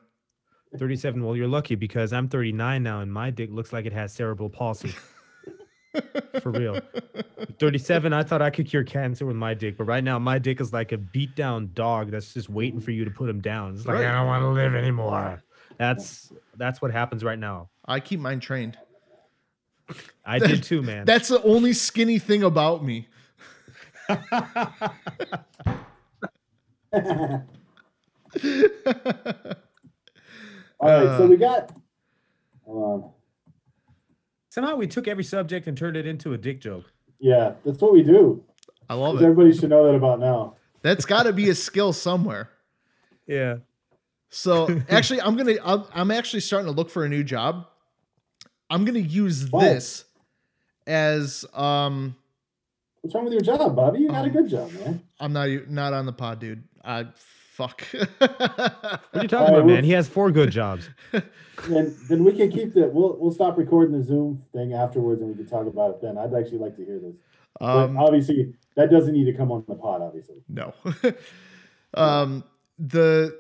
37. 0.78 1.24
Well, 1.24 1.36
you're 1.36 1.48
lucky 1.48 1.76
because 1.76 2.14
I'm 2.14 2.28
39 2.30 2.84
now 2.84 3.02
and 3.02 3.12
my 3.12 3.30
dick 3.32 3.50
looks 3.52 3.74
like 3.74 3.86
it 3.86 3.94
has 3.94 4.14
cerebral 4.14 4.50
palsy. 4.50 4.94
For 6.42 6.52
real. 6.52 6.80
37, 7.60 8.14
I 8.14 8.24
thought 8.24 8.42
I 8.42 8.50
could 8.50 8.68
cure 8.68 8.84
cancer 8.84 9.26
with 9.26 9.36
my 9.36 9.54
dick, 9.54 9.78
but 9.78 9.86
right 9.86 10.04
now 10.04 10.20
my 10.20 10.38
dick 10.40 10.62
is 10.62 10.72
like 10.72 10.92
a 10.92 10.98
beat 10.98 11.36
down 11.36 11.72
dog 11.74 12.12
that's 12.12 12.34
just 12.34 12.50
waiting 12.50 12.80
for 12.80 12.92
you 12.92 13.06
to 13.06 13.12
put 13.12 13.30
him 13.30 13.42
down. 13.42 13.74
It's 13.76 13.86
like 13.86 13.96
Right. 13.96 14.06
I 14.06 14.14
don't 14.14 14.28
want 14.28 14.44
to 14.44 14.50
live 14.50 14.76
anymore. 14.76 15.42
That's 15.78 16.32
that's 16.58 16.82
what 16.82 16.92
happens 16.92 17.24
right 17.24 17.40
now. 17.40 17.70
I 17.86 18.00
keep 18.02 18.20
mine 18.20 18.40
trained. 18.40 18.78
I 20.26 20.38
did 20.48 20.62
too, 20.64 20.82
man. 20.82 21.06
That's 21.06 21.30
the 21.30 21.42
only 21.44 21.74
skinny 21.74 22.20
thing 22.20 22.44
about 22.44 22.84
me. 22.84 23.08
All 30.80 30.90
right, 30.90 31.18
so 31.18 31.24
Uh. 31.24 31.28
we 31.28 31.38
got. 31.38 31.72
Hold 32.66 33.04
on. 33.04 33.12
Somehow 34.50 34.76
we 34.76 34.88
took 34.88 35.08
every 35.08 35.24
subject 35.24 35.68
and 35.68 35.78
turned 35.78 35.96
it 35.96 36.06
into 36.08 36.34
a 36.34 36.38
dick 36.38 36.60
joke. 36.60 36.92
Yeah, 37.20 37.54
that's 37.64 37.80
what 37.82 37.94
we 37.94 38.04
do. 38.04 38.44
I 38.90 38.96
love 38.96 39.16
it. 39.16 39.24
Everybody 39.24 39.56
should 39.56 39.70
know 39.70 39.86
that 39.86 39.96
about 39.96 40.20
now. 40.20 40.56
That's 40.82 41.06
got 41.06 41.24
to 41.24 41.34
be 41.34 41.50
a 41.50 41.56
skill 41.56 41.94
somewhere. 41.94 42.50
Yeah. 43.28 43.58
So 44.30 44.82
actually, 44.90 45.22
I'm 45.22 45.36
gonna. 45.38 45.56
I'm, 45.64 45.84
I'm 45.94 46.12
actually 46.12 46.40
starting 46.40 46.68
to 46.68 46.72
look 46.76 46.90
for 46.90 47.04
a 47.06 47.10
new 47.10 47.24
job. 47.24 47.68
I'm 48.70 48.86
gonna 48.86 49.00
use 49.00 49.50
Why? 49.50 49.66
this 49.66 50.06
as 50.88 51.46
um. 51.54 52.16
What's 53.02 53.16
wrong 53.16 53.24
with 53.26 53.34
your 53.34 53.42
job, 53.42 53.76
Bobby? 53.76 54.00
You 54.00 54.10
got 54.10 54.26
a 54.26 54.28
Um, 54.28 54.34
good 54.34 54.50
job, 54.50 54.72
man. 54.74 55.02
I'm 55.20 55.34
not 55.34 55.48
e- 55.48 55.62
not 55.70 55.94
on 55.94 56.06
the 56.06 56.14
pod, 56.14 56.40
dude. 56.40 56.64
I 56.84 57.08
fuck. 57.60 57.82
What 57.92 58.20
are 58.22 59.22
you 59.22 59.28
talking 59.28 59.38
All 59.38 59.46
right, 59.46 59.54
about, 59.56 59.66
man? 59.66 59.84
He 59.84 59.92
has 59.92 60.08
four 60.08 60.32
good 60.32 60.50
jobs. 60.52 60.90
Then 61.68 61.94
then 62.08 62.24
we 62.24 62.32
can 62.32 62.50
keep 62.50 62.74
the 62.74 62.88
we'll 62.88 63.18
we'll 63.20 63.34
stop 63.34 63.58
recording 63.58 63.92
the 63.98 64.02
Zoom 64.02 64.42
thing 64.54 64.72
afterwards 64.74 65.22
and 65.22 65.30
we 65.30 65.36
can 65.36 65.46
talk 65.46 65.68
about 65.68 65.90
it 65.92 66.02
then. 66.02 66.18
I'd 66.18 66.34
actually 66.34 66.60
like 66.60 66.78
to 66.78 66.86
hear 66.86 67.00
this. 67.00 67.16
But 67.60 67.68
um, 67.68 67.98
obviously 67.98 68.54
that 68.78 68.90
doesn't 68.90 69.12
need 69.14 69.26
to 69.26 69.34
come 69.34 69.52
on 69.52 69.66
the 69.68 69.76
pod, 69.76 70.02
obviously. 70.02 70.38
no. 70.48 70.74
um, 71.96 72.46
the 72.78 73.38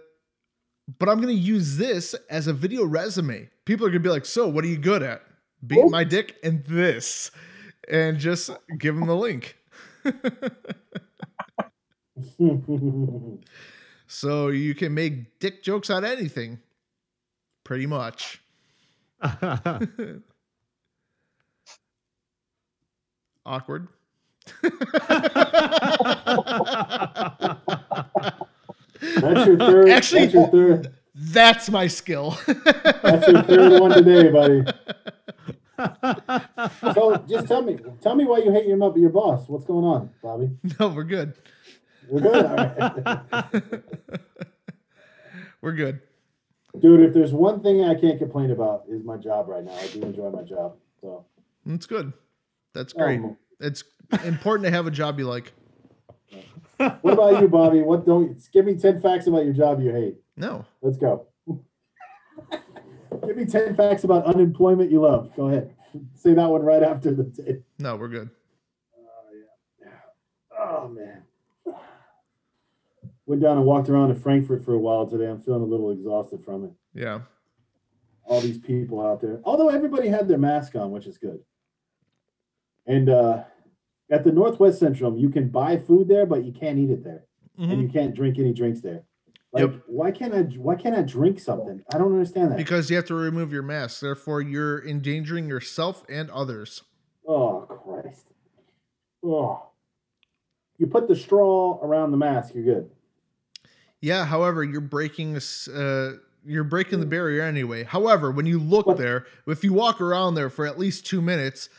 but 1.00 1.08
I'm 1.08 1.22
gonna 1.22 1.32
use 1.32 1.78
this 1.78 2.14
as 2.30 2.48
a 2.48 2.54
video 2.54 2.84
resume. 2.84 3.50
People 3.64 3.86
are 3.88 3.90
gonna 3.90 4.02
be 4.02 4.10
like, 4.10 4.26
"So, 4.26 4.50
what 4.50 4.66
are 4.66 4.68
you 4.68 4.78
good 4.78 5.02
at? 5.02 5.22
Beat 5.66 5.80
Oh. 5.86 5.88
my 5.88 6.04
dick 6.04 6.36
and 6.44 6.66
this," 6.66 7.32
and 7.88 8.20
just 8.20 8.50
give 8.80 8.96
them 8.96 9.08
the 9.08 9.16
link. 9.16 9.56
So 14.12 14.48
you 14.48 14.74
can 14.74 14.96
make 14.96 15.38
dick 15.40 15.62
jokes 15.62 15.92
on 15.92 16.04
anything, 16.04 16.58
pretty 17.64 17.86
much. 17.86 18.42
Awkward. 23.46 23.88
that's 24.62 24.76
your 29.46 29.58
third 29.58 29.90
Actually- 29.90 30.22
that's 30.22 30.34
your 30.34 30.48
third 30.48 30.94
That's 31.14 31.70
my 31.70 31.86
skill. 31.88 32.36
that's 33.04 33.28
your 33.28 33.44
third 33.44 33.80
one 33.80 33.92
today, 33.92 34.32
buddy. 34.32 34.64
So 36.94 37.16
just 37.30 37.48
tell 37.48 37.62
me 37.62 37.78
tell 38.02 38.14
me 38.16 38.26
why 38.26 38.40
you 38.40 38.52
hate 38.52 38.66
your 38.66 38.98
your 38.98 39.10
boss. 39.12 39.48
What's 39.48 39.64
going 39.66 39.86
on, 39.86 40.10
Bobby? 40.22 40.50
no, 40.80 40.90
we're 40.90 41.04
good. 41.06 41.36
We're 42.10 42.22
good. 42.22 42.46
Right. 43.32 43.82
we're 45.62 45.74
good. 45.74 46.02
Dude, 46.80 47.02
if 47.02 47.14
there's 47.14 47.34
one 47.34 47.62
thing 47.62 47.84
I 47.84 47.96
can't 47.96 48.20
complain 48.20 48.52
about 48.52 48.84
is 48.88 49.04
my 49.04 49.18
job 49.18 49.48
right 49.48 49.64
now. 49.64 49.74
I 49.74 49.88
do 49.88 50.02
enjoy 50.04 50.30
my 50.30 50.44
job. 50.44 50.76
So 51.02 51.26
That's 51.66 51.86
good. 51.86 52.14
That's 52.74 52.94
great. 52.94 53.20
um, 53.20 53.38
It's 53.60 53.84
important 54.24 54.66
to 54.66 54.72
have 54.72 54.88
a 54.88 54.92
job 54.92 55.20
you 55.20 55.28
like. 55.28 55.52
what 56.78 57.14
about 57.14 57.42
you, 57.42 57.48
Bobby? 57.48 57.82
What 57.82 58.06
don't 58.06 58.38
give 58.54 58.66
me 58.66 58.76
10 58.76 59.02
facts 59.02 59.28
about 59.28 59.46
your 59.46 59.54
job 59.54 59.82
you 59.82 59.92
hate? 59.92 60.18
No. 60.38 60.66
Let's 60.82 60.98
go. 60.98 61.26
Give 63.26 63.36
me 63.36 63.46
10 63.46 63.76
facts 63.76 64.04
about 64.04 64.26
unemployment 64.26 64.92
you 64.92 65.02
love. 65.02 65.36
Go 65.36 65.48
ahead. 65.50 65.76
Say 66.16 66.34
that 66.36 66.48
one 66.48 66.62
right 66.62 66.84
after 66.84 67.14
the 67.14 67.24
tape. 67.26 67.64
No, 67.80 67.96
we're 67.96 68.08
good. 68.08 68.30
Oh 68.96 69.32
yeah. 69.82 69.90
Oh, 70.58 70.88
man. 70.88 71.24
Went 73.30 73.44
down 73.44 73.58
and 73.58 73.66
walked 73.68 73.90
around 73.90 74.10
in 74.10 74.16
Frankfurt 74.20 74.66
for 74.66 74.74
a 74.74 74.80
while 74.80 75.06
today. 75.06 75.28
I'm 75.28 75.40
feeling 75.40 75.62
a 75.62 75.66
little 75.66 75.92
exhausted 75.92 76.44
from 76.44 76.64
it. 76.66 76.72
Yeah. 76.96 77.20
All 78.24 78.42
these 78.42 78.58
people 78.58 79.06
out 79.06 79.22
there. 79.22 79.40
Although 79.44 79.70
everybody 79.70 80.08
had 80.08 80.28
their 80.28 80.40
mask 80.40 80.74
on, 80.76 80.90
which 80.90 81.06
is 81.06 81.20
good. 81.20 81.40
And 82.88 83.08
uh, 83.08 83.44
at 84.10 84.24
the 84.24 84.32
Northwest 84.32 84.80
Central, 84.80 85.16
you 85.16 85.30
can 85.30 85.50
buy 85.50 85.78
food 85.78 86.08
there, 86.08 86.26
but 86.26 86.44
you 86.44 86.52
can't 86.52 86.80
eat 86.80 86.90
it 86.90 87.04
there. 87.04 87.26
Mhm. 87.60 87.72
And 87.72 87.82
you 87.84 87.88
can't 87.88 88.16
drink 88.16 88.40
any 88.40 88.52
drinks 88.52 88.82
there. 88.82 89.04
Like, 89.54 89.62
Yep. 89.62 89.82
why 89.86 90.10
can't 90.10 90.34
I 90.34 90.42
why 90.58 90.74
can't 90.74 90.96
I 90.96 91.04
drink 91.04 91.40
something? 91.40 91.84
I 91.94 92.00
don't 92.00 92.12
understand 92.12 92.50
that. 92.50 92.58
Because 92.58 92.90
you 92.90 92.96
have 92.96 93.06
to 93.06 93.14
remove 93.16 93.54
your 93.54 93.62
mask. 93.62 94.00
Therefore, 94.00 94.42
you're 94.42 94.84
endangering 94.88 95.48
yourself 95.48 96.04
and 96.10 96.32
others. 96.32 96.82
Oh 97.28 97.68
Christ. 97.70 98.26
Oh. 99.24 99.68
You 100.80 100.88
put 100.88 101.08
the 101.08 101.16
straw 101.16 101.80
around 101.84 102.10
the 102.10 102.18
mask, 102.18 102.56
you're 102.56 102.64
good. 102.64 102.90
Yeah. 104.02 104.26
However, 104.26 104.64
you're 104.64 104.82
breaking 104.82 105.34
this. 105.34 105.68
Uh, 105.68 106.18
you're 106.46 106.64
breaking 106.64 107.00
the 107.02 107.06
barrier 107.06 107.42
anyway. 107.44 107.84
However, 107.84 108.32
when 108.32 108.46
you 108.46 108.60
look 108.60 108.98
there, 108.98 109.26
if 109.46 109.64
you 109.64 109.74
walk 109.74 110.00
around 110.00 110.36
there 110.36 110.50
for 110.50 110.66
at 110.66 110.80
least 110.80 111.06
two 111.06 111.22
minutes, 111.22 111.70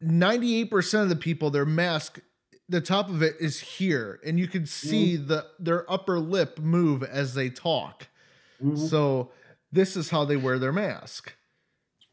ninety-eight 0.00 0.70
percent 0.70 1.02
of 1.04 1.08
the 1.10 1.16
people, 1.16 1.50
their 1.50 1.66
mask, 1.66 2.20
the 2.68 2.80
top 2.80 3.08
of 3.10 3.22
it 3.22 3.34
is 3.38 3.60
here, 3.60 4.18
and 4.24 4.38
you 4.38 4.48
can 4.48 4.64
see 4.66 5.16
the 5.16 5.46
their 5.58 5.90
upper 5.92 6.18
lip 6.18 6.58
move 6.58 7.02
as 7.02 7.34
they 7.34 7.50
talk. 7.50 8.08
Mhm. 8.62 8.78
So 8.78 9.30
this 9.70 9.96
is 9.96 10.08
how 10.10 10.24
they 10.24 10.36
wear 10.36 10.58
their 10.58 10.72
mask. 10.72 11.34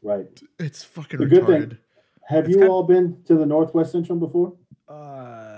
Right. 0.02 0.40
It's 0.58 0.82
fucking 0.84 1.18
The 1.20 1.26
good 1.26 1.46
thing- 1.46 1.62
retarded. 1.62 1.78
Have 2.28 2.44
It's 2.46 2.56
you 2.56 2.66
all 2.68 2.84
been 2.84 3.22
to 3.24 3.34
the 3.34 3.44
Northwest 3.46 3.92
Central 3.92 4.18
before? 4.18 4.56
Uh, 4.88 4.94
no. 4.94 5.49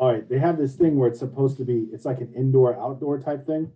All 0.00 0.10
right, 0.10 0.26
they 0.26 0.38
have 0.38 0.56
this 0.56 0.76
thing 0.76 0.98
where 0.98 1.10
it's 1.10 1.18
supposed 1.18 1.58
to 1.58 1.64
be, 1.64 1.86
it's 1.92 2.06
like 2.06 2.20
an 2.22 2.32
indoor 2.34 2.74
outdoor 2.74 3.20
type 3.20 3.46
thing. 3.46 3.70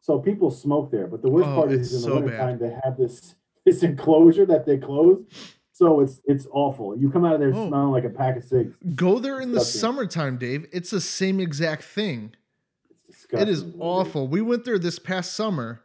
So 0.00 0.18
people 0.18 0.50
smoke 0.50 0.90
there, 0.90 1.06
but 1.06 1.20
the 1.20 1.28
worst 1.28 1.48
Oh, 1.50 1.54
part 1.56 1.72
is 1.72 1.92
in 1.94 2.00
the 2.00 2.06
so 2.06 2.14
wintertime 2.14 2.58
they 2.58 2.74
have 2.82 2.96
this 2.96 3.34
this 3.66 3.82
enclosure 3.82 4.46
that 4.46 4.64
they 4.64 4.78
close. 4.78 5.22
So 5.72 6.00
it's 6.00 6.22
it's 6.24 6.46
awful. 6.50 6.96
You 6.96 7.10
come 7.10 7.26
out 7.26 7.34
of 7.34 7.40
there 7.40 7.52
Oh. 7.54 7.68
smelling 7.68 7.90
like 7.92 8.04
a 8.04 8.08
pack 8.10 8.38
of 8.38 8.44
cigs. 8.44 8.76
Go 8.94 9.18
there 9.18 9.40
in 9.40 9.52
the 9.52 9.60
summertime, 9.60 10.38
Dave. 10.38 10.66
It's 10.72 10.90
the 10.90 11.02
same 11.02 11.38
exact 11.38 11.82
thing. 11.84 12.32
It's 12.90 13.18
disgusting. 13.18 13.46
It 13.48 13.52
is 13.52 13.64
awful. 13.78 14.26
We 14.26 14.40
went 14.40 14.64
there 14.64 14.78
this 14.78 14.98
past 14.98 15.34
summer 15.34 15.82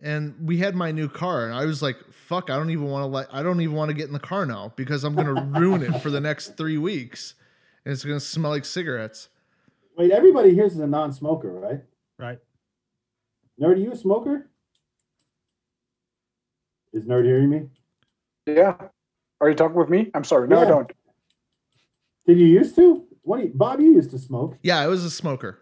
and 0.00 0.36
we 0.46 0.58
had 0.58 0.76
my 0.76 0.92
new 0.92 1.08
car 1.08 1.44
and 1.46 1.54
I 1.54 1.64
was 1.64 1.82
like, 1.82 1.96
fuck, 2.12 2.50
I 2.50 2.56
don't 2.56 2.70
even 2.70 2.86
want 2.86 3.02
to 3.02 3.06
let 3.08 3.34
I 3.34 3.42
don't 3.42 3.60
even 3.62 3.74
want 3.74 3.88
to 3.88 3.94
get 3.94 4.06
in 4.06 4.12
the 4.12 4.20
car 4.20 4.46
now 4.46 4.72
because 4.76 5.02
I'm 5.02 5.16
gonna 5.16 5.42
ruin 5.58 5.82
it 5.82 6.00
for 6.02 6.10
the 6.10 6.20
next 6.20 6.56
three 6.56 6.78
weeks. 6.78 7.34
And 7.84 7.92
it's 7.92 8.04
gonna 8.04 8.20
smell 8.20 8.50
like 8.50 8.64
cigarettes. 8.64 9.28
Wait, 9.96 10.10
everybody 10.10 10.54
here 10.54 10.64
is 10.64 10.78
a 10.78 10.86
non-smoker, 10.86 11.50
right? 11.52 11.80
Right. 12.18 12.38
Nerd, 13.60 13.74
are 13.74 13.76
you 13.76 13.92
a 13.92 13.96
smoker? 13.96 14.48
Is 16.92 17.04
Nerd 17.04 17.24
hearing 17.24 17.50
me? 17.50 17.68
Yeah. 18.46 18.74
Are 19.40 19.48
you 19.48 19.54
talking 19.54 19.76
with 19.76 19.88
me? 19.88 20.10
I'm 20.14 20.24
sorry. 20.24 20.48
No, 20.48 20.60
I 20.60 20.64
don't. 20.64 20.90
Did 22.26 22.38
you 22.38 22.46
used 22.46 22.74
to? 22.76 23.04
What 23.22 23.38
do 23.38 23.44
you, 23.44 23.52
Bob? 23.54 23.80
You 23.80 23.92
used 23.92 24.10
to 24.10 24.18
smoke? 24.18 24.58
Yeah, 24.62 24.78
I 24.78 24.86
was 24.86 25.04
a 25.04 25.10
smoker. 25.10 25.58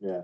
Yeah. 0.00 0.22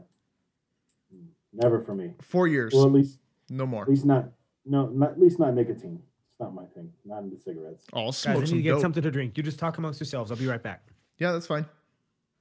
Never 1.52 1.82
for 1.82 1.94
me. 1.94 2.12
Four 2.22 2.48
years. 2.48 2.72
Well, 2.74 2.86
at 2.86 2.92
least, 2.92 3.18
no 3.48 3.66
more. 3.66 3.82
at 3.82 3.88
least 3.88 4.04
not. 4.04 4.30
No, 4.64 4.86
not, 4.86 5.12
at 5.12 5.20
least 5.20 5.38
not 5.38 5.54
nicotine. 5.54 6.02
It's 6.38 6.44
not 6.44 6.54
my 6.54 6.66
thing. 6.66 6.92
Not 7.04 7.24
into 7.24 7.36
cigarettes. 7.36 7.84
I'll 7.92 8.06
Guys, 8.06 8.18
smoke 8.18 8.36
I 8.36 8.40
need 8.40 8.48
some 8.48 8.58
to 8.58 8.62
get 8.62 8.70
dope. 8.70 8.80
something 8.80 9.02
to 9.02 9.10
drink. 9.10 9.36
You 9.36 9.42
just 9.42 9.58
talk 9.58 9.76
amongst 9.78 9.98
yourselves. 9.98 10.30
I'll 10.30 10.36
be 10.38 10.46
right 10.46 10.62
back. 10.62 10.82
Yeah, 11.18 11.32
that's 11.32 11.48
fine. 11.48 11.66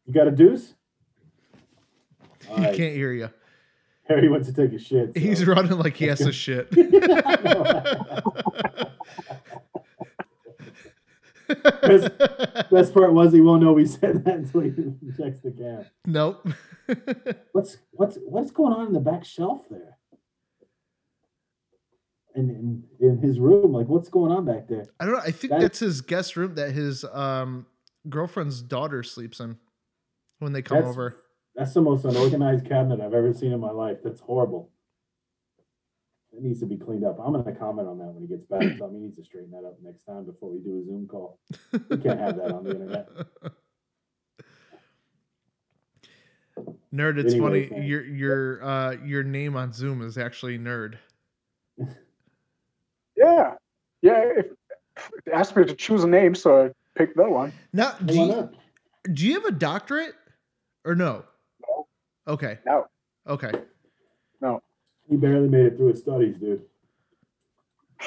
You 0.06 0.14
got 0.14 0.28
a 0.28 0.32
deuce? 0.32 0.76
All 2.48 2.58
He 2.60 2.64
right. 2.66 2.76
can't 2.78 2.94
hear 2.94 3.12
you. 3.12 3.30
Harry 4.08 4.30
went 4.30 4.46
to 4.46 4.54
take 4.54 4.72
a 4.74 4.78
shit. 4.80 5.14
so- 5.16 5.20
He's 5.20 5.46
running 5.48 5.72
like 5.80 5.96
he 5.98 6.06
has 6.06 6.20
to 6.20 6.32
shit. 6.32 6.70
best, 11.48 12.12
best 12.70 12.94
part 12.94 13.14
was 13.14 13.34
he 13.34 13.42
won't 13.42 13.64
know 13.64 13.74
we 13.74 13.86
said 13.86 14.24
that 14.26 14.36
until 14.36 14.62
he 14.62 14.70
checks 15.18 15.40
the 15.40 15.52
cam. 15.52 15.86
nope. 16.06 16.48
What's 17.52 17.78
what's 17.92 18.18
what's 18.26 18.52
going 18.52 18.74
on 18.74 18.88
in 18.88 18.94
the 18.94 19.00
back 19.00 19.26
shelf 19.26 19.68
there? 19.70 19.97
In 22.38 22.50
in, 22.52 22.84
in 23.00 23.18
his 23.18 23.40
room, 23.40 23.74
like 23.74 23.88
what's 23.88 24.10
going 24.10 24.32
on 24.32 24.46
back 24.46 24.68
there? 24.68 24.86
I 25.00 25.06
don't 25.06 25.16
know. 25.16 25.22
I 25.22 25.32
think 25.32 25.50
That- 25.52 25.62
that's 25.62 25.80
his 25.80 26.02
guest 26.02 26.38
room 26.38 26.54
that 26.56 26.72
his 26.72 27.04
um 27.06 27.66
girlfriend's 28.08 28.62
daughter 28.62 29.02
sleeps 29.04 29.40
in 29.40 29.58
when 30.40 30.54
they 30.54 30.62
come 30.62 30.78
That's- 30.78 30.94
over. 30.94 31.16
That's 31.56 31.74
the 31.74 31.82
most 31.82 32.06
unorganized 32.06 32.66
cabinet 32.68 33.02
I've 33.02 33.16
ever 33.16 33.34
seen 33.34 33.52
in 33.52 33.60
my 33.60 33.72
life. 33.72 33.98
That's 34.04 34.20
horrible. 34.22 34.70
It 36.32 36.44
needs 36.44 36.60
to 36.60 36.68
be 36.68 36.78
cleaned 36.78 37.04
up. 37.04 37.18
I'm 37.20 37.34
gonna 37.34 37.56
comment 37.56 37.88
on 37.88 37.98
that 37.98 38.14
when 38.14 38.22
he 38.22 38.28
gets 38.28 38.46
back. 38.46 38.62
Tell 38.78 38.90
me 38.92 39.00
he 39.00 39.06
needs 39.06 39.16
to 39.18 39.24
straighten 39.24 39.50
that 39.52 39.66
up 39.66 39.80
next 39.82 40.04
time 40.04 40.24
before 40.24 40.52
we 40.52 40.60
do 40.60 40.78
a 40.80 40.86
Zoom 40.86 41.08
call. 41.08 41.40
We 41.90 41.98
can't 41.98 42.20
have 42.20 42.38
that 42.38 42.52
on 42.52 42.64
the 42.66 42.70
internet. 42.72 43.10
Nerd, 46.94 47.18
it's 47.18 47.34
Anyways, 47.34 47.70
funny. 47.70 47.80
man. 47.80 47.88
Your 47.88 48.04
your 48.06 48.64
uh 48.64 48.92
your 49.04 49.24
name 49.24 49.56
on 49.56 49.74
Zoom 49.74 50.02
is 50.04 50.18
actually 50.20 50.60
nerd. 50.60 51.00
Yeah. 53.18 53.54
Yeah. 54.02 54.24
If, 54.38 54.46
if 54.96 55.26
they 55.26 55.32
asked 55.32 55.56
me 55.56 55.66
to 55.66 55.76
choose 55.76 56.04
a 56.04 56.08
name, 56.08 56.36
so 56.36 56.66
I 56.66 56.72
picked 56.98 57.18
that 57.18 57.30
one. 57.30 57.52
Now, 57.74 57.94
do 58.06 58.14
you, 58.14 58.28
not? 58.28 58.54
do 59.14 59.26
you 59.26 59.34
have 59.34 59.46
a 59.46 59.52
doctorate 59.52 60.16
or 60.86 60.96
no? 60.96 61.24
No. 61.68 61.88
Okay. 62.28 62.60
No. 62.66 62.86
Okay. 63.28 63.52
No. 64.42 64.62
He 65.10 65.18
barely 65.18 65.48
made 65.48 65.66
it 65.66 65.78
through 65.78 65.90
his 65.90 66.00
studies, 66.02 66.38
dude. 66.38 66.62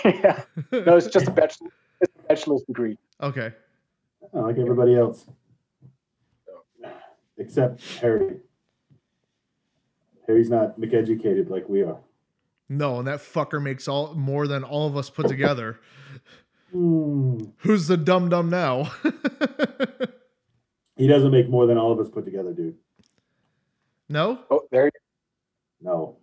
yeah. 0.04 0.42
No, 0.72 0.96
it's 0.96 1.08
just 1.08 1.26
a 1.28 1.30
bachelor. 1.30 1.70
It's 2.00 2.12
a 2.16 2.28
bachelor's 2.28 2.62
degree. 2.62 2.96
Okay. 3.20 3.52
Oh, 4.32 4.40
like 4.42 4.58
everybody 4.58 4.96
else, 4.96 5.26
except 7.36 7.82
Harry. 8.00 8.36
Harry's 10.26 10.50
not 10.50 10.74
educated 10.80 11.50
like 11.50 11.68
we 11.68 11.82
are. 11.82 11.98
No, 12.70 12.98
and 13.00 13.06
that 13.08 13.18
fucker 13.18 13.60
makes 13.62 13.88
all 13.88 14.14
more 14.14 14.46
than 14.46 14.62
all 14.64 14.86
of 14.86 14.96
us 14.96 15.10
put 15.10 15.26
together. 15.28 15.78
Who's 16.72 17.88
the 17.88 17.96
dumb 17.98 18.28
dumb 18.30 18.48
now? 18.50 18.90
He 20.96 21.06
doesn't 21.08 21.30
make 21.30 21.48
more 21.48 21.66
than 21.66 21.78
all 21.78 21.92
of 21.92 21.98
us 21.98 22.10
put 22.10 22.26
together, 22.26 22.52
dude. 22.52 22.76
no? 24.10 24.40
Oh, 24.50 24.60
there. 24.70 24.84
you- 24.84 24.90
No. 25.80 26.18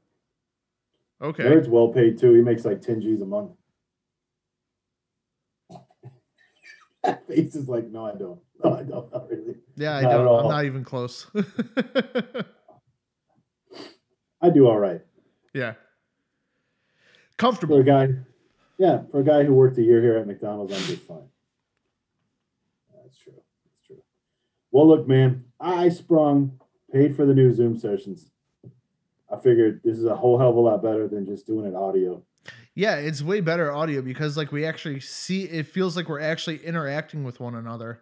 Okay. 1.19 1.45
Nerd's 1.45 1.67
well 1.67 1.87
paid 1.87 2.19
too. 2.19 2.35
He 2.35 2.43
makes 2.43 2.63
like 2.63 2.79
10 2.83 3.01
G's 3.01 3.19
a 3.21 3.25
month. 3.25 3.53
That 7.03 7.27
face 7.27 7.55
is 7.55 7.67
like, 7.67 7.87
no, 7.89 8.05
I 8.05 8.11
don't. 8.13 8.39
No, 8.63 8.75
I 8.75 8.83
don't. 8.83 9.11
Not 9.11 9.27
really. 9.31 9.55
Yeah, 9.77 9.97
I 9.97 10.01
Not 10.03 10.11
at 10.11 10.17
don't. 10.17 10.39
I'm 10.43 10.49
not 10.51 10.65
even 10.65 10.83
close. 10.83 11.25
I 14.43 14.49
do 14.51 14.67
all 14.67 14.77
right. 14.77 15.01
yeah. 15.55 15.73
For 17.37 17.45
a 17.45 17.49
Comfortable. 17.49 17.83
guy, 17.83 18.09
yeah, 18.79 19.01
for 19.11 19.19
a 19.19 19.23
guy 19.23 19.43
who 19.43 19.53
worked 19.53 19.77
a 19.77 19.83
year 19.83 20.01
here 20.01 20.17
at 20.17 20.25
McDonald's, 20.25 20.73
I'm 20.73 20.81
just 20.81 21.03
fine. 21.03 21.29
That's 22.95 23.17
true. 23.17 23.33
That's 23.33 23.85
true. 23.85 24.01
Well, 24.71 24.87
look, 24.87 25.07
man, 25.07 25.45
I 25.59 25.89
sprung, 25.89 26.59
paid 26.91 27.15
for 27.15 27.27
the 27.27 27.35
new 27.35 27.53
Zoom 27.53 27.77
sessions. 27.77 28.31
I 29.31 29.37
figured 29.37 29.81
this 29.83 29.97
is 29.99 30.05
a 30.05 30.15
whole 30.15 30.39
hell 30.39 30.49
of 30.49 30.55
a 30.55 30.59
lot 30.59 30.81
better 30.81 31.07
than 31.07 31.27
just 31.27 31.45
doing 31.45 31.67
it 31.67 31.75
audio. 31.75 32.23
Yeah, 32.73 32.95
it's 32.95 33.21
way 33.21 33.41
better 33.41 33.71
audio 33.71 34.01
because 34.01 34.35
like 34.37 34.51
we 34.51 34.65
actually 34.65 34.99
see 34.99 35.43
it 35.43 35.67
feels 35.67 35.95
like 35.95 36.09
we're 36.09 36.21
actually 36.21 36.63
interacting 36.63 37.23
with 37.23 37.39
one 37.39 37.55
another. 37.55 38.01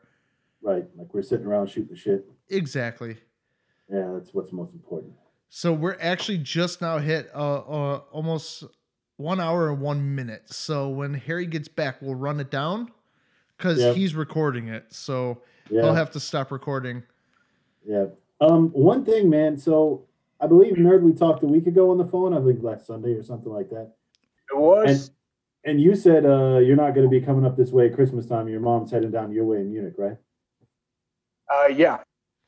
Right. 0.61 0.85
Like 0.95 1.13
we're 1.13 1.23
sitting 1.23 1.45
around 1.45 1.69
shooting 1.69 1.89
the 1.89 1.95
shit. 1.95 2.25
Exactly. 2.49 3.17
Yeah, 3.91 4.11
that's 4.13 4.33
what's 4.33 4.51
most 4.51 4.73
important. 4.73 5.13
So 5.49 5.73
we're 5.73 5.97
actually 5.99 6.39
just 6.39 6.81
now 6.81 6.99
hit 6.99 7.29
uh, 7.33 7.57
uh 7.59 8.01
almost 8.11 8.65
one 9.17 9.39
hour 9.39 9.69
and 9.69 9.79
one 9.81 10.15
minute. 10.15 10.43
So 10.47 10.89
when 10.89 11.13
Harry 11.13 11.45
gets 11.45 11.67
back, 11.67 12.01
we'll 12.01 12.15
run 12.15 12.39
it 12.39 12.51
down 12.51 12.91
because 13.57 13.79
Yep. 13.79 13.95
he's 13.95 14.15
recording 14.15 14.67
it. 14.67 14.93
So 14.93 15.41
Yeah. 15.69 15.81
he'll 15.81 15.93
have 15.93 16.11
to 16.11 16.19
stop 16.19 16.51
recording. 16.51 17.03
Yeah. 17.85 18.07
Um, 18.41 18.69
one 18.71 19.05
thing, 19.05 19.29
man. 19.29 19.57
So 19.57 20.05
I 20.39 20.47
believe 20.47 20.75
Nerd 20.75 21.01
we 21.01 21.13
talked 21.13 21.43
a 21.43 21.47
week 21.47 21.67
ago 21.67 21.91
on 21.91 21.97
the 21.97 22.05
phone. 22.05 22.33
I 22.33 22.39
believe 22.39 22.63
last 22.63 22.87
Sunday 22.87 23.13
or 23.13 23.23
something 23.23 23.51
like 23.51 23.69
that. 23.69 23.95
It 24.51 24.57
was. 24.57 25.11
And 25.63 25.81
you 25.81 25.95
said 25.95 26.25
uh, 26.25 26.59
you're 26.59 26.75
not 26.75 26.93
going 26.93 27.09
to 27.09 27.09
be 27.09 27.19
coming 27.19 27.45
up 27.45 27.57
this 27.57 27.71
way 27.71 27.87
at 27.87 27.95
Christmas 27.95 28.27
time. 28.27 28.47
Your 28.47 28.59
mom's 28.59 28.91
heading 28.91 29.09
down 29.09 29.31
your 29.31 29.45
way 29.45 29.61
in 29.61 29.71
Munich, 29.71 29.95
right? 29.97 30.17
Uh, 31.51 31.67
yeah. 31.67 32.03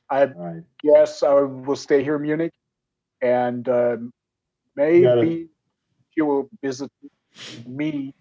I 0.09 0.25
All 0.25 0.33
right. 0.35 0.63
yes, 0.83 1.23
I 1.23 1.33
will 1.33 1.75
stay 1.75 2.03
here 2.03 2.15
in 2.17 2.21
Munich, 2.21 2.53
and 3.21 3.67
um, 3.67 4.13
maybe 4.75 5.49
gotta- 6.17 6.17
she 6.17 6.21
will 6.21 6.49
visit 6.63 6.91
me 7.65 8.13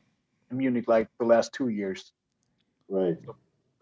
in 0.51 0.57
Munich 0.59 0.89
like 0.89 1.09
the 1.19 1.25
last 1.25 1.53
two 1.53 1.69
years. 1.69 2.13
Right. 2.89 3.17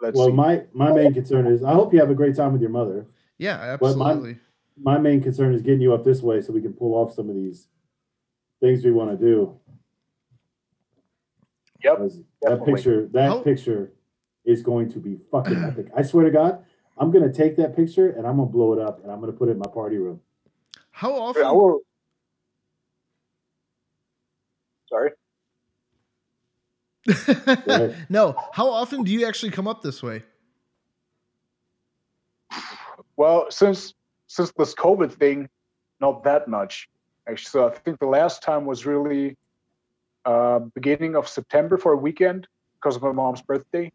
Let's 0.01 0.17
well, 0.19 0.29
see. 0.29 0.33
my 0.33 0.63
my 0.73 0.93
main 0.93 1.15
concern 1.15 1.47
is 1.47 1.63
I 1.63 1.73
hope 1.73 1.93
you 1.93 2.01
have 2.01 2.11
a 2.11 2.15
great 2.15 2.37
time 2.37 2.53
with 2.53 2.61
your 2.61 2.71
mother. 2.71 3.07
Yeah, 3.39 3.77
But 3.81 3.97
my- 3.97 4.37
My 4.77 4.99
main 4.99 5.21
concern 5.23 5.55
is 5.55 5.63
getting 5.63 5.81
you 5.81 5.95
up 5.95 6.03
this 6.03 6.21
way 6.21 6.41
so 6.41 6.53
we 6.53 6.61
can 6.61 6.73
pull 6.73 6.95
off 6.95 7.13
some 7.15 7.29
of 7.29 7.37
these 7.37 7.69
things 8.61 8.85
we 8.85 8.91
want 8.91 9.11
to 9.11 9.17
do. 9.17 9.57
Yep. 11.85 11.99
That 12.43 12.65
picture, 12.65 13.07
that 13.13 13.29
How- 13.29 13.43
picture 13.43 13.93
is 14.45 14.63
going 14.63 14.91
to 14.91 14.99
be 14.99 15.17
fucking 15.31 15.57
epic. 15.63 15.87
I 15.97 16.03
swear 16.03 16.25
to 16.25 16.31
God, 16.33 16.65
I'm 16.99 17.11
gonna 17.13 17.33
take 17.33 17.57
that 17.57 17.77
picture 17.77 18.11
and 18.11 18.27
I'm 18.27 18.37
gonna 18.37 18.51
blow 18.51 18.73
it 18.73 18.81
up 18.81 19.03
and 19.03 19.13
I'm 19.13 19.21
gonna 19.21 19.33
put 19.33 19.49
it 19.49 19.53
in 19.53 19.59
my 19.59 19.71
party 19.73 19.97
room. 19.99 20.21
How 20.91 21.13
I 21.15 21.19
often? 21.19 21.43
will. 21.57 21.81
Sorry. 24.95 25.11
no, 28.09 28.35
how 28.53 28.69
often 28.69 29.03
do 29.03 29.11
you 29.11 29.27
actually 29.27 29.51
come 29.51 29.67
up 29.67 29.83
this 29.83 30.03
way? 30.03 30.23
Well, 33.17 33.47
since 33.51 33.95
since 34.29 34.53
this 34.57 34.75
COVID 34.75 35.13
thing, 35.13 35.49
not 36.01 36.23
that 36.25 36.47
much 36.47 36.89
actually. 37.29 37.51
So 37.51 37.69
I 37.69 37.71
think 37.71 37.99
the 37.99 38.07
last 38.07 38.43
time 38.43 38.65
was 38.67 38.87
really 38.87 39.37
uh, 40.25 40.61
beginning 40.61 41.17
of 41.17 41.27
September 41.27 41.77
for 41.77 41.93
a 41.93 41.97
weekend 41.97 42.47
because 42.77 42.97
of 42.97 43.03
my 43.03 43.13
mom's 43.13 43.43
birthday, 43.43 43.91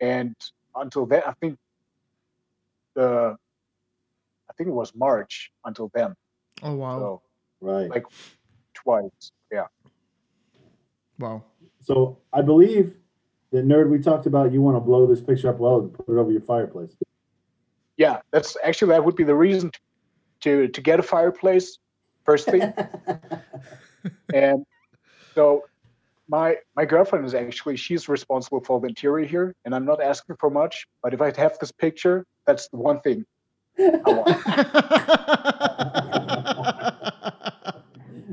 and 0.00 0.36
until 0.76 1.06
then, 1.06 1.22
I 1.26 1.32
think 1.40 1.58
the 2.94 3.36
I 4.48 4.52
think 4.56 4.68
it 4.68 4.72
was 4.72 4.94
March 4.94 5.50
until 5.64 5.90
then. 5.92 6.14
Oh 6.62 6.74
wow, 6.74 6.98
So 6.98 7.22
Right. 7.60 7.90
Like- 7.90 8.06
twice, 8.74 9.32
yeah. 9.50 9.66
Wow. 11.18 11.42
So 11.80 12.18
I 12.32 12.42
believe 12.42 12.94
that 13.52 13.66
nerd 13.66 13.88
we 13.88 13.98
talked 13.98 14.26
about. 14.26 14.52
You 14.52 14.62
want 14.62 14.76
to 14.76 14.80
blow 14.80 15.06
this 15.06 15.20
picture 15.20 15.48
up 15.48 15.58
well 15.58 15.80
and 15.80 15.92
put 15.92 16.08
it 16.08 16.18
over 16.18 16.30
your 16.30 16.40
fireplace. 16.40 16.96
Yeah, 17.96 18.18
that's 18.30 18.56
actually 18.62 18.90
that 18.90 19.04
would 19.04 19.16
be 19.16 19.24
the 19.24 19.34
reason 19.34 19.72
to 20.40 20.68
to 20.68 20.80
get 20.80 21.00
a 21.00 21.02
fireplace 21.02 21.78
first 22.24 22.46
thing. 22.46 22.72
and 24.34 24.64
so 25.34 25.64
my 26.28 26.56
my 26.76 26.84
girlfriend 26.84 27.24
is 27.24 27.34
actually 27.34 27.76
she's 27.76 28.08
responsible 28.08 28.62
for 28.62 28.78
the 28.80 28.86
interior 28.86 29.26
here 29.26 29.54
and 29.64 29.74
i'm 29.74 29.86
not 29.86 30.02
asking 30.02 30.36
for 30.38 30.50
much 30.50 30.86
but 31.02 31.14
if 31.14 31.22
i 31.22 31.32
have 31.34 31.58
this 31.58 31.72
picture 31.72 32.26
that's 32.46 32.68
the 32.68 32.76
one 32.76 33.00
thing 33.00 33.24
I 33.78 34.00
want. 34.06 34.28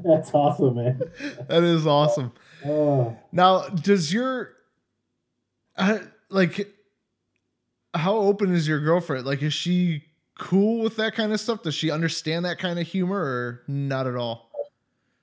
That's 0.03 0.33
awesome, 0.33 0.75
man. 0.75 0.99
that 1.47 1.63
is 1.63 1.87
awesome. 1.87 2.33
Oh, 2.65 3.17
Now, 3.31 3.67
does 3.69 4.11
your 4.11 4.53
uh, 5.77 5.99
like 6.29 6.73
how 7.93 8.17
open 8.17 8.53
is 8.53 8.67
your 8.67 8.79
girlfriend? 8.79 9.25
Like, 9.25 9.41
is 9.41 9.53
she 9.53 10.03
cool 10.37 10.83
with 10.83 10.97
that 10.97 11.15
kind 11.15 11.31
of 11.31 11.39
stuff? 11.39 11.63
Does 11.63 11.75
she 11.75 11.91
understand 11.91 12.45
that 12.45 12.59
kind 12.59 12.79
of 12.79 12.87
humor, 12.87 13.19
or 13.19 13.61
not 13.67 14.07
at 14.07 14.15
all? 14.15 14.51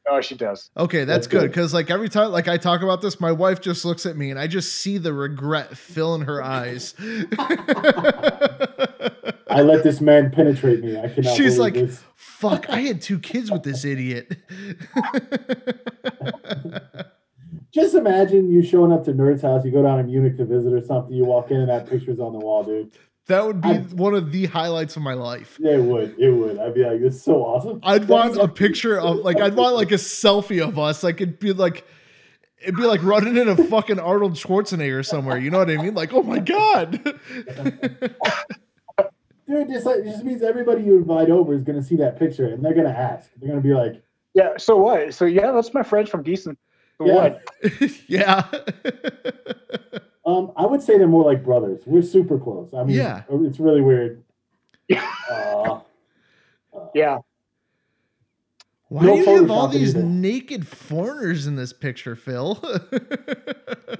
oh 0.09 0.20
she 0.20 0.34
does 0.34 0.70
Okay, 0.76 1.05
that's 1.05 1.26
That's 1.26 1.28
good 1.28 1.51
because 1.51 1.72
like 1.72 1.90
every 1.90 2.09
time 2.09 2.32
like 2.32 2.49
I 2.49 2.57
talk 2.57 2.82
about 2.82 3.03
this, 3.03 3.20
my 3.20 3.32
wife 3.32 3.61
just 3.61 3.84
looks 3.84 4.07
at 4.07 4.16
me 4.16 4.30
and 4.30 4.38
I 4.38 4.47
just 4.47 4.74
see 4.74 4.99
the 4.99 5.12
regret 5.12 5.76
fill 5.76 6.14
in 6.14 6.22
her 6.22 6.43
eyes. 6.43 6.95
I 9.49 9.61
let 9.61 9.84
this 9.84 10.01
man 10.01 10.30
penetrate 10.30 10.82
me. 10.82 10.99
I 10.99 11.09
cannot. 11.09 11.36
She's 11.36 11.59
like, 11.59 11.74
this. 11.74 12.03
"Fuck! 12.14 12.70
I 12.70 12.80
had 12.80 13.03
two 13.03 13.18
kids 13.18 13.51
with 13.51 13.64
this 13.64 13.84
idiot." 13.84 14.36
Just 17.73 17.95
imagine 17.95 18.51
you 18.51 18.62
showing 18.62 18.93
up 18.93 19.05
to 19.05 19.12
Nerd's 19.14 19.41
house. 19.43 19.64
You 19.64 19.70
go 19.70 19.83
down 19.83 19.99
to 19.99 20.05
Munich 20.05 20.37
to 20.37 20.45
visit 20.45 20.73
or 20.75 20.83
something. 20.85 21.14
You 21.14 21.25
walk 21.25 21.51
in 21.51 21.59
and 21.61 21.68
that 21.70 21.89
picture's 21.89 22.20
on 22.20 22.33
the 22.33 22.39
wall, 22.39 22.62
dude. 22.64 22.93
that 23.29 23.47
would 23.47 23.61
be 23.62 23.68
I- 23.70 23.79
one 23.79 24.14
of 24.14 24.31
the 24.31 24.47
highlights 24.47 24.97
of 24.97 25.03
my 25.03 25.14
life. 25.14 25.59
It 25.59 25.81
would. 25.81 26.18
It 26.18 26.31
would. 26.33 26.59
I'd 26.59 26.75
be 26.75 26.85
like, 26.85 27.01
this 27.01 27.14
is 27.14 27.23
so 27.23 27.43
awesome. 27.45 27.81
I'd 27.83 28.03
That 28.03 28.09
want 28.11 28.37
a 28.37 28.47
picture 28.49 29.01
of 29.01 29.18
like 29.18 29.41
I'd 29.41 29.55
want 29.55 29.75
like 29.75 29.91
a 29.91 29.95
selfie 29.97 30.62
of 30.62 30.79
us. 30.79 31.03
Like 31.03 31.20
it'd 31.23 31.39
be 31.39 31.53
like 31.55 31.87
it'd 32.61 32.77
be 32.77 32.83
like 32.85 33.03
running 33.03 33.37
into 33.39 33.57
fucking 33.64 33.99
Arnold 33.99 34.35
Schwarzenegger 34.35 35.05
somewhere. 35.05 35.39
You 35.39 35.51
know 35.51 35.59
what 35.59 35.70
I 35.70 35.77
mean? 35.79 35.95
Like, 35.95 36.12
oh 36.12 36.23
my 36.23 36.41
god. 36.41 37.03
Dude, 39.49 39.68
this, 39.68 39.85
like, 39.85 40.05
this 40.05 40.23
means 40.23 40.43
everybody 40.43 40.83
you 40.83 40.97
invite 40.97 41.29
over 41.29 41.53
is 41.53 41.62
going 41.64 41.77
to 41.79 41.85
see 41.85 41.97
that 41.97 42.18
picture 42.18 42.47
and 42.47 42.64
they're 42.64 42.75
going 42.75 42.87
to 42.87 42.97
ask. 42.97 43.29
They're 43.37 43.51
going 43.51 43.62
to 43.62 43.68
be 43.68 43.75
like, 43.75 44.03
yeah 44.35 44.57
so 44.57 44.77
what 44.77 45.12
so 45.12 45.27
yeah 45.27 45.51
that's 45.53 45.75
my 45.75 45.83
friend 45.83 46.09
from 46.09 46.23
decent 46.23 46.59
so 47.07 47.12
Yeah. 47.12 47.22
what 47.22 47.90
yeah. 48.09 48.48
um, 50.26 50.53
I 50.57 50.66
would 50.66 50.82
say 50.82 50.98
they're 50.98 51.07
more 51.07 51.24
like 51.24 51.44
brothers. 51.44 51.82
We're 51.86 52.03
super 52.03 52.38
close. 52.38 52.72
I 52.74 52.84
mean, 52.84 52.96
Yeah. 52.96 53.22
it's 53.30 53.59
really 53.61 53.80
weird. 53.82 54.22
Yeah. 54.88 55.09
Uh, 56.74 56.86
yeah 56.94 57.18
Why 58.88 59.05
No 59.05 59.12
do 59.14 59.18
you 59.20 59.26
have 59.42 59.50
all 59.50 59.68
these 59.68 59.94
either. 59.94 60.03
naked 60.07 60.66
foreigners 60.66 61.46
in 61.46 61.55
this 61.57 61.70
picture, 61.72 62.16
Phil? 62.16 62.55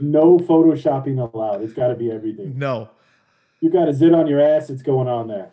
no 0.01 0.39
photoshopping 0.39 1.19
allowed. 1.35 1.63
It's 1.63 1.75
got 1.75 1.89
to 1.89 1.95
be 1.95 2.11
everything. 2.11 2.59
no. 2.59 2.89
You 3.61 3.71
got 3.71 3.89
a 3.89 3.93
zit 3.95 4.15
on 4.15 4.27
your 4.27 4.41
ass. 4.41 4.71
It's 4.71 4.81
going 4.83 5.07
on 5.07 5.29
there. 5.29 5.51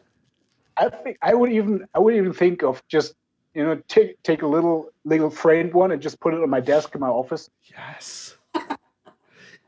i 0.77 0.87
think 0.89 1.17
i 1.21 1.33
would 1.33 1.51
even 1.51 1.85
i 1.93 1.99
would 1.99 2.15
even 2.15 2.31
think 2.33 2.63
of 2.63 2.81
just 2.87 3.13
you 3.53 3.63
know 3.63 3.81
take 3.87 4.21
take 4.23 4.41
a 4.41 4.47
little 4.47 4.89
little 5.05 5.29
framed 5.29 5.73
one 5.73 5.91
and 5.91 6.01
just 6.01 6.19
put 6.19 6.33
it 6.33 6.41
on 6.41 6.49
my 6.49 6.59
desk 6.59 6.93
in 6.95 7.01
my 7.01 7.07
office 7.07 7.49
Yes. 7.71 8.35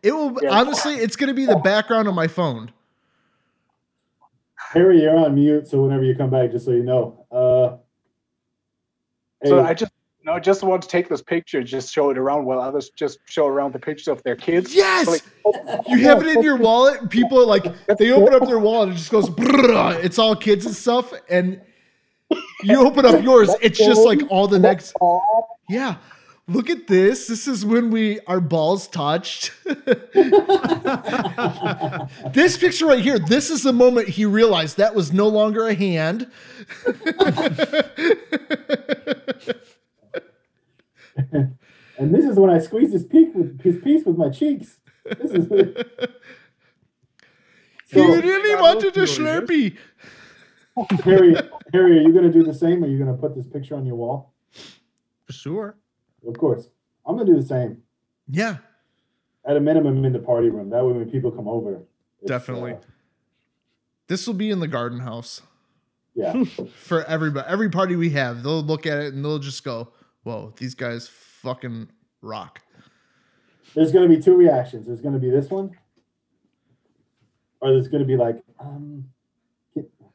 It 0.03 0.13
will 0.13 0.36
Yeah. 0.41 0.49
honestly, 0.59 0.95
it's 0.95 1.15
gonna 1.15 1.34
be 1.34 1.45
the 1.45 1.57
background 1.57 2.07
of 2.07 2.15
my 2.15 2.27
phone. 2.27 2.71
Harry, 4.55 5.01
you're 5.01 5.15
on 5.17 5.36
mute. 5.36 5.67
So 5.67 5.84
whenever 5.84 6.03
you 6.03 6.15
come 6.15 6.32
back, 6.32 6.51
just 6.51 6.65
so 6.65 6.71
you 6.71 6.84
know. 6.84 7.25
Uh, 7.32 7.77
so 9.47 9.63
i 9.63 9.73
just 9.75 9.91
No, 10.23 10.34
I 10.34 10.39
just 10.39 10.63
want 10.63 10.82
to 10.84 10.88
take 10.88 11.07
this 11.09 11.21
picture, 11.21 11.61
just 11.61 11.93
show 11.93 12.09
it 12.09 12.17
around 12.17 12.45
while 12.45 12.59
others 12.59 12.89
just 12.95 13.19
show 13.25 13.45
around 13.45 13.73
the 13.73 13.79
pictures 13.79 14.07
of 14.07 14.23
their 14.23 14.36
kids. 14.36 14.73
Yes. 14.73 15.07
Like, 15.07 15.23
You 15.88 15.99
have 16.07 16.21
it 16.23 16.36
in 16.36 16.41
your 16.41 16.57
wallet. 16.57 17.01
and 17.01 17.09
People 17.09 17.39
are 17.39 17.45
like 17.45 17.65
they 17.97 18.11
open 18.11 18.34
up 18.34 18.47
their 18.47 18.59
wallet 18.59 18.89
and 18.89 18.97
it 18.97 19.01
just 19.01 19.11
goes. 19.11 19.29
It's 20.03 20.17
all 20.17 20.36
kids 20.36 20.65
and 20.65 20.75
stuff, 20.75 21.13
and 21.29 21.61
you 22.63 22.86
open 22.86 23.05
up 23.05 23.23
yours. 23.23 23.49
It's 23.61 23.79
just 23.79 24.05
like 24.05 24.21
all 24.29 24.47
the 24.47 24.59
next. 24.59 24.93
Yeah, 25.69 25.95
look 26.47 26.69
at 26.69 26.88
this. 26.88 27.27
This 27.27 27.47
is 27.47 27.65
when 27.65 27.91
we 27.91 28.19
our 28.21 28.39
balls 28.39 28.88
touched. 28.88 29.51
this 32.34 32.57
picture 32.57 32.88
right 32.88 33.01
here. 33.01 33.19
This 33.19 33.49
is 33.49 33.63
the 33.63 33.73
moment 33.73 34.09
he 34.09 34.25
realized 34.25 34.77
that 34.77 34.95
was 34.95 35.13
no 35.13 35.27
longer 35.27 35.67
a 35.67 35.73
hand. 35.73 36.32
and 41.32 42.13
this 42.13 42.25
is 42.25 42.38
when 42.38 42.49
I 42.49 42.59
squeezed 42.59 42.91
his 42.93 43.05
peak 43.05 43.29
with 43.34 43.61
his 43.61 43.77
piece 43.77 44.05
with 44.05 44.17
my 44.17 44.29
cheeks. 44.29 44.79
This 45.05 45.32
is 45.32 45.47
he 47.88 47.99
so, 47.99 48.21
really 48.21 48.61
wanted 48.61 48.95
a 48.97 49.01
Slurpee. 49.01 49.77
Harry. 51.03 51.36
Harry, 51.74 51.97
are 51.99 52.01
you 52.01 52.13
gonna 52.13 52.32
do 52.32 52.43
the 52.43 52.53
same? 52.53 52.84
Or 52.84 52.88
are 52.88 52.89
you 52.89 52.97
gonna 52.97 53.13
put 53.17 53.36
this 53.36 53.47
picture 53.47 53.76
on 53.76 53.86
your 53.86 53.95
wall? 53.95 54.34
For 55.26 55.34
sure. 55.34 55.78
Of 56.28 56.38
course, 56.38 56.69
I'm 57.05 57.17
gonna 57.17 57.30
do 57.32 57.36
the 57.39 57.45
same. 57.45 57.82
Yeah, 58.28 58.57
At 59.45 59.57
a 59.57 59.59
minimum, 59.59 60.05
in 60.05 60.13
the 60.13 60.19
party 60.19 60.49
room. 60.49 60.69
That 60.69 60.86
way, 60.86 60.93
when 60.93 61.09
people 61.09 61.32
come 61.32 61.47
over, 61.47 61.82
Definitely. 62.26 62.74
uh, 62.74 62.78
this 64.07 64.26
will 64.28 64.36
be 64.36 64.49
in 64.51 64.59
the 64.59 64.67
garden 64.67 64.99
house. 64.99 65.41
yeah, 66.13 66.43
for 66.76 67.03
everybody. 67.05 67.47
Every 67.49 67.69
party 67.69 67.95
we 67.95 68.11
have, 68.11 68.43
they'll 68.43 68.61
look 68.63 68.86
at 68.86 68.99
it 68.99 69.13
and 69.13 69.24
they'll 69.26 69.39
just 69.39 69.63
go, 69.63 69.89
"Whoa, 70.24 70.53
these 70.57 70.76
guys 70.76 71.07
fucking 71.09 71.89
rock." 72.22 72.61
there's 73.74 73.91
gonna 73.91 74.07
be 74.09 74.19
two 74.19 74.36
reactions. 74.36 74.86
There's 74.88 75.01
gonna 75.01 75.19
be 75.19 75.30
this 75.30 75.49
one, 75.49 75.72
or 77.61 77.72
there's 77.72 77.88
gonna 77.89 78.05
be 78.05 78.17
like, 78.17 78.43
um, 78.59 79.05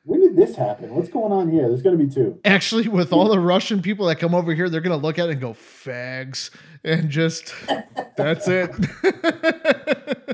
when 0.07 0.21
did 0.21 0.37
this 0.37 0.57
happen? 0.57 0.95
What's 0.95 1.09
going 1.09 1.33
on 1.33 1.51
here? 1.51 1.69
There's 1.69 1.83
gonna 1.83 1.97
be 1.97 2.09
two. 2.09 2.39
Actually, 2.45 2.89
with 2.89 3.13
all 3.13 3.29
the 3.29 3.41
Russian 3.41 3.83
people 3.83 4.07
that 4.07 4.17
come 4.17 4.35
over 4.35 4.55
here, 4.55 4.69
they're 4.71 4.81
gonna 4.81 4.97
look 4.97 5.19
at 5.19 5.29
it 5.29 5.33
and 5.33 5.41
go, 5.41 5.53
"Fags," 5.53 6.51
and 6.85 7.11
just 7.11 7.53
that's 8.17 8.49
it. 8.49 8.71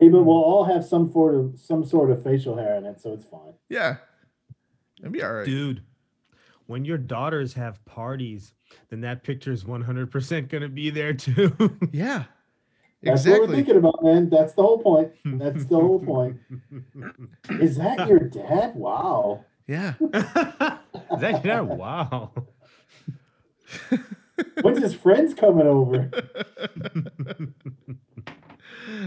Hey, 0.00 0.08
but 0.10 0.22
we'll 0.22 0.36
all 0.36 0.62
have 0.64 0.84
some 0.84 1.10
sort 1.10 1.34
of 1.34 1.58
some 1.58 1.84
sort 1.84 2.12
of 2.12 2.22
facial 2.22 2.56
hair 2.56 2.76
in 2.76 2.86
it, 2.86 3.00
so 3.00 3.12
it's 3.14 3.24
fine. 3.24 3.54
yeah, 3.68 3.96
it'll 5.00 5.10
be 5.10 5.20
all 5.24 5.32
right. 5.32 5.44
Dude, 5.44 5.82
when 6.66 6.84
your 6.84 6.98
daughters 6.98 7.54
have 7.54 7.84
parties, 7.84 8.52
then 8.90 9.00
that 9.00 9.24
picture 9.24 9.50
is 9.50 9.64
100% 9.64 10.48
going 10.48 10.62
to 10.62 10.68
be 10.68 10.90
there 10.90 11.14
too. 11.14 11.52
Yeah, 11.92 12.24
That's 13.02 13.24
what 13.26 13.40
we're 13.48 13.54
thinking 13.54 13.76
about, 13.76 14.02
man. 14.02 14.28
That's 14.28 14.54
the 14.54 14.62
whole 14.62 14.78
point. 14.82 15.12
That's 15.24 15.64
the 15.66 15.76
whole 15.76 16.00
point. 16.00 16.38
Is 17.50 17.76
that 17.76 18.08
your 18.08 18.18
dad? 18.20 18.74
Wow. 18.74 19.44
Yeah, 19.68 19.94
Is 20.02 21.20
that 21.20 21.32
your 21.32 21.40
dad? 21.42 21.60
Wow. 21.62 22.32
When's 24.62 24.78
his 24.82 24.94
friends 24.94 25.34
coming 25.34 25.66
over? 25.66 26.10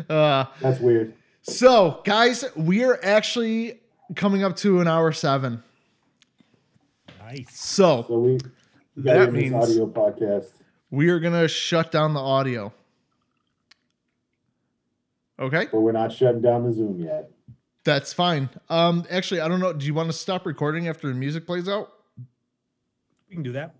uh, 0.09 0.45
That's 0.61 0.79
weird. 0.79 1.13
so 1.41 2.01
guys, 2.05 2.45
we 2.55 2.83
are 2.83 2.99
actually 3.03 3.79
coming 4.15 4.43
up 4.43 4.55
to 4.57 4.79
an 4.81 4.87
hour 4.87 5.11
seven. 5.11 5.63
Nice. 7.19 7.47
So 7.59 8.05
So 8.07 8.19
we, 8.19 8.31
we 8.95 9.03
got 9.03 9.13
That 9.15 9.33
means- 9.33 9.53
audio 9.53 9.87
podcast. 9.87 10.51
we 10.89 11.09
are 11.09 11.19
gonna 11.19 11.47
shut 11.47 11.91
down 11.91 12.13
the 12.13 12.19
audio. 12.19 12.73
Okay. 15.41 15.67
But 15.71 15.79
we're 15.81 15.91
not 15.91 16.13
shutting 16.13 16.41
down 16.41 16.63
the 16.63 16.71
Zoom 16.71 16.99
yet. 16.99 17.31
That's 17.83 18.13
fine. 18.13 18.49
Um, 18.69 19.05
actually, 19.09 19.41
I 19.41 19.47
don't 19.47 19.59
know. 19.59 19.73
Do 19.73 19.85
you 19.85 19.93
want 19.93 20.07
to 20.09 20.13
stop 20.13 20.45
recording 20.45 20.87
after 20.87 21.07
the 21.07 21.15
music 21.15 21.47
plays 21.47 21.67
out? 21.67 21.91
We 23.27 23.35
can 23.35 23.43
do 23.43 23.51
that. 23.53 23.73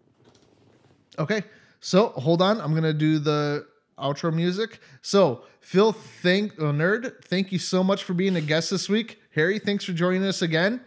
Okay. 1.20 1.44
So 1.80 2.08
hold 2.10 2.42
on. 2.42 2.60
I'm 2.60 2.74
gonna 2.74 2.94
do 2.94 3.20
the 3.20 3.68
outro 4.00 4.34
music. 4.34 4.80
So 5.02 5.44
Phil, 5.60 5.92
thank 5.92 6.54
oh, 6.60 6.66
nerd, 6.72 7.24
thank 7.24 7.52
you 7.52 7.60
so 7.60 7.84
much 7.84 8.04
for 8.04 8.14
being 8.14 8.36
a 8.36 8.42
guest 8.42 8.72
this 8.72 8.90
week. 8.90 9.20
Harry, 9.36 9.60
thanks 9.60 9.86
for 9.86 9.94
joining 9.94 10.24
us 10.24 10.42
again. 10.42 10.82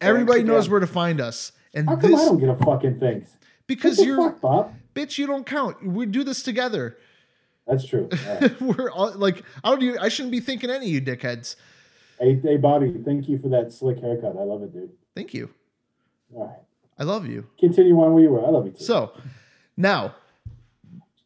Everybody 0.00 0.42
knows 0.42 0.64
again. 0.64 0.70
where 0.72 0.80
to 0.80 0.86
find 0.86 1.20
us, 1.20 1.52
and 1.74 1.88
How 1.88 1.96
come 1.96 2.14
I 2.14 2.16
this 2.16 2.26
don't 2.26 2.38
get 2.38 2.48
a 2.50 2.56
fucking 2.56 3.00
thing? 3.00 3.20
What 3.20 3.28
because 3.66 3.98
you're 4.04 4.30
fuck, 4.30 4.40
Bob? 4.40 4.74
bitch. 4.94 5.18
You 5.18 5.26
don't 5.26 5.44
count. 5.44 5.84
We 5.84 6.06
do 6.06 6.22
this 6.22 6.42
together. 6.42 6.96
That's 7.66 7.86
true. 7.86 8.08
We're 8.60 8.90
all 8.90 9.12
like, 9.12 9.42
I 9.64 9.70
don't. 9.70 9.82
Even, 9.82 9.98
I 9.98 10.08
shouldn't 10.08 10.32
be 10.32 10.40
thinking 10.40 10.70
any 10.70 10.86
of 10.86 10.92
you 10.92 11.02
dickheads. 11.02 11.56
hey, 12.20 12.38
hey, 12.42 12.56
Bobby, 12.56 12.94
thank 13.04 13.28
you 13.28 13.38
for 13.38 13.48
that 13.48 13.72
slick 13.72 14.00
haircut. 14.00 14.36
I 14.38 14.42
love 14.42 14.62
it, 14.62 14.72
dude. 14.72 14.90
Thank 15.14 15.34
you. 15.34 15.50
All 16.34 16.46
right. 16.46 16.58
I 16.98 17.04
love 17.04 17.26
you. 17.26 17.46
Continue 17.58 18.00
on 18.00 18.14
where 18.14 18.22
you 18.22 18.30
were. 18.30 18.44
I 18.44 18.50
love 18.50 18.66
you 18.66 18.72
too. 18.72 18.84
So 18.84 19.12
now, 19.76 20.14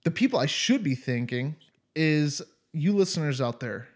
the 0.05 0.11
people 0.11 0.38
I 0.38 0.47
should 0.47 0.82
be 0.82 0.95
thanking 0.95 1.57
is 1.95 2.43
you 2.72 2.97
listeners 2.97 3.41
out 3.41 3.61
there. 3.61 3.88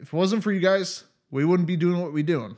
If 0.00 0.08
it 0.08 0.12
wasn't 0.12 0.42
for 0.42 0.52
you 0.52 0.60
guys, 0.60 1.04
we 1.30 1.44
wouldn't 1.44 1.66
be 1.66 1.76
doing 1.76 2.00
what 2.00 2.12
we're 2.12 2.22
doing. 2.22 2.56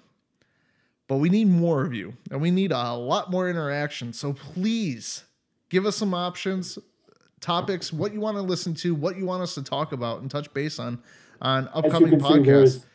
But 1.09 1.17
we 1.17 1.29
need 1.29 1.49
more 1.49 1.85
of 1.85 1.93
you 1.93 2.15
and 2.31 2.41
we 2.41 2.51
need 2.51 2.73
a 2.73 2.95
lot 2.95 3.31
more 3.31 3.51
interaction. 3.51 4.13
So 4.13 4.33
please 4.33 5.25
give 5.69 5.85
us 5.85 5.97
some 5.97 6.15
options, 6.15 6.79
topics, 7.43 7.93
what 7.93 8.15
you 8.15 8.21
want 8.21 8.37
to 8.39 8.43
listen 8.43 8.73
to, 8.77 8.95
what 8.95 9.17
you 9.19 9.27
want 9.27 9.43
us 9.43 9.55
to 9.57 9.63
talk 9.63 9.93
about 9.93 10.23
and 10.23 10.31
touch 10.31 10.53
base 10.55 10.79
on 10.79 11.03
on 11.43 11.69
upcoming 11.75 12.11
can 12.11 12.21
see, 12.21 12.27
podcasts. 12.27 12.45
there's, 12.47 12.87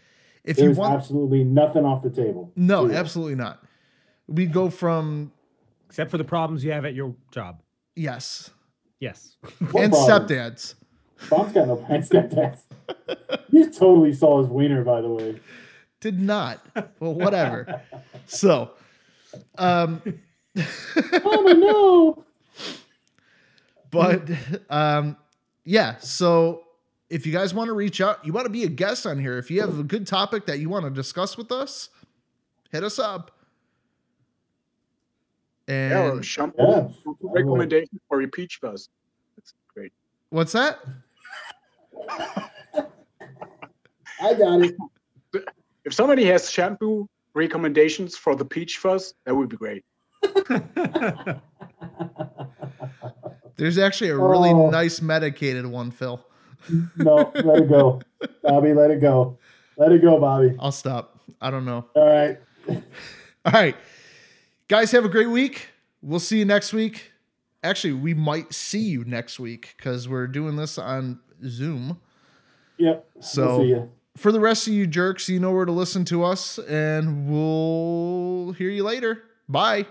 If 0.46 0.58
you 0.58 0.72
want 0.72 0.94
absolutely 0.96 1.44
nothing 1.44 1.86
off 1.86 2.02
the 2.02 2.10
table. 2.10 2.52
No, 2.56 2.88
Zero. 2.88 2.98
absolutely 3.00 3.36
not. 3.36 3.62
We 4.28 4.46
go 4.48 4.70
from 4.72 5.32
Except 5.88 6.10
for 6.12 6.18
the 6.18 6.24
problems 6.24 6.64
you 6.64 6.72
have 6.72 6.84
at 6.86 6.96
your 6.96 7.14
job. 7.32 7.62
yes. 7.96 8.50
Yes. 9.00 9.36
What 9.72 9.84
and 9.84 9.94
problem? 9.94 10.28
stepdads. 10.28 10.74
Bob's 11.30 11.54
got 11.54 11.68
no 11.68 11.76
pants 11.88 12.10
stepdads. 12.10 12.62
you 13.52 13.70
totally 13.70 14.12
saw 14.14 14.42
his 14.42 14.50
wiener, 14.50 14.84
by 14.84 15.02
the 15.02 15.10
way. 15.10 15.40
Did 16.02 16.20
not. 16.20 16.60
Well, 17.00 17.14
whatever. 17.14 17.82
so, 18.28 18.72
um, 19.58 20.02
Mama, 20.56 21.54
no. 21.54 22.24
But 23.98 24.30
um, 24.70 25.18
yeah. 25.64 25.98
So, 25.98 26.64
if 27.10 27.26
you 27.26 27.32
guys 27.34 27.54
want 27.54 27.68
to 27.68 27.74
reach 27.74 28.02
out, 28.02 28.26
you 28.26 28.34
want 28.34 28.46
to 28.46 28.52
be 28.52 28.64
a 28.64 28.70
guest 28.70 29.06
on 29.06 29.20
here. 29.20 29.38
If 29.38 29.50
you 29.50 29.62
have 29.62 29.80
a 29.80 29.84
good 29.84 30.06
topic 30.08 30.46
that 30.48 30.60
you 30.60 30.70
want 30.70 30.86
to 30.86 30.92
discuss 30.92 31.38
with 31.38 31.52
us, 31.52 31.90
hit 32.72 32.84
us 32.84 33.00
up. 33.00 33.32
And 35.68 35.92
Yeah, 35.92 36.12
or 36.12 36.24
shampoo 36.24 36.64
Yeah. 36.64 36.88
recommendation 37.22 38.00
for 38.08 38.22
your 38.22 38.30
peach 38.30 38.60
fuzz. 38.62 38.90
That's 39.36 39.54
great. 39.74 39.92
what's 40.30 40.54
that? 40.54 40.80
I 44.22 44.34
got 44.34 44.62
it. 44.62 44.76
If 45.86 45.94
somebody 45.94 46.26
has 46.26 46.50
shampoo 46.50 47.08
recommendations 47.34 48.18
for 48.18 48.36
the 48.36 48.44
peach 48.46 48.78
fuzz, 48.78 49.14
that 49.26 49.36
would 49.36 49.50
be 49.50 49.58
great. 49.58 49.86
There's 53.58 53.78
actually 53.78 54.12
a 54.12 54.18
really 54.18 54.50
Oh. 54.52 54.70
nice 54.70 55.02
medicated 55.02 55.66
one, 55.66 55.92
Phil. 55.92 56.24
No, 56.96 57.32
let 57.36 57.64
it 57.64 57.70
go. 57.70 58.02
Bobby, 58.44 58.74
let 58.74 58.92
it 58.92 59.02
go. 59.02 59.38
Let 59.78 59.92
it 59.92 60.02
go, 60.02 60.20
Bobby. 60.20 60.56
I'll 60.60 60.72
stop. 60.72 61.20
I 61.42 61.50
don't 61.52 61.66
know. 61.66 61.86
All 61.96 62.06
right. 62.06 62.40
All 62.70 63.52
right. 63.54 63.76
Guys, 64.68 64.92
have 64.92 65.06
a 65.06 65.10
great 65.10 65.30
week. 65.30 65.70
We'll 66.02 66.20
see 66.20 66.40
you 66.40 66.46
next 66.46 66.74
week. 66.74 67.12
Actually, 67.64 67.94
we 67.94 68.14
might 68.14 68.54
see 68.54 68.80
you 68.80 69.04
next 69.06 69.40
week 69.40 69.74
because 69.78 70.08
we're 70.08 70.28
doing 70.28 70.56
this 70.56 70.78
on 70.78 71.20
Zoom. 71.46 72.00
Yep. 72.78 73.08
So- 73.22 73.48
we'll 73.48 73.60
see 73.60 73.68
you. 73.70 73.92
For 74.18 74.32
the 74.32 74.40
rest 74.40 74.66
of 74.66 74.74
you 74.74 74.88
jerks, 74.88 75.30
you 75.30 75.40
know 75.40 75.52
where 75.52 75.66
to 75.66 75.72
listen 75.72 76.04
to 76.06 76.24
us, 76.24 76.58
and 76.58 77.30
we'll 77.30 78.52
hear 78.54 78.72
you 78.72 78.84
later. 78.84 79.22
Bye. 79.48 79.86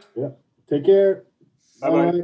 Take 0.68 0.84
care. 0.84 1.22
Bye-bye. 1.80 2.10
Bye. 2.10 2.20